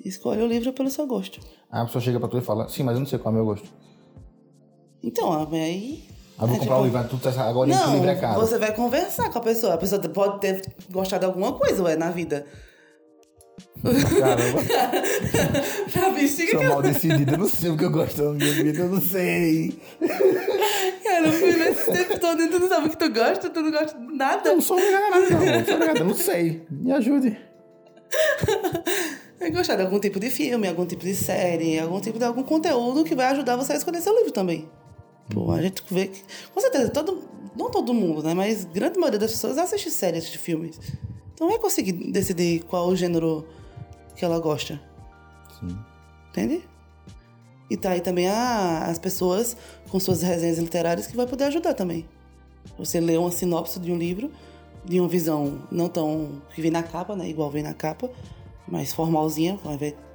Escolha 0.05 0.45
o 0.45 0.49
livro 0.49 0.73
pelo 0.73 0.91
seu 0.91 1.07
gosto. 1.07 1.41
Aí 1.70 1.81
a 1.81 1.85
pessoa 1.85 2.03
chega 2.03 2.18
pra 2.18 2.29
tu 2.29 2.39
e 2.39 2.41
fala, 2.41 2.68
sim, 2.68 2.83
mas 2.83 2.95
eu 2.95 3.01
não 3.01 3.07
sei 3.07 3.18
qual 3.18 3.33
é 3.35 3.35
o 3.35 3.45
meu 3.45 3.47
gosto. 3.47 3.68
Então, 5.03 5.33
aí. 5.33 5.49
Aí 5.59 6.05
eu 6.39 6.47
vou 6.47 6.57
é 6.57 6.59
comprar 6.59 6.75
tipo- 6.75 6.75
o 6.81 6.85
livro, 6.85 6.99
aí 6.99 7.09
tu 7.09 7.18
tá 7.18 7.49
agora 7.49 7.68
Não, 7.68 7.95
livro 7.95 8.09
é 8.11 8.14
caro. 8.16 8.41
você 8.41 8.59
vai 8.59 8.75
conversar 8.75 9.31
com 9.31 9.39
a 9.39 9.43
pessoa. 9.43 9.75
A 9.75 9.79
pessoa 9.79 10.01
pode 10.09 10.41
ter 10.41 10.62
gostado 10.91 11.20
de 11.20 11.27
alguma 11.27 11.53
coisa, 11.53 11.83
ué, 11.83 11.97
na 11.97 12.11
vida. 12.11 12.47
Caramba, 13.83 14.62
Na 16.01 16.11
bexiga 16.11 16.53
sou 16.53 16.62
mal 16.62 16.83
decidido, 16.83 17.33
eu 17.33 17.39
não 17.39 17.49
sei 17.49 17.70
o 17.70 17.76
que 17.76 17.85
eu 17.85 17.91
gosto 17.91 18.22
da 18.22 18.33
minha 18.33 18.53
vida, 18.53 18.78
eu 18.80 18.89
não 18.89 19.01
sei. 19.01 19.76
Cara, 21.03 21.26
eu 21.26 21.33
fui 21.33 21.53
nesse 21.57 21.93
tempo 21.93 22.20
todo 22.20 22.43
e 22.43 22.49
tu 22.49 22.61
não 22.61 22.68
sabe 22.68 22.87
o 22.87 22.91
que 22.91 22.97
tu 22.97 23.12
gosta, 23.12 23.51
tu 23.51 23.61
não 23.61 23.70
gosta 23.70 23.99
de 23.99 24.16
nada. 24.16 24.49
Eu 24.49 24.55
não 24.55 24.62
sou 24.62 24.76
obrigado 24.76 25.03
a 25.03 25.11
nada, 25.11 25.30
não. 25.30 25.45
Eu 25.45 25.64
sou 25.64 25.74
obrigado, 25.74 25.97
eu 25.99 26.05
não 26.05 26.14
sei. 26.14 26.66
Me 26.70 26.93
ajude. 26.93 27.37
É 29.43 29.51
gostar 29.51 29.74
de 29.74 29.83
algum 29.83 29.99
tipo 29.99 30.20
de 30.20 30.30
filme, 30.30 30.68
algum 30.68 30.87
tipo 30.87 31.03
de 31.03 31.16
série, 31.16 31.76
algum 31.76 32.01
tipo 32.01 32.16
de 32.16 32.24
algum 32.24 32.45
conteúdo 32.45 33.03
que 33.03 33.12
vai 33.12 33.26
ajudar 33.26 33.57
você 33.57 33.72
a 33.72 33.76
escolher 33.76 34.01
seu 34.01 34.14
livro 34.16 34.30
também. 34.30 34.70
Pô, 35.30 35.51
a 35.51 35.61
gente 35.61 35.83
vê 35.91 36.07
que. 36.07 36.22
Com 36.55 36.61
certeza, 36.61 36.91
todo, 36.91 37.20
não 37.57 37.68
todo 37.68 37.93
mundo, 37.93 38.22
né? 38.22 38.35
Mas 38.35 38.64
grande 38.64 39.01
maioria 39.01 39.18
das 39.18 39.33
pessoas 39.33 39.59
assiste 39.59 39.91
séries 39.91 40.30
de 40.30 40.39
filmes. 40.39 40.78
Então 41.35 41.49
vai 41.49 41.59
conseguir 41.59 41.91
decidir 41.91 42.62
qual 42.68 42.87
o 42.87 42.95
gênero 42.95 43.45
que 44.17 44.25
ela 44.25 44.39
gosta. 44.39 44.81
Sim. 45.59 45.77
Entende? 46.31 46.63
E 47.71 47.77
tá 47.77 47.91
aí 47.91 48.01
também 48.01 48.29
a- 48.29 48.87
as 48.87 48.99
pessoas 48.99 49.57
com 49.91 49.99
suas 49.99 50.23
resenhas 50.23 50.59
literárias 50.59 51.07
que 51.07 51.17
vai 51.17 51.27
poder 51.27 51.45
ajudar 51.45 51.75
também. 51.75 52.07
Você 52.79 53.01
lê 53.01 53.17
uma 53.17 53.31
sinopse 53.31 53.79
de 53.81 53.91
um 53.91 53.97
livro, 53.99 54.31
de 54.85 55.01
uma 55.01 55.09
visão 55.09 55.63
não 55.71 55.89
tão. 55.89 56.43
que 56.55 56.61
vem 56.61 56.71
na 56.71 56.83
capa, 56.83 57.17
né? 57.17 57.29
Igual 57.29 57.51
vem 57.51 57.63
na 57.63 57.73
capa, 57.75 58.11
mais 58.69 58.93
formalzinha, 58.93 59.59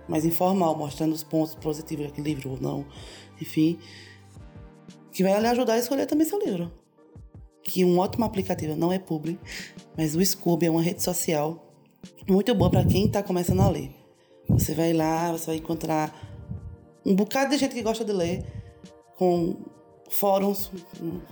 mais 0.07 0.23
informal, 0.25 0.75
mostrando 0.75 1.13
os 1.13 1.23
pontos 1.23 1.55
positivos 1.55 2.05
daquele 2.05 2.33
livro 2.33 2.51
ou 2.51 2.61
não. 2.61 2.85
Enfim. 3.41 3.79
Que 5.11 5.23
vai 5.23 5.39
lhe 5.39 5.47
ajudar 5.47 5.73
a 5.73 5.77
escolher 5.79 6.05
também 6.05 6.27
seu 6.27 6.39
livro. 6.39 6.71
Que 7.63 7.83
um 7.83 7.97
ótimo 7.97 8.23
aplicativo, 8.23 8.75
não 8.75 8.93
é 8.93 8.99
publi, 8.99 9.39
mas 9.97 10.15
o 10.15 10.23
Scooby 10.25 10.67
é 10.67 10.69
uma 10.71 10.81
rede 10.81 11.01
social 11.03 11.66
muito 12.27 12.53
boa 12.55 12.69
para 12.69 12.85
quem 12.85 13.07
tá 13.07 13.23
começando 13.23 13.61
a 13.61 13.69
ler. 13.69 13.91
Você 14.49 14.73
vai 14.73 14.93
lá, 14.93 15.31
você 15.31 15.47
vai 15.47 15.55
encontrar 15.57 16.13
um 17.05 17.15
bocado 17.15 17.51
de 17.51 17.57
gente 17.57 17.73
que 17.73 17.81
gosta 17.81 18.03
de 18.03 18.11
ler, 18.11 18.45
com 19.17 19.55
fóruns, 20.09 20.71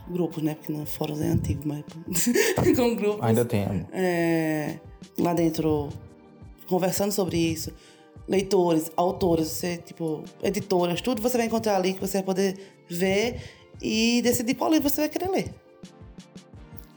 grupos, 0.10 0.44
né? 0.44 0.56
Porque 0.56 0.72
não, 0.72 0.86
fóruns 0.86 1.22
é 1.22 1.28
antigo, 1.28 1.64
mas 1.66 1.84
com 2.76 2.96
grupos. 2.96 3.24
Ainda 3.24 3.46
tem, 3.46 3.86
é, 3.92 4.80
lá 5.18 5.34
dentro, 5.34 5.90
conversando 6.68 7.12
sobre 7.12 7.38
isso. 7.38 7.72
Leitores, 8.28 8.92
autores, 8.96 9.48
você, 9.48 9.78
tipo, 9.78 10.24
editoras, 10.42 11.00
tudo 11.00 11.22
você 11.22 11.38
vai 11.38 11.46
encontrar 11.46 11.76
ali 11.76 11.94
que 11.94 12.02
você 12.02 12.18
vai 12.18 12.24
poder 12.24 12.58
ver 12.90 13.40
e 13.82 14.22
decidir 14.24 14.56
qual 14.56 14.72
livro 14.72 14.90
você 14.90 15.02
vai 15.02 15.10
querer 15.10 15.30
ler. 15.30 15.65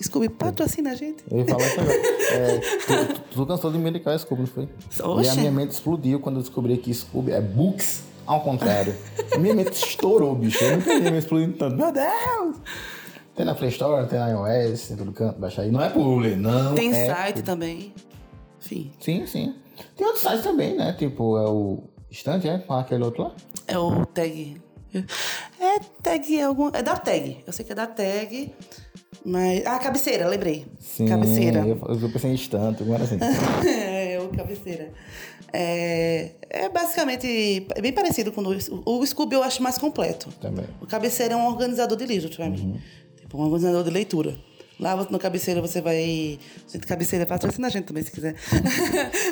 Scooby, 0.03 0.28
patrocina 0.28 0.90
a 0.92 0.94
gente. 0.94 1.24
Eu 1.30 1.38
ia 1.38 1.46
falar 1.46 1.66
isso 1.66 1.80
agora. 1.80 1.99
É, 2.28 2.59
tu, 2.59 3.14
tu, 3.14 3.20
tu 3.30 3.46
cansou 3.46 3.72
de 3.72 3.78
me 3.78 3.88
indicar 3.88 4.18
Scooby, 4.18 4.42
não 4.42 4.46
foi? 4.49 4.68
Oxe. 5.03 5.26
E 5.26 5.28
a 5.30 5.34
minha 5.34 5.51
mente 5.51 5.70
explodiu 5.70 6.20
quando 6.20 6.36
eu 6.36 6.42
descobri 6.42 6.76
que 6.76 6.92
Scooby 6.92 7.32
é 7.32 7.40
books 7.40 8.03
ao 8.26 8.42
contrário. 8.42 8.94
a 9.32 9.38
minha 9.38 9.55
mente 9.55 9.72
estourou, 9.72 10.34
bicho. 10.34 10.62
Eu 10.62 10.76
nunca 10.76 10.94
vi 10.94 11.01
minha 11.01 11.18
explodindo 11.18 11.57
tanto. 11.57 11.76
Meu 11.76 11.90
Deus! 11.90 12.57
Tem 13.34 13.46
na 13.46 13.55
Play 13.55 13.70
Store, 13.70 14.07
tem 14.09 14.18
na 14.18 14.28
iOS, 14.30 14.88
tem 14.88 14.96
todo 14.96 15.12
canto, 15.12 15.38
baixa 15.38 15.62
aí. 15.62 15.70
Não 15.70 15.80
é 15.80 15.88
publi, 15.88 16.36
não 16.36 16.74
Tem 16.74 16.92
é 16.92 17.07
site 17.07 17.28
publi. 17.36 17.42
também. 17.44 17.94
Enfim, 18.61 18.92
Sim, 19.01 19.26
sim. 19.26 19.55
Tem 19.96 20.07
outros 20.07 20.22
sites 20.24 20.42
também, 20.42 20.74
né? 20.76 20.92
Tipo, 20.99 21.38
é 21.38 21.49
o 21.49 21.84
Estante, 22.11 22.49
é? 22.49 22.59
Fala 22.59 22.80
aquele 22.82 23.05
outro 23.05 23.22
lá. 23.22 23.32
é 23.66 23.78
o 23.78 24.05
tag. 24.05 24.61
É 25.61 25.78
tag, 26.03 26.38
é 26.38 26.42
algum. 26.42 26.68
É 26.72 26.82
da 26.82 26.96
tag. 26.96 27.38
Eu 27.46 27.53
sei 27.53 27.64
que 27.64 27.72
é 27.72 27.74
da 27.74 27.86
tag. 27.86 28.53
Mas. 29.25 29.66
Ah, 29.66 29.79
cabeceira, 29.79 30.29
lembrei. 30.29 30.66
Sim. 30.79 31.07
Cabeceira. 31.07 31.61
Eu, 31.61 31.79
eu 32.01 32.11
pensei 32.11 32.31
em 32.31 32.35
Estante, 32.35 32.79
como 32.79 32.95
era 32.95 33.05
assim. 33.05 33.19
é, 33.69 34.19
o 34.21 34.29
cabeceira. 34.29 34.91
É, 35.53 36.31
é 36.49 36.69
basicamente. 36.69 37.66
É 37.75 37.81
bem 37.81 37.93
parecido 37.93 38.33
com 38.33 38.43
o, 38.43 39.01
o 39.01 39.07
Scooby, 39.07 39.35
eu 39.35 39.43
acho 39.43 39.62
mais 39.62 39.79
completo. 39.79 40.31
também. 40.41 40.66
O 40.81 40.87
cabeceira 40.87 41.35
é 41.35 41.37
um 41.37 41.47
organizador 41.47 41.97
de 41.97 42.07
livros 42.07 42.37
pra 42.37 42.49
mim. 42.49 42.81
Tipo, 43.16 43.39
um 43.39 43.43
organizador 43.43 43.85
de 43.85 43.91
leitura. 43.91 44.37
Lá 44.79 44.95
no 45.11 45.19
cabeceira 45.19 45.61
você 45.61 45.81
vai. 45.81 46.39
Gente, 46.69 46.87
cabeceira 46.87 47.27
patrocina 47.27 47.66
a 47.66 47.71
gente 47.71 47.87
também, 47.87 48.03
se 48.05 48.12
quiser. 48.12 48.37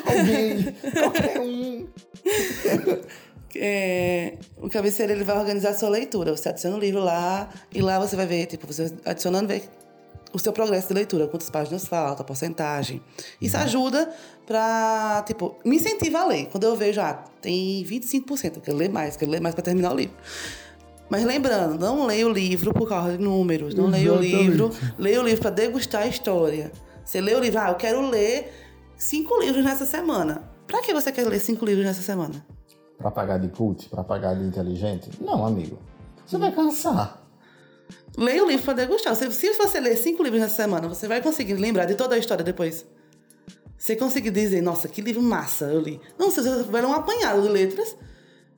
Alguém, 0.05 0.75
qualquer 0.91 1.39
um. 1.39 1.87
É, 3.55 4.33
o 4.57 4.69
cabeceira 4.69 5.13
ele 5.13 5.23
vai 5.23 5.37
organizar 5.37 5.69
a 5.69 5.73
sua 5.73 5.89
leitura. 5.89 6.35
Você 6.35 6.49
adiciona 6.49 6.75
o 6.75 6.79
livro 6.79 7.01
lá 7.03 7.49
e 7.73 7.81
lá 7.81 7.99
você 7.99 8.15
vai 8.15 8.25
ver, 8.25 8.45
tipo, 8.45 8.67
você 8.67 8.93
adicionando 9.05 9.47
vê 9.47 9.63
o 10.33 10.39
seu 10.39 10.51
progresso 10.51 10.89
de 10.89 10.93
leitura, 10.93 11.27
quantas 11.27 11.49
páginas 11.49 11.87
falta, 11.87 12.21
a 12.21 12.25
porcentagem. 12.25 13.01
Isso 13.41 13.57
ajuda 13.57 14.09
pra, 14.45 15.23
tipo, 15.25 15.57
me 15.65 15.77
incentiva 15.77 16.19
a 16.19 16.25
ler. 16.27 16.47
Quando 16.47 16.65
eu 16.65 16.75
vejo, 16.75 17.01
ah, 17.01 17.23
tem 17.41 17.83
25%, 17.83 18.57
eu 18.57 18.61
quero 18.61 18.77
ler 18.77 18.89
mais, 18.89 19.15
quero 19.15 19.31
ler 19.31 19.41
mais 19.41 19.55
pra 19.55 19.63
terminar 19.63 19.93
o 19.93 19.95
livro. 19.95 20.15
Mas 21.09 21.23
lembrando, 21.23 21.79
não 21.79 22.05
leia 22.05 22.27
o 22.27 22.31
livro 22.31 22.73
por 22.73 22.87
causa 22.89 23.17
de 23.17 23.23
números, 23.23 23.73
não 23.73 23.87
leia 23.87 24.13
o 24.13 24.19
livro, 24.19 24.71
leia 24.99 25.21
o 25.21 25.23
livro 25.23 25.41
pra 25.41 25.49
degustar 25.49 26.03
a 26.03 26.07
história. 26.07 26.71
Você 27.05 27.21
lê 27.21 27.33
o 27.33 27.39
livro, 27.39 27.59
ah, 27.59 27.69
eu 27.69 27.75
quero 27.75 28.01
ler 28.09 28.51
cinco 28.97 29.39
livros 29.39 29.63
nessa 29.63 29.85
semana. 29.85 30.43
Pra 30.67 30.81
que 30.81 30.93
você 30.93 31.11
quer 31.11 31.25
ler 31.25 31.39
cinco 31.39 31.65
livros 31.65 31.85
nessa 31.85 32.01
semana? 32.01 32.45
Pra 32.97 33.11
pagar 33.11 33.37
de 33.37 33.49
cult, 33.49 33.87
pra 33.89 34.03
pagar 34.03 34.33
de 34.35 34.43
inteligente? 34.43 35.09
Não, 35.21 35.45
amigo. 35.45 35.77
Você 36.25 36.37
vai 36.37 36.51
cansar. 36.51 37.23
Leia 38.17 38.43
o 38.43 38.47
livro 38.47 38.65
para 38.65 38.73
degustar. 38.73 39.15
Se, 39.15 39.31
se 39.31 39.53
você 39.53 39.79
ler 39.79 39.95
cinco 39.95 40.23
livros 40.23 40.41
nessa 40.41 40.55
semana, 40.55 40.87
você 40.87 41.07
vai 41.07 41.21
conseguir 41.21 41.53
lembrar 41.53 41.85
de 41.85 41.95
toda 41.95 42.15
a 42.15 42.17
história 42.17 42.43
depois. 42.43 42.85
Você 43.77 43.95
conseguir 43.95 44.31
dizer, 44.31 44.61
nossa, 44.61 44.87
que 44.87 45.01
livro 45.01 45.21
massa 45.21 45.65
eu 45.65 45.79
li. 45.79 46.01
Não, 46.17 46.31
você 46.31 46.41
vai 46.63 46.81
ler 46.81 46.87
um 46.87 46.93
apanhado 46.93 47.43
de 47.43 47.47
letras, 47.49 47.95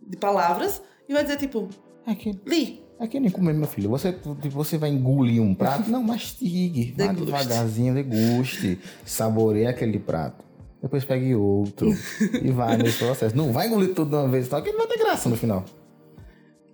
de 0.01 0.15
palavras, 0.15 0.81
e 1.07 1.13
vai 1.13 1.23
dizer, 1.23 1.37
tipo, 1.37 1.67
É 2.07 2.15
que, 2.15 2.31
li. 2.45 2.81
é 2.97 3.05
que 3.05 3.19
nem 3.19 3.29
comer, 3.29 3.53
meu 3.53 3.67
filho. 3.67 3.89
Você, 3.89 4.13
tipo, 4.13 4.49
você 4.49 4.77
vai 4.77 4.89
engolir 4.89 5.41
um 5.41 5.53
prato? 5.53 5.89
Não, 5.91 6.01
mastigue. 6.01 6.93
Vá 6.97 7.07
Deguste. 7.07 7.25
devagarzinho, 7.25 7.93
deguste. 7.93 8.79
Saboreie 9.05 9.67
aquele 9.67 9.99
prato. 9.99 10.45
Depois 10.81 11.03
pegue 11.03 11.35
outro. 11.35 11.89
e 12.41 12.51
vai 12.51 12.77
nesse 12.77 12.97
processo. 12.99 13.35
Não 13.35 13.51
vai 13.51 13.67
engolir 13.67 13.93
tudo 13.93 14.11
de 14.11 14.15
uma 14.15 14.27
vez, 14.29 14.47
só 14.47 14.61
que 14.61 14.71
não 14.71 14.79
vai 14.79 14.87
ter 14.87 14.97
graça 14.99 15.27
no 15.29 15.35
final. 15.35 15.65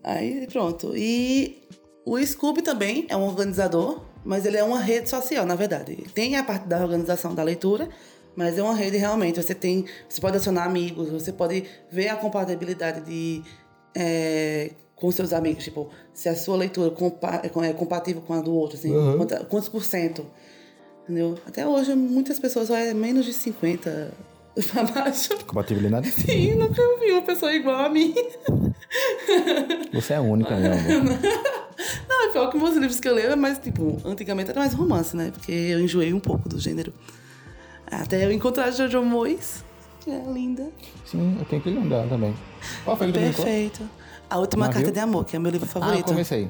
Aí 0.04 0.48
pronto. 0.52 0.96
E 0.96 1.64
o 2.06 2.18
Scooby 2.24 2.62
também 2.62 3.06
é 3.10 3.18
um 3.18 3.24
organizador, 3.26 4.02
mas 4.24 4.46
ele 4.46 4.58
é 4.58 4.64
uma 4.64 4.80
rede 4.80 5.10
social, 5.10 5.46
na 5.46 5.56
verdade. 5.56 5.96
Tem 6.14 6.36
a 6.36 6.44
parte 6.44 6.68
da 6.68 6.82
organização 6.82 7.34
da 7.34 7.42
leitura, 7.44 7.90
mas 8.36 8.58
é 8.58 8.64
uma 8.64 8.76
rede 8.76 8.98
realmente. 8.98 9.42
Você 9.42 9.56
tem. 9.56 9.86
Você 10.08 10.22
pode 10.22 10.36
adicionar 10.36 10.66
amigos, 10.66 11.10
você 11.10 11.32
pode 11.32 11.64
ver 11.92 12.10
a 12.10 12.16
compatibilidade 12.16 13.02
de. 13.02 13.42
é, 13.96 14.72
com 14.96 15.12
seus 15.12 15.34
amigos, 15.34 15.62
tipo, 15.64 15.90
se 16.14 16.30
a 16.30 16.36
sua 16.36 16.56
leitura 16.56 16.90
compa 16.90 17.42
é 17.44 17.74
compatível 17.74 18.22
com 18.22 18.34
a 18.34 18.40
do 18.40 18.54
outro, 18.56 18.78
assim, 18.78 18.94
quanta- 19.18 19.44
quantos 19.44 19.68
por 19.68 19.84
cento. 19.84 20.26
Entendeu? 21.06 21.38
Até 21.48 21.68
hoje, 21.68 21.94
muitas 21.96 22.40
pessoas 22.40 22.70
é 22.72 22.92
menos 22.94 23.26
de 23.26 23.34
50 23.34 24.12
pra 24.74 24.84
baixo. 24.84 25.38
Compatibilidade? 25.46 26.10
Sim, 26.12 26.56
nunca 26.56 26.82
vi 27.00 27.12
uma 27.12 27.22
pessoa 27.22 27.54
igual 27.54 27.86
a 27.86 27.90
mim. 27.90 28.14
Você 29.94 30.14
é 30.14 30.20
única, 30.20 30.56
meu 30.56 30.72
amor. 30.74 31.20
Não, 32.10 32.30
é 32.30 32.32
pior 32.32 32.50
que 32.50 32.58
meus 32.58 32.74
livros 32.76 33.00
que 33.00 33.08
eu 33.08 33.14
leio 33.14 33.30
é 33.32 33.36
mais, 33.36 33.60
tipo, 33.60 33.98
antigamente 34.06 34.50
era 34.50 34.60
mais 34.60 34.74
romance, 34.74 35.16
né? 35.16 35.30
Porque 35.32 35.52
eu 35.52 35.80
enjoei 35.80 36.14
um 36.14 36.20
pouco 36.20 36.48
do 36.50 36.60
gênero. 36.60 36.92
Até 37.86 38.26
eu 38.26 38.32
encontrar 38.32 38.72
Jojo 38.72 39.04
Moyes, 39.04 39.64
que 40.00 40.10
é 40.10 40.24
linda. 40.32 40.70
Sim, 41.06 41.36
eu 41.38 41.46
tenho 41.46 41.62
que 41.62 41.70
lembrar 41.70 42.08
também. 42.08 42.34
Qual 42.84 42.98
foi 42.98 43.08
tu 43.08 43.14
brincou? 43.14 43.46
Perfeito. 43.46 43.88
A 44.30 44.40
Última 44.40 44.66
Navio? 44.66 44.82
Carta 44.82 44.92
de 44.92 45.00
Amor, 45.00 45.26
que 45.26 45.36
é 45.36 45.40
meu 45.40 45.52
livro 45.52 45.68
Ah, 45.68 45.78
eu 45.78 45.82
favorito. 45.82 46.06
comecei. 46.06 46.48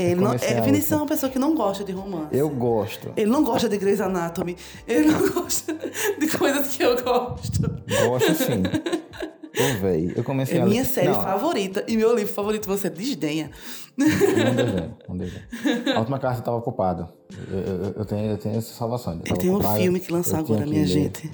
Ele 0.00 0.20
não, 0.20 0.32
é, 0.32 0.60
Vinícius 0.60 0.92
é 0.92 0.96
uma 0.96 1.06
pessoa 1.06 1.30
que 1.30 1.38
não 1.38 1.54
gosta 1.54 1.84
de 1.84 1.92
romance. 1.92 2.28
Eu 2.36 2.48
gosto. 2.50 3.12
Ele 3.16 3.30
não 3.30 3.42
gosta 3.44 3.68
de 3.68 3.76
Grey's 3.78 4.00
Anatomy. 4.00 4.56
Ele 4.86 5.08
não 5.08 5.28
gosta 5.32 5.74
de 6.18 6.28
coisas 6.38 6.76
que 6.76 6.82
eu 6.82 6.94
gosto. 7.02 7.62
Gosto 8.06 8.34
sim. 8.34 8.62
Ô, 9.60 9.80
véi, 9.80 10.12
eu 10.14 10.22
comecei 10.22 10.58
É 10.58 10.62
a 10.62 10.66
minha 10.66 10.84
série 10.84 11.08
Não, 11.08 11.20
favorita. 11.22 11.84
E 11.88 11.96
meu 11.96 12.14
livro 12.14 12.32
favorito 12.32 12.66
você 12.68 12.88
desdenha. 12.88 13.50
Não 13.96 14.06
desenho, 14.06 14.96
não 15.08 15.16
desenho. 15.16 15.42
A 15.96 15.98
última 15.98 16.18
carta 16.20 16.38
estava 16.38 16.56
ocupada. 16.58 17.12
Eu, 17.50 17.58
eu- 17.58 17.92
eu 17.96 18.04
tenho, 18.04 18.30
eu 18.30 18.38
tenho 18.38 18.56
essa 18.58 18.72
salvação. 18.72 19.14
Eu 19.14 19.20
tava 19.24 19.40
tenho 19.40 19.58
um 19.58 19.62
filme 19.76 19.98
que 19.98 20.12
lançou 20.12 20.38
eu 20.38 20.44
tinha 20.44 20.58
agora, 20.58 20.64
que 20.64 20.70
minha 20.70 20.82
ler- 20.86 20.88
gente. 20.92 21.30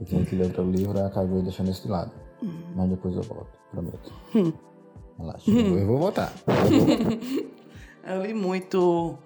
Eu 0.00 0.06
tinha 0.06 0.24
que 0.24 0.34
ler 0.34 0.44
outro 0.44 0.64
livro 0.70 0.96
e 0.98 1.02
acabei 1.02 1.42
deixando 1.42 1.70
esse 1.70 1.82
de 1.82 1.88
lado. 1.88 2.12
Hum. 2.42 2.50
Mas 2.74 2.88
depois 2.88 3.14
eu 3.14 3.22
volto, 3.22 3.50
prometo. 3.70 4.12
Relaxa, 5.18 5.50
eu 5.50 5.86
vou 5.86 5.98
voltar. 5.98 6.32
Eu 6.46 6.54
vou 6.70 6.86
voltar. 6.86 7.18
Eu 8.04 8.20
li 8.26 8.34
muito 8.34 9.16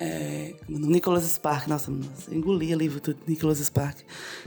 É, 0.00 0.54
Nicholas 0.68 1.22
Spark, 1.24 1.68
nossa, 1.68 1.92
nossa, 1.92 2.28
eu 2.30 2.38
engolia 2.38 2.74
livro 2.74 3.00
do 3.00 3.14
Nicholas 3.24 3.58
Spark. 3.58 3.98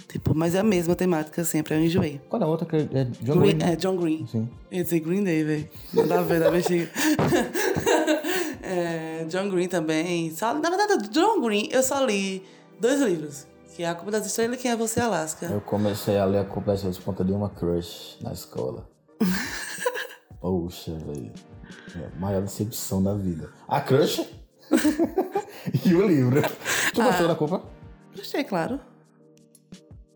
Tipo, 0.09 0.35
mas 0.35 0.53
é 0.53 0.59
a 0.59 0.63
mesma 0.63 0.95
temática 0.95 1.45
sempre, 1.45 1.73
eu 1.75 1.79
enjoei. 1.79 2.19
Qual 2.27 2.41
é 2.41 2.45
a 2.45 2.47
outra 2.47 2.65
que 2.67 2.75
é 2.75 3.05
John 3.21 3.37
Green, 3.39 3.57
Green? 3.57 3.71
é, 3.71 3.75
John 3.77 3.95
Green. 3.95 4.27
Sim. 4.27 4.49
Eu 4.69 4.77
ia 4.79 4.83
dizer 4.83 4.99
Green 4.99 5.23
Day, 5.23 5.43
velho. 5.45 5.69
Nada 5.93 6.19
a 6.19 6.23
ver, 6.23 6.39
da 6.41 6.51
bexiga. 6.51 6.89
é, 8.61 9.25
John 9.29 9.49
Green 9.49 9.67
também. 9.67 10.31
Só, 10.31 10.53
na 10.53 10.69
verdade, 10.69 11.07
John 11.09 11.39
Green, 11.39 11.69
eu 11.71 11.83
só 11.83 12.03
li 12.03 12.43
dois 12.81 12.99
livros. 13.01 13.45
Que 13.75 13.83
é 13.83 13.89
A 13.89 13.95
Culpa 13.95 14.11
das 14.11 14.25
Estrelas 14.25 14.59
e 14.59 14.61
Quem 14.61 14.71
é 14.71 14.75
Você, 14.75 14.99
Alaska. 14.99 15.45
Eu 15.45 15.61
comecei 15.61 16.17
a 16.17 16.25
ler 16.25 16.39
a 16.39 16.45
Complexão 16.45 16.91
de 16.91 16.99
Ponta 16.99 17.23
de 17.23 17.31
uma 17.31 17.49
crush 17.49 18.17
na 18.21 18.33
escola. 18.33 18.87
Poxa, 20.43 20.91
velho. 21.05 21.31
É 21.95 22.05
a 22.05 22.19
maior 22.19 22.41
decepção 22.41 23.01
da 23.01 23.13
vida. 23.13 23.49
A 23.65 23.79
crush 23.79 24.27
e 25.85 25.93
o 25.95 26.05
livro. 26.05 26.41
Tu 26.93 27.01
Ah. 27.01 27.05
gostou 27.05 27.27
da 27.29 27.35
culpa? 27.35 27.63
Gostei, 28.13 28.43
claro. 28.43 28.77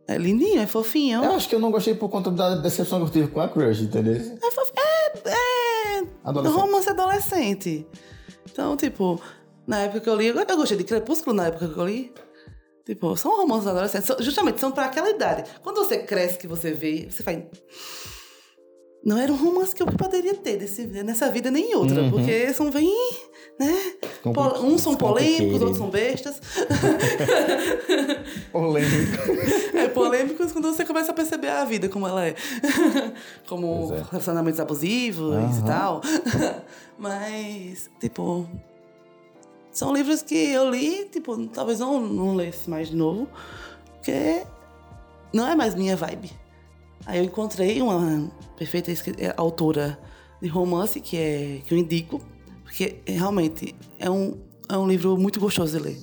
É 0.05 0.17
lindinho, 0.17 0.59
é 0.61 0.67
fofinho. 0.67 1.23
Eu 1.23 1.31
acho 1.31 1.47
que 1.47 1.55
eu 1.55 1.59
não 1.61 1.71
gostei 1.71 1.95
por 1.95 2.09
conta 2.09 2.29
da 2.29 2.55
decepção 2.57 2.99
que 2.99 3.05
eu 3.05 3.09
tive 3.09 3.27
com 3.29 3.39
a 3.39 3.47
crush, 3.47 3.81
entendeu? 3.83 4.15
É, 4.15 4.51
fof... 4.51 4.71
é, 4.75 5.29
é 5.29 6.07
Adolescente. 6.25 6.59
romance 6.59 6.89
adolescente. 6.89 7.87
Então, 8.51 8.75
tipo, 8.75 9.21
na 9.65 9.79
época 9.83 10.01
que 10.01 10.09
eu 10.09 10.15
li, 10.15 10.27
eu 10.27 10.57
gostei 10.57 10.77
de 10.77 10.83
Crepúsculo 10.83 11.33
na 11.35 11.47
época 11.47 11.69
que 11.69 11.77
eu 11.79 11.85
li. 11.87 12.13
Tipo, 12.85 13.15
são 13.15 13.37
romances 13.37 13.67
adolescentes. 13.67 14.13
Justamente, 14.19 14.59
são 14.59 14.71
pra 14.73 14.85
aquela 14.87 15.09
idade. 15.09 15.49
Quando 15.63 15.77
você 15.77 15.99
cresce, 15.99 16.37
que 16.37 16.47
você 16.47 16.73
vê, 16.73 17.07
você 17.09 17.23
faz. 17.23 17.43
Não 19.07 19.17
era 19.17 19.31
um 19.31 19.37
romance 19.37 19.73
que 19.73 19.81
eu 19.81 19.87
poderia 19.87 20.33
ter 20.33 20.57
desse, 20.57 20.85
nessa 20.85 21.31
vida 21.31 21.49
nem 21.49 21.71
em 21.71 21.75
outra. 21.75 22.09
Porque 22.09 22.53
são 22.53 22.69
bem. 22.69 22.93
né? 23.57 23.73
Uns 24.61 24.81
são 24.81 24.97
polêmicos, 24.97 25.61
outros 25.61 25.77
são 25.77 25.89
bestas. 25.89 26.41
Polêmico. 28.51 29.77
É 29.77 29.87
polêmicos 29.87 30.51
quando 30.51 30.73
você 30.73 30.83
começa 30.83 31.11
a 31.11 31.15
perceber 31.15 31.47
a 31.47 31.63
vida 31.63 31.87
como 31.87 32.05
ela 32.05 32.27
é. 32.27 32.35
como 33.47 33.93
é. 33.93 34.03
relacionamentos 34.11 34.59
abusivos 34.59 35.35
e 35.35 35.37
Aham. 35.37 35.65
tal. 35.65 36.01
Mas, 36.99 37.89
tipo. 38.01 38.45
São 39.71 39.93
livros 39.93 40.21
que 40.21 40.35
eu 40.35 40.69
li, 40.69 41.05
tipo, 41.05 41.47
talvez 41.47 41.79
não, 41.79 42.01
não 42.01 42.35
lesse 42.35 42.69
mais 42.69 42.89
de 42.89 42.95
novo. 42.97 43.29
Porque 43.93 44.43
não 45.31 45.47
é 45.47 45.55
mais 45.55 45.75
minha 45.75 45.95
vibe. 45.95 46.29
Aí 47.05 47.19
eu 47.19 47.23
encontrei 47.23 47.81
uma 47.81 48.29
perfeita 48.57 48.91
eh, 48.91 49.33
autora 49.37 49.97
de 50.41 50.47
romance 50.47 50.99
que, 50.99 51.17
é, 51.17 51.61
que 51.65 51.73
eu 51.73 51.77
indico. 51.77 52.21
Porque 52.63 52.97
é, 53.05 53.11
realmente 53.13 53.73
é 53.97 54.09
um, 54.09 54.37
é 54.67 54.77
um 54.77 54.87
livro 54.87 55.17
muito 55.17 55.39
gostoso 55.39 55.77
de 55.77 55.83
ler. 55.83 55.97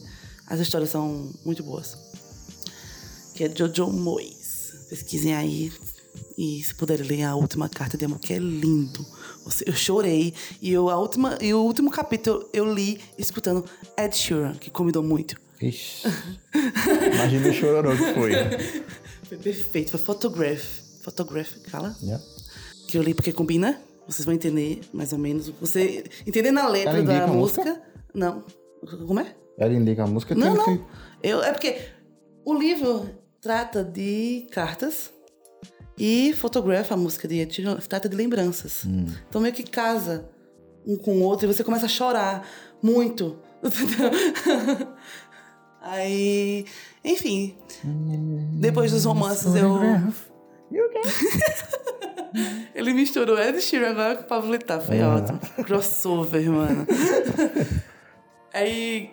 As 0.46 0.60
histórias 0.60 0.90
são 0.90 1.30
muito 1.44 1.62
boas 1.62 2.04
que 3.34 3.44
é 3.44 3.52
Jojo 3.54 3.88
Moyes. 3.88 4.86
Pesquisem 4.88 5.34
aí 5.34 5.72
e 6.38 6.62
se 6.62 6.74
puderem 6.74 7.06
ler 7.06 7.22
a 7.24 7.34
última 7.34 7.68
carta 7.68 7.98
de 7.98 8.04
amor, 8.04 8.20
que 8.20 8.32
é 8.32 8.38
lindo. 8.38 9.04
Eu 9.66 9.74
chorei 9.74 10.32
e 10.62 10.72
eu, 10.72 10.88
a 10.88 10.96
última, 10.96 11.36
e 11.40 11.52
o 11.52 11.60
último 11.60 11.90
capítulo 11.90 12.48
eu 12.52 12.72
li 12.72 13.00
escutando 13.18 13.64
Ed 13.98 14.16
Sheeran, 14.16 14.54
que 14.54 14.70
convidou 14.70 15.02
muito. 15.02 15.36
Ixi. 15.60 16.08
Imagina 17.14 17.48
o 17.48 17.52
chororô 17.52 17.96
que 17.96 18.14
foi. 18.14 18.32
Foi 19.24 19.38
perfeito, 19.38 19.90
foi 19.90 19.98
Photograph. 19.98 20.83
Photograph, 21.04 21.52
fala? 21.68 21.94
Yeah. 22.02 22.24
Que 22.88 22.96
eu 22.98 23.02
li 23.02 23.12
porque 23.14 23.32
combina. 23.32 23.78
Vocês 24.08 24.24
vão 24.24 24.34
entender 24.34 24.80
mais 24.92 25.12
ou 25.12 25.18
menos. 25.18 25.48
Você 25.60 26.04
entendendo 26.26 26.58
a 26.58 26.68
letra 26.68 27.02
da 27.02 27.26
música? 27.26 27.62
música. 27.64 27.82
Não. 28.14 28.42
Como 29.06 29.20
é? 29.20 29.34
Ela 29.58 29.72
indica 29.72 30.02
a 30.04 30.06
música. 30.06 30.34
Não, 30.34 30.54
não. 30.54 30.64
que- 30.64 30.84
Eu, 31.22 31.42
é 31.42 31.52
porque 31.52 31.78
o 32.44 32.54
livro 32.54 33.08
trata 33.40 33.82
de 33.84 34.46
cartas 34.50 35.10
e 35.96 36.32
fotografa 36.34 36.94
a 36.94 36.96
música 36.96 37.26
de 37.28 37.46
trata 37.88 38.08
de 38.08 38.16
lembranças. 38.16 38.84
Então 39.28 39.40
meio 39.40 39.54
que 39.54 39.62
casa 39.62 40.28
um 40.86 40.96
com 40.96 41.18
o 41.18 41.22
outro 41.22 41.46
e 41.48 41.52
você 41.54 41.62
começa 41.64 41.86
a 41.86 41.88
chorar 41.88 42.46
muito. 42.82 43.38
Aí, 45.80 46.64
enfim, 47.04 47.56
depois 48.54 48.90
dos 48.92 49.04
romances 49.04 49.54
eu. 49.54 49.78
Ele 52.74 52.92
misturou 52.92 53.38
Ed 53.38 53.60
Sheeran 53.60 53.90
agora 53.90 54.16
com 54.16 54.22
o 54.22 54.26
Pablo 54.26 54.50
Vittar, 54.50 54.80
foi 54.80 55.00
Ah. 55.00 55.14
ótimo. 55.16 55.38
Crossover, 55.64 56.50
mano. 56.50 56.86
Aí 58.52 59.10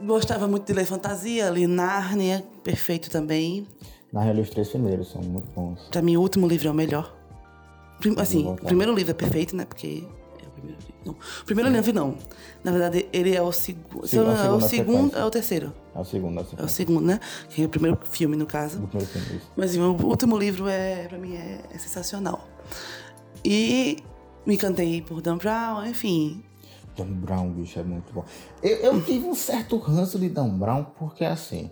gostava 0.00 0.46
muito 0.48 0.66
de 0.66 0.72
ler 0.72 0.84
fantasia, 0.86 1.50
li 1.50 1.66
Nárnia, 1.66 2.44
perfeito 2.62 3.10
também. 3.10 3.66
Real, 4.14 4.36
os 4.36 4.50
três 4.50 4.68
primeiros 4.68 5.10
são 5.10 5.22
muito 5.22 5.50
bons. 5.54 5.88
Pra 5.90 6.02
mim, 6.02 6.16
o 6.16 6.20
último 6.20 6.46
livro 6.46 6.68
é 6.68 6.70
o 6.70 6.74
melhor. 6.74 7.16
Prim- 8.00 8.14
Assim, 8.18 8.46
o 8.46 8.56
primeiro 8.56 8.94
livro 8.94 9.12
é 9.12 9.14
perfeito, 9.14 9.56
né? 9.56 9.64
Porque. 9.64 10.04
É 10.42 10.46
o 10.46 10.50
primeiro 10.50 10.78
livro. 10.80 10.94
Não. 11.06 11.12
O 11.12 11.44
primeiro 11.46 11.70
livro 11.70 11.92
não. 11.94 12.16
Na 12.62 12.70
verdade, 12.72 13.08
ele 13.12 13.34
é 13.34 13.40
o 13.40 13.50
segundo. 13.52 14.06
Sim, 14.06 14.18
é 14.18 14.20
o 14.22 14.24
É 14.28 14.30
o 14.30 14.36
segundo 14.36 14.60
na 14.60 14.68
segundo, 14.68 15.10
sequência. 15.12 15.22
É 15.94 16.00
o 16.00 16.04
terceiro. 16.04 16.26
É 16.26 16.30
o 16.30 16.34
segundo, 16.44 16.60
É 16.60 16.64
o 16.64 16.68
segundo, 16.68 17.06
né? 17.06 17.20
Que 17.50 17.62
é 17.62 17.66
o 17.66 17.68
primeiro 17.68 17.98
filme, 18.02 18.36
no 18.36 18.46
caso. 18.46 18.80
Do 18.80 18.88
primeiro 18.88 19.12
filme. 19.12 19.36
isso. 19.36 19.50
Mas 19.56 19.76
o 19.76 19.92
último 20.06 20.36
livro 20.38 20.68
é, 20.68 21.06
pra 21.08 21.18
mim, 21.18 21.34
é, 21.34 21.60
é 21.70 21.78
sensacional. 21.78 22.48
E 23.44 23.98
me 24.46 24.54
encantei 24.54 25.02
por 25.02 25.20
Dan 25.20 25.36
Brown, 25.36 25.84
enfim. 25.86 26.42
Dan 26.96 27.06
Brown, 27.06 27.50
bicho, 27.52 27.78
é 27.78 27.82
muito 27.82 28.12
bom. 28.12 28.24
Eu, 28.62 28.76
eu 28.78 29.02
tive 29.02 29.26
um 29.26 29.34
certo 29.34 29.76
ranço 29.78 30.18
de 30.18 30.28
Dan 30.28 30.48
Brown, 30.58 30.84
porque 30.98 31.24
assim. 31.24 31.70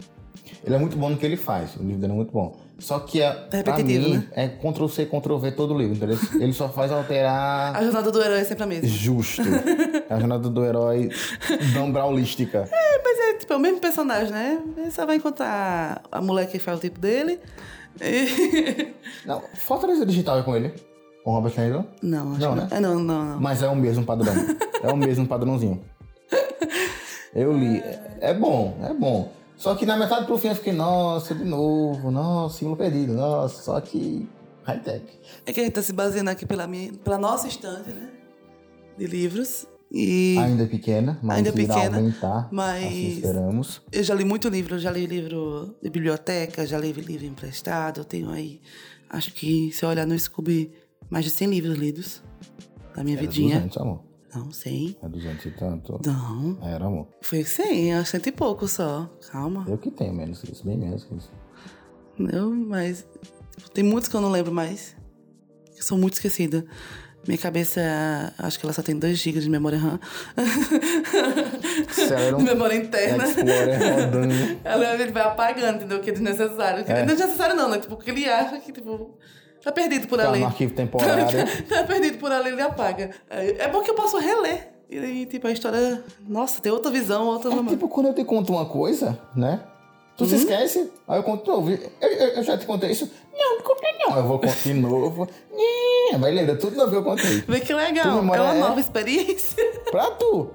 Ele 0.64 0.75
é 0.75 0.79
muito 0.79 0.97
bom 0.97 1.11
no 1.11 1.16
que 1.16 1.25
ele 1.25 1.37
faz, 1.37 1.77
o 1.77 1.83
livro 1.83 2.01
dele 2.01 2.12
é 2.12 2.16
muito 2.16 2.33
bom. 2.33 2.57
Só 2.81 2.99
que 2.99 3.20
é, 3.20 3.31
pra 3.31 3.59
repetitivo, 3.59 4.09
mim, 4.09 4.16
né? 4.16 4.26
é 4.33 4.49
Ctrl-C, 4.49 5.07
Ctrl-V 5.07 5.53
todo 5.53 5.74
o 5.74 5.78
livro, 5.78 5.95
entendeu? 5.97 6.18
Ele 6.41 6.53
só 6.53 6.68
faz 6.68 6.91
alterar 6.91 7.76
A 7.76 7.83
jornada 7.85 8.11
do 8.11 8.20
herói 8.22 8.41
é 8.41 8.45
sempre 8.45 8.64
a 8.64 8.66
mesma. 8.66 8.89
justo. 8.89 9.43
É 10.09 10.14
a 10.14 10.18
jornada 10.18 10.49
do 10.49 10.64
herói 10.64 11.11
Dan 11.74 11.91
Brownlística. 11.93 12.68
É, 12.72 13.03
mas 13.05 13.18
é 13.18 13.35
tipo 13.39 13.53
é 13.53 13.57
o 13.57 13.61
mesmo 13.61 13.81
personagem, 13.81 14.31
né? 14.33 14.61
Ele 14.76 14.91
só 14.91 15.05
vai 15.07 15.16
encontrar 15.16 16.03
a 16.11 16.20
mulher 16.20 16.47
que 16.49 16.59
faz 16.59 16.78
o 16.78 16.81
tipo 16.81 16.99
dele. 16.99 17.39
E... 18.01 18.89
Não, 19.26 19.43
Fortaleza 19.55 20.07
Digital 20.07 20.39
é 20.39 20.43
com 20.43 20.57
ele. 20.57 20.72
Com 21.22 21.33
Robert 21.33 21.53
Landon. 21.59 21.85
Não, 22.03 22.31
acho 22.33 22.41
Não, 22.41 22.55
que 22.55 22.61
né? 22.61 22.68
É, 22.70 22.81
não, 22.81 22.99
não, 22.99 23.24
não. 23.24 23.41
Mas 23.41 23.62
é 23.62 23.68
o 23.68 23.76
mesmo 23.76 24.05
padrão. 24.07 24.33
é 24.83 24.91
o 24.91 24.97
mesmo 24.97 25.26
padrãozinho. 25.26 25.83
Eu 27.35 27.53
li. 27.53 27.78
É, 27.78 28.31
é 28.31 28.35
bom, 28.35 28.76
é 28.83 28.95
bom. 28.95 29.31
Só 29.61 29.74
que 29.74 29.84
na 29.84 29.94
metade 29.94 30.24
pro 30.24 30.38
fim 30.38 30.48
eu 30.48 30.54
fiquei, 30.54 30.72
nossa, 30.72 31.34
de 31.34 31.44
novo, 31.44 32.11
nossa, 32.11 32.56
símbolo 32.56 32.78
perdido, 32.78 33.12
nossa, 33.12 33.62
só 33.62 33.78
que 33.78 34.26
high-tech. 34.64 35.04
É 35.44 35.52
que 35.52 35.61
a 35.61 35.64
gente 35.64 35.74
tá 35.74 35.82
se 35.82 35.92
baseando 35.92 36.30
aqui 36.30 36.46
pela, 36.46 36.66
minha, 36.66 36.94
pela 36.94 37.18
nossa 37.18 37.46
estante, 37.46 37.90
né? 37.90 38.08
De 38.96 39.06
livros. 39.06 39.66
E 39.92 40.38
Ainda 40.38 40.62
é 40.62 40.66
pequena, 40.66 41.18
mas 41.22 41.36
Ainda 41.36 41.48
irá 41.61 41.74
pequena, 41.74 41.96
aumentar. 41.98 42.48
mas- 42.50 42.86
Assim 42.86 43.08
esperamos. 43.08 43.82
eu 43.92 44.02
já 44.02 44.14
li 44.14 44.24
muito 44.24 44.48
livro. 44.48 44.78
Já 44.78 44.90
li 44.90 45.04
livro 45.04 45.74
de 45.82 45.90
biblioteca, 45.90 46.64
já 46.66 46.78
li 46.78 46.92
livro 46.92 47.26
emprestado. 47.26 48.00
Eu 48.00 48.04
tenho 48.04 48.30
aí, 48.30 48.62
acho 49.11 49.34
que 49.34 49.70
se 49.72 49.84
eu 49.84 49.90
olhar 49.90 50.06
no 50.06 50.18
Scooby, 50.18 50.72
mais 51.11 51.26
de 51.26 51.30
100 51.32 51.50
livros 51.50 51.76
lidos 51.76 52.22
da 52.96 53.04
minha 53.04 53.16
Era 53.18 53.26
vidinha. 53.26 53.56
200, 53.56 53.76
amor. 53.78 54.00
Não, 54.35 54.51
100. 54.53 54.97
É 55.03 55.09
200 55.09 55.45
e 55.47 55.51
tanto. 55.51 56.01
Não, 56.07 56.59
Era, 56.62 56.87
amor. 56.87 57.09
foi 57.20 57.45
100, 57.45 57.95
acho 57.95 58.11
cento 58.12 58.28
e 58.28 58.33
pouco 58.33 58.68
só. 58.68 59.11
Calma. 59.31 59.64
Eu 59.68 59.76
que 59.76 59.91
tenho 59.91 60.14
menos 60.14 60.41
que 60.41 60.53
isso, 60.53 60.64
bem 60.64 60.78
menos 60.78 61.05
que 61.05 61.14
isso. 61.16 61.31
Não, 62.18 62.51
mas 62.55 63.07
tem 63.74 63.83
muitos 63.83 64.09
que 64.09 64.14
eu 64.14 64.20
não 64.20 64.31
lembro 64.31 64.53
mais. 64.53 64.95
Eu 65.76 65.83
sou 65.83 65.99
muito 65.99 66.14
esquecida. 66.14 66.64
Minha 67.26 67.39
cabeça, 67.39 67.81
acho 68.39 68.59
que 68.59 68.64
ela 68.64 68.72
só 68.72 68.83
tem 68.83 68.99
2 68.99 69.18
GB 69.18 69.41
de 69.41 69.51
memória 69.51 69.78
RAM. 69.78 70.01
De 72.39 72.43
memória 72.45 72.76
interna. 72.76 73.24
Explorer 73.24 73.78
rodando. 73.95 74.35
Ela 74.64 74.97
vai 75.12 75.22
apagando, 75.22 75.76
entendeu? 75.76 76.01
Que 76.01 76.11
é 76.11 76.12
desnecessário. 76.12 76.85
Que 76.85 76.93
É. 76.93 76.95
Não 77.05 77.12
é 77.12 77.16
desnecessário, 77.16 77.57
não, 77.57 77.68
né? 77.68 77.78
Tipo, 77.78 77.97
porque 77.97 78.11
ele 78.11 78.26
acha 78.26 78.59
que, 78.61 78.72
tipo, 78.72 79.18
tá 79.62 79.72
perdido 79.72 80.06
por 80.08 80.18
Tá 80.18 80.28
ali. 80.28 80.40
no 80.40 80.46
arquivo 80.46 80.74
temporário. 80.74 81.26
tá 81.68 81.84
perdido 81.84 82.18
por 82.18 82.30
ali, 82.32 82.48
ele 82.50 82.62
apaga. 82.62 83.11
É 83.28 83.68
bom 83.68 83.82
que 83.82 83.90
eu 83.90 83.94
posso 83.94 84.18
reler. 84.18 84.68
E 84.90 84.98
aí, 84.98 85.26
tipo, 85.26 85.46
a 85.46 85.52
história. 85.52 86.02
Nossa, 86.26 86.61
tem 86.61 86.72
outra 86.72 86.90
visão, 86.90 87.26
outra 87.26 87.52
É 87.52 87.62
tipo 87.68 87.88
quando 87.88 88.06
eu 88.06 88.14
te 88.14 88.24
conto 88.24 88.52
uma 88.52 88.66
coisa, 88.66 89.18
né? 89.36 89.61
Tu 90.16 90.24
Uhum. 90.24 90.30
se 90.30 90.36
esquece, 90.36 90.90
aí 91.08 91.18
eu 91.18 91.22
conto 91.22 91.44
de 91.44 91.50
novo. 91.50 91.70
Eu, 91.70 92.08
eu, 92.08 92.28
eu 92.36 92.42
já 92.42 92.58
te 92.58 92.66
contei 92.66 92.90
isso? 92.90 93.08
Não, 93.32 93.56
não 93.56 93.62
contei 93.62 93.90
não. 94.00 94.16
Eu 94.16 94.24
vou 94.24 94.38
contar 94.38 94.54
de 94.62 94.74
novo. 94.74 95.28
Mas 96.18 96.34
lembra, 96.34 96.56
tudo 96.56 96.76
novo 96.76 96.94
eu 96.94 97.02
contei. 97.04 97.42
Vê 97.46 97.61
que 97.61 97.72
legal. 97.72 98.18
É 98.18 98.20
uma 98.20 98.36
é- 98.36 98.58
nova 98.61 98.80
experiência. 98.80 99.64
Pra 99.90 100.11
tu. 100.11 100.50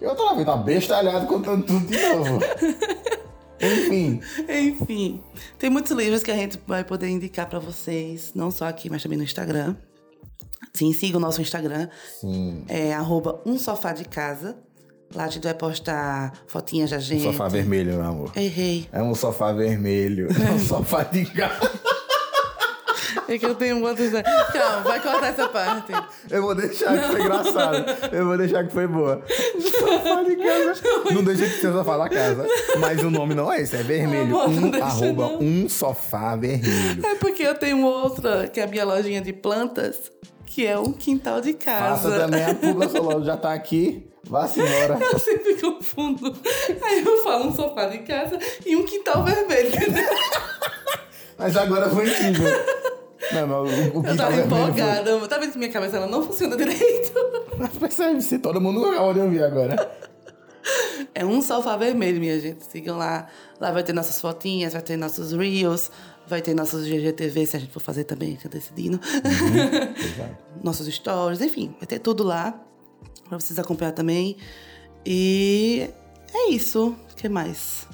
Eu 0.00 0.14
tô 0.14 0.24
lá 0.24 0.34
vendo 0.34 0.48
uma 0.48 0.56
bestalhada 0.56 1.24
contando 1.26 1.64
tudo 1.66 1.86
de 1.86 1.98
novo. 2.08 2.38
Enfim, 3.60 4.20
Enfim, 4.48 5.22
tem 5.58 5.70
muitos 5.70 5.92
livros 5.92 6.22
que 6.22 6.30
a 6.30 6.34
gente 6.36 6.58
vai 6.66 6.84
poder 6.84 7.08
indicar 7.08 7.48
pra 7.48 7.58
vocês, 7.58 8.32
não 8.34 8.50
só 8.50 8.66
aqui, 8.66 8.90
mas 8.90 9.02
também 9.02 9.18
no 9.18 9.24
Instagram. 9.24 9.76
Sim, 10.72 10.92
siga 10.92 11.16
o 11.16 11.20
nosso 11.20 11.40
Instagram, 11.40 11.88
sim. 12.20 12.64
é 12.68 12.92
arroba 12.92 13.40
um 13.46 13.58
sofá 13.58 13.92
de 13.92 14.04
casa. 14.04 14.58
Lá 15.14 15.24
a 15.24 15.28
gente 15.28 15.44
vai 15.44 15.54
postar 15.54 16.32
fotinhas 16.48 16.90
da 16.90 16.98
gente. 16.98 17.22
Sofá 17.22 17.46
vermelho, 17.48 17.92
meu 17.94 18.02
amor. 18.02 18.32
Errei. 18.36 18.88
É 18.92 19.00
um 19.00 19.14
sofá 19.14 19.52
vermelho. 19.52 20.28
É 20.36 20.50
um 20.50 20.58
sofá 20.58 21.04
de 21.04 21.24
gato. 21.24 21.75
É 23.28 23.38
que 23.38 23.46
eu 23.46 23.54
tenho 23.54 23.76
muitos. 23.76 24.10
Calma, 24.52 24.80
vai 24.82 25.00
cortar 25.00 25.28
essa 25.28 25.48
parte. 25.48 25.92
Eu 26.30 26.42
vou 26.42 26.54
deixar 26.54 26.96
que 26.96 27.08
foi 27.08 27.20
engraçado. 27.22 27.84
Eu 28.12 28.26
vou 28.26 28.38
deixar 28.38 28.64
que 28.64 28.72
foi 28.72 28.86
boa. 28.86 29.22
Sofá 29.60 30.22
de 30.22 30.36
casa. 30.36 30.82
Não 31.12 31.24
deixa 31.24 31.46
de 31.46 31.60
ser 31.60 31.72
sofá 31.72 31.96
da 31.96 32.08
casa. 32.08 32.46
Mas 32.78 33.02
o 33.02 33.10
nome 33.10 33.34
não 33.34 33.52
é 33.52 33.60
esse, 33.60 33.76
é 33.76 33.82
vermelho. 33.82 34.36
Um, 34.36 34.82
arroba 34.82 35.22
não. 35.22 35.38
um 35.40 35.68
sofá 35.68 36.36
vermelho. 36.36 37.04
É 37.04 37.14
porque 37.16 37.42
eu 37.42 37.54
tenho 37.54 37.84
outra, 37.84 38.48
que 38.48 38.60
é 38.60 38.64
a 38.64 38.66
minha 38.66 38.84
lojinha 38.84 39.20
de 39.20 39.32
plantas, 39.32 40.12
que 40.44 40.66
é 40.66 40.78
um 40.78 40.92
quintal 40.92 41.40
de 41.40 41.52
casa. 41.54 42.08
Faça 42.08 42.18
também 42.18 42.44
a 42.44 42.54
publi, 42.54 42.88
sua 42.88 43.00
loja 43.00 43.24
já 43.24 43.36
tá 43.36 43.52
aqui. 43.52 44.08
Vá-se 44.28 44.60
embora. 44.60 44.98
Eu 45.12 45.18
sempre 45.18 45.54
confundo. 45.54 46.34
Aí 46.82 47.04
eu 47.04 47.22
falo 47.22 47.46
um 47.46 47.54
sofá 47.54 47.86
de 47.86 47.98
casa 47.98 48.38
e 48.64 48.74
um 48.74 48.84
quintal 48.84 49.22
vermelho. 49.22 49.70
Mas 51.38 51.56
agora 51.56 51.88
foi 51.88 52.08
incrível. 52.08 52.50
Não, 53.32 53.46
não, 53.46 53.62
o, 53.62 53.66
o 53.66 53.68
Eu 53.68 53.92
quintal 54.02 54.16
tava 54.16 54.32
foi- 54.32 54.44
empolgada. 54.44 55.28
Tá 55.28 55.38
vendo 55.38 55.52
que 55.52 55.58
minha 55.58 55.70
cabeça 55.72 55.96
ela 55.96 56.06
não 56.06 56.22
funciona 56.22 56.56
direito? 56.58 57.12
Mas 57.58 57.70
percebe, 57.76 58.20
se 58.22 58.38
todo 58.38 58.60
mundo 58.60 58.84
acabou 58.86 59.14
de 59.14 59.20
ouvir 59.20 59.42
agora. 59.42 59.90
É 61.14 61.24
um 61.24 61.40
sofá 61.40 61.76
vermelho, 61.76 62.20
minha 62.20 62.38
gente. 62.40 62.64
Sigam 62.64 62.98
lá. 62.98 63.26
Lá 63.60 63.70
vai 63.72 63.82
ter 63.82 63.92
nossas 63.92 64.20
fotinhas, 64.20 64.72
vai 64.74 64.82
ter 64.82 64.96
nossos 64.96 65.32
reels, 65.32 65.90
vai 66.28 66.42
ter 66.42 66.54
nossos 66.54 66.86
GGTV, 66.86 67.46
se 67.46 67.56
a 67.56 67.60
gente 67.60 67.72
for 67.72 67.80
fazer 67.80 68.04
também, 68.04 68.36
tá 68.36 68.48
decidindo. 68.48 69.00
Exato. 69.96 70.36
nossos 70.62 70.86
stories, 70.94 71.40
enfim, 71.40 71.74
vai 71.78 71.86
ter 71.86 71.98
tudo 72.00 72.22
lá 72.24 72.60
pra 73.28 73.38
vocês 73.40 73.58
acompanhar 73.58 73.92
também. 73.92 74.36
E 75.04 75.88
é 76.34 76.50
isso. 76.50 76.94
O 77.10 77.14
que 77.16 77.28
mais? 77.28 77.86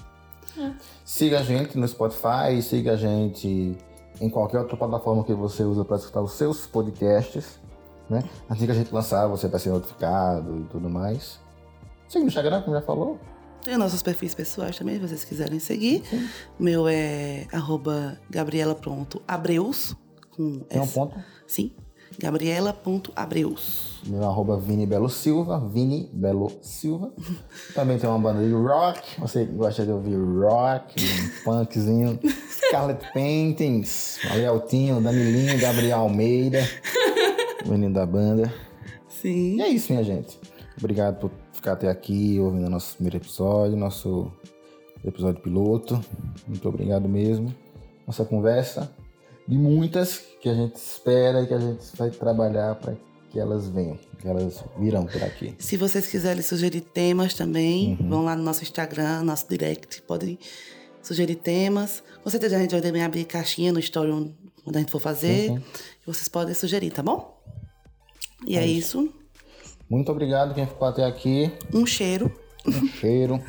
Siga 1.04 1.40
a 1.40 1.42
gente 1.42 1.78
no 1.78 1.86
Spotify, 1.86 2.60
siga 2.62 2.92
a 2.92 2.96
gente 2.96 3.76
em 4.22 4.30
qualquer 4.30 4.60
outra 4.60 4.76
plataforma 4.76 5.24
que 5.24 5.34
você 5.34 5.64
usa 5.64 5.84
para 5.84 5.96
escutar 5.96 6.20
os 6.22 6.32
seus 6.32 6.66
podcasts. 6.66 7.60
Né? 8.08 8.22
Assim 8.48 8.66
que 8.66 8.70
a 8.72 8.74
gente 8.74 8.92
lançar, 8.94 9.26
você 9.26 9.48
vai 9.48 9.58
ser 9.58 9.70
notificado 9.70 10.60
e 10.60 10.64
tudo 10.64 10.88
mais. 10.88 11.40
Siga 12.08 12.20
no 12.20 12.28
Instagram, 12.28 12.62
como 12.62 12.76
já 12.76 12.82
falou. 12.82 13.18
Tem 13.64 13.76
nossos 13.76 14.02
perfis 14.02 14.34
pessoais 14.34 14.76
também, 14.76 14.96
se 14.96 15.00
vocês 15.08 15.24
quiserem 15.24 15.58
seguir. 15.58 16.02
O 16.58 16.62
meu 16.62 16.86
é 16.88 17.46
arroba 17.52 18.18
gabriela.abreus. 18.30 19.96
Com 20.36 20.60
Tem 20.60 20.80
um 20.80 20.84
S. 20.84 20.94
ponto. 20.94 21.16
Sim. 21.46 21.72
Gabriela.abreus. 22.18 24.00
Meu 24.06 24.24
arroba 24.24 24.58
Vini 24.58 24.84
Belo 24.86 25.08
Silva, 25.08 25.58
Vini 25.60 26.10
Belo 26.12 26.50
Silva. 26.60 27.12
Também 27.74 27.98
tem 27.98 28.08
uma 28.10 28.18
banda 28.18 28.44
de 28.44 28.52
rock. 28.52 29.20
Você 29.20 29.44
gosta 29.44 29.84
de 29.84 29.92
ouvir 29.92 30.16
rock, 30.16 30.96
um 31.02 31.44
punkzinho. 31.64 32.18
Scarlet 32.72 33.12
Paintings, 33.12 34.18
Aleutinho, 34.30 34.98
Danilinho, 34.98 35.58
Gabriel 35.60 35.98
Almeida. 35.98 36.66
O 37.66 37.68
menino 37.68 37.92
da 37.92 38.06
banda. 38.06 38.50
Sim. 39.06 39.56
E 39.58 39.60
é 39.60 39.68
isso, 39.68 39.92
minha 39.92 40.02
gente. 40.02 40.38
Obrigado 40.78 41.20
por 41.20 41.30
ficar 41.52 41.72
até 41.72 41.90
aqui 41.90 42.38
ouvindo 42.40 42.70
nosso 42.70 42.94
primeiro 42.94 43.18
episódio, 43.18 43.76
nosso 43.76 44.32
episódio 45.04 45.42
piloto. 45.42 46.02
Muito 46.48 46.66
obrigado 46.66 47.06
mesmo. 47.06 47.54
Nossa 48.06 48.24
conversa 48.24 48.90
de 49.46 49.54
muitas 49.58 50.22
que 50.40 50.48
a 50.48 50.54
gente 50.54 50.76
espera 50.76 51.42
e 51.42 51.46
que 51.48 51.52
a 51.52 51.58
gente 51.60 51.84
vai 51.94 52.08
trabalhar 52.08 52.74
para 52.76 52.94
que 53.30 53.38
elas 53.38 53.68
venham, 53.68 53.98
que 54.18 54.26
elas 54.26 54.64
virão 54.78 55.04
por 55.04 55.22
aqui. 55.22 55.54
Se 55.58 55.76
vocês 55.76 56.06
quiserem 56.06 56.40
sugerir 56.42 56.80
temas 56.80 57.34
também, 57.34 57.98
Uhum. 58.00 58.08
vão 58.08 58.24
lá 58.24 58.34
no 58.34 58.42
nosso 58.42 58.62
Instagram, 58.62 59.24
nosso 59.24 59.46
direct, 59.46 60.00
podem 60.02 60.38
sugerir 61.02 61.36
temas. 61.36 62.02
Com 62.22 62.30
certeza 62.30 62.56
a 62.56 62.60
gente 62.60 62.70
vai 62.70 62.80
também 62.80 63.02
abrir 63.02 63.24
caixinha 63.24 63.72
no 63.72 63.80
story 63.80 64.10
quando 64.64 64.76
a 64.76 64.78
gente 64.78 64.90
for 64.90 65.00
fazer. 65.00 65.48
Sim. 65.48 65.62
E 66.02 66.06
vocês 66.06 66.28
podem 66.28 66.54
sugerir, 66.54 66.90
tá 66.90 67.02
bom? 67.02 67.40
E 68.46 68.56
é, 68.56 68.66
isso. 68.66 69.12
Muito 69.88 70.10
obrigado 70.10 70.54
quem 70.54 70.66
ficou 70.66 70.88
até 70.88 71.04
aqui. 71.04 71.52
Um 71.72 71.84
cheiro. 71.84 72.32
Cheiro. 73.00 73.40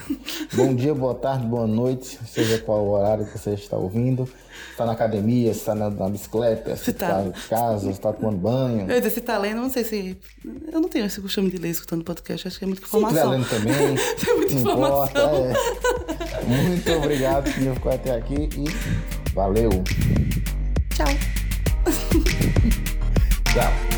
Bom 0.54 0.74
dia, 0.74 0.94
boa 0.96 1.14
tarde, 1.14 1.46
boa 1.46 1.68
noite, 1.68 2.20
seja 2.28 2.58
qual 2.60 2.84
o 2.84 2.92
horário 2.92 3.26
que 3.26 3.38
você 3.38 3.52
está 3.52 3.78
ouvindo. 3.78 4.28
Está 4.72 4.86
na 4.88 4.94
academia, 4.94 5.52
está 5.52 5.76
na, 5.76 5.90
na 5.90 6.10
bicicleta, 6.10 6.76
se 6.76 6.94
tá- 6.94 7.22
está 7.22 7.24
em 7.28 7.32
casa, 7.50 7.92
está 7.92 8.12
tomando 8.12 8.38
banho. 8.38 8.82
Eu 8.90 8.96
ia 8.96 9.02
dizer, 9.02 9.12
se 9.12 9.22
tá 9.22 9.38
lendo, 9.38 9.62
não 9.62 9.70
sei 9.70 9.84
se. 9.84 10.18
Eu 10.72 10.82
não 10.82 10.90
tenho 10.90 11.06
esse 11.06 11.22
costume 11.22 11.52
de 11.52 11.58
ler 11.58 11.70
escutando 11.70 12.04
podcast, 12.04 12.48
acho 12.48 12.58
que 12.58 12.66
é 12.66 12.68
muita 12.68 12.82
Se 12.88 12.96
estiver 12.96 13.08
informação. 13.12 13.32
lendo 13.32 13.50
também, 13.50 13.74
É 14.30 14.34
muita 14.36 14.54
informação. 14.56 15.06
importa. 15.06 15.20
é. 16.40 16.44
Muito 16.68 16.92
obrigado 16.94 17.54
quem 17.54 17.74
ficou 17.74 17.92
até 17.92 18.16
aqui 18.16 18.50
e 18.58 19.32
valeu. 19.34 19.70
Tchau. 20.96 21.08
Tchau. 23.54 23.93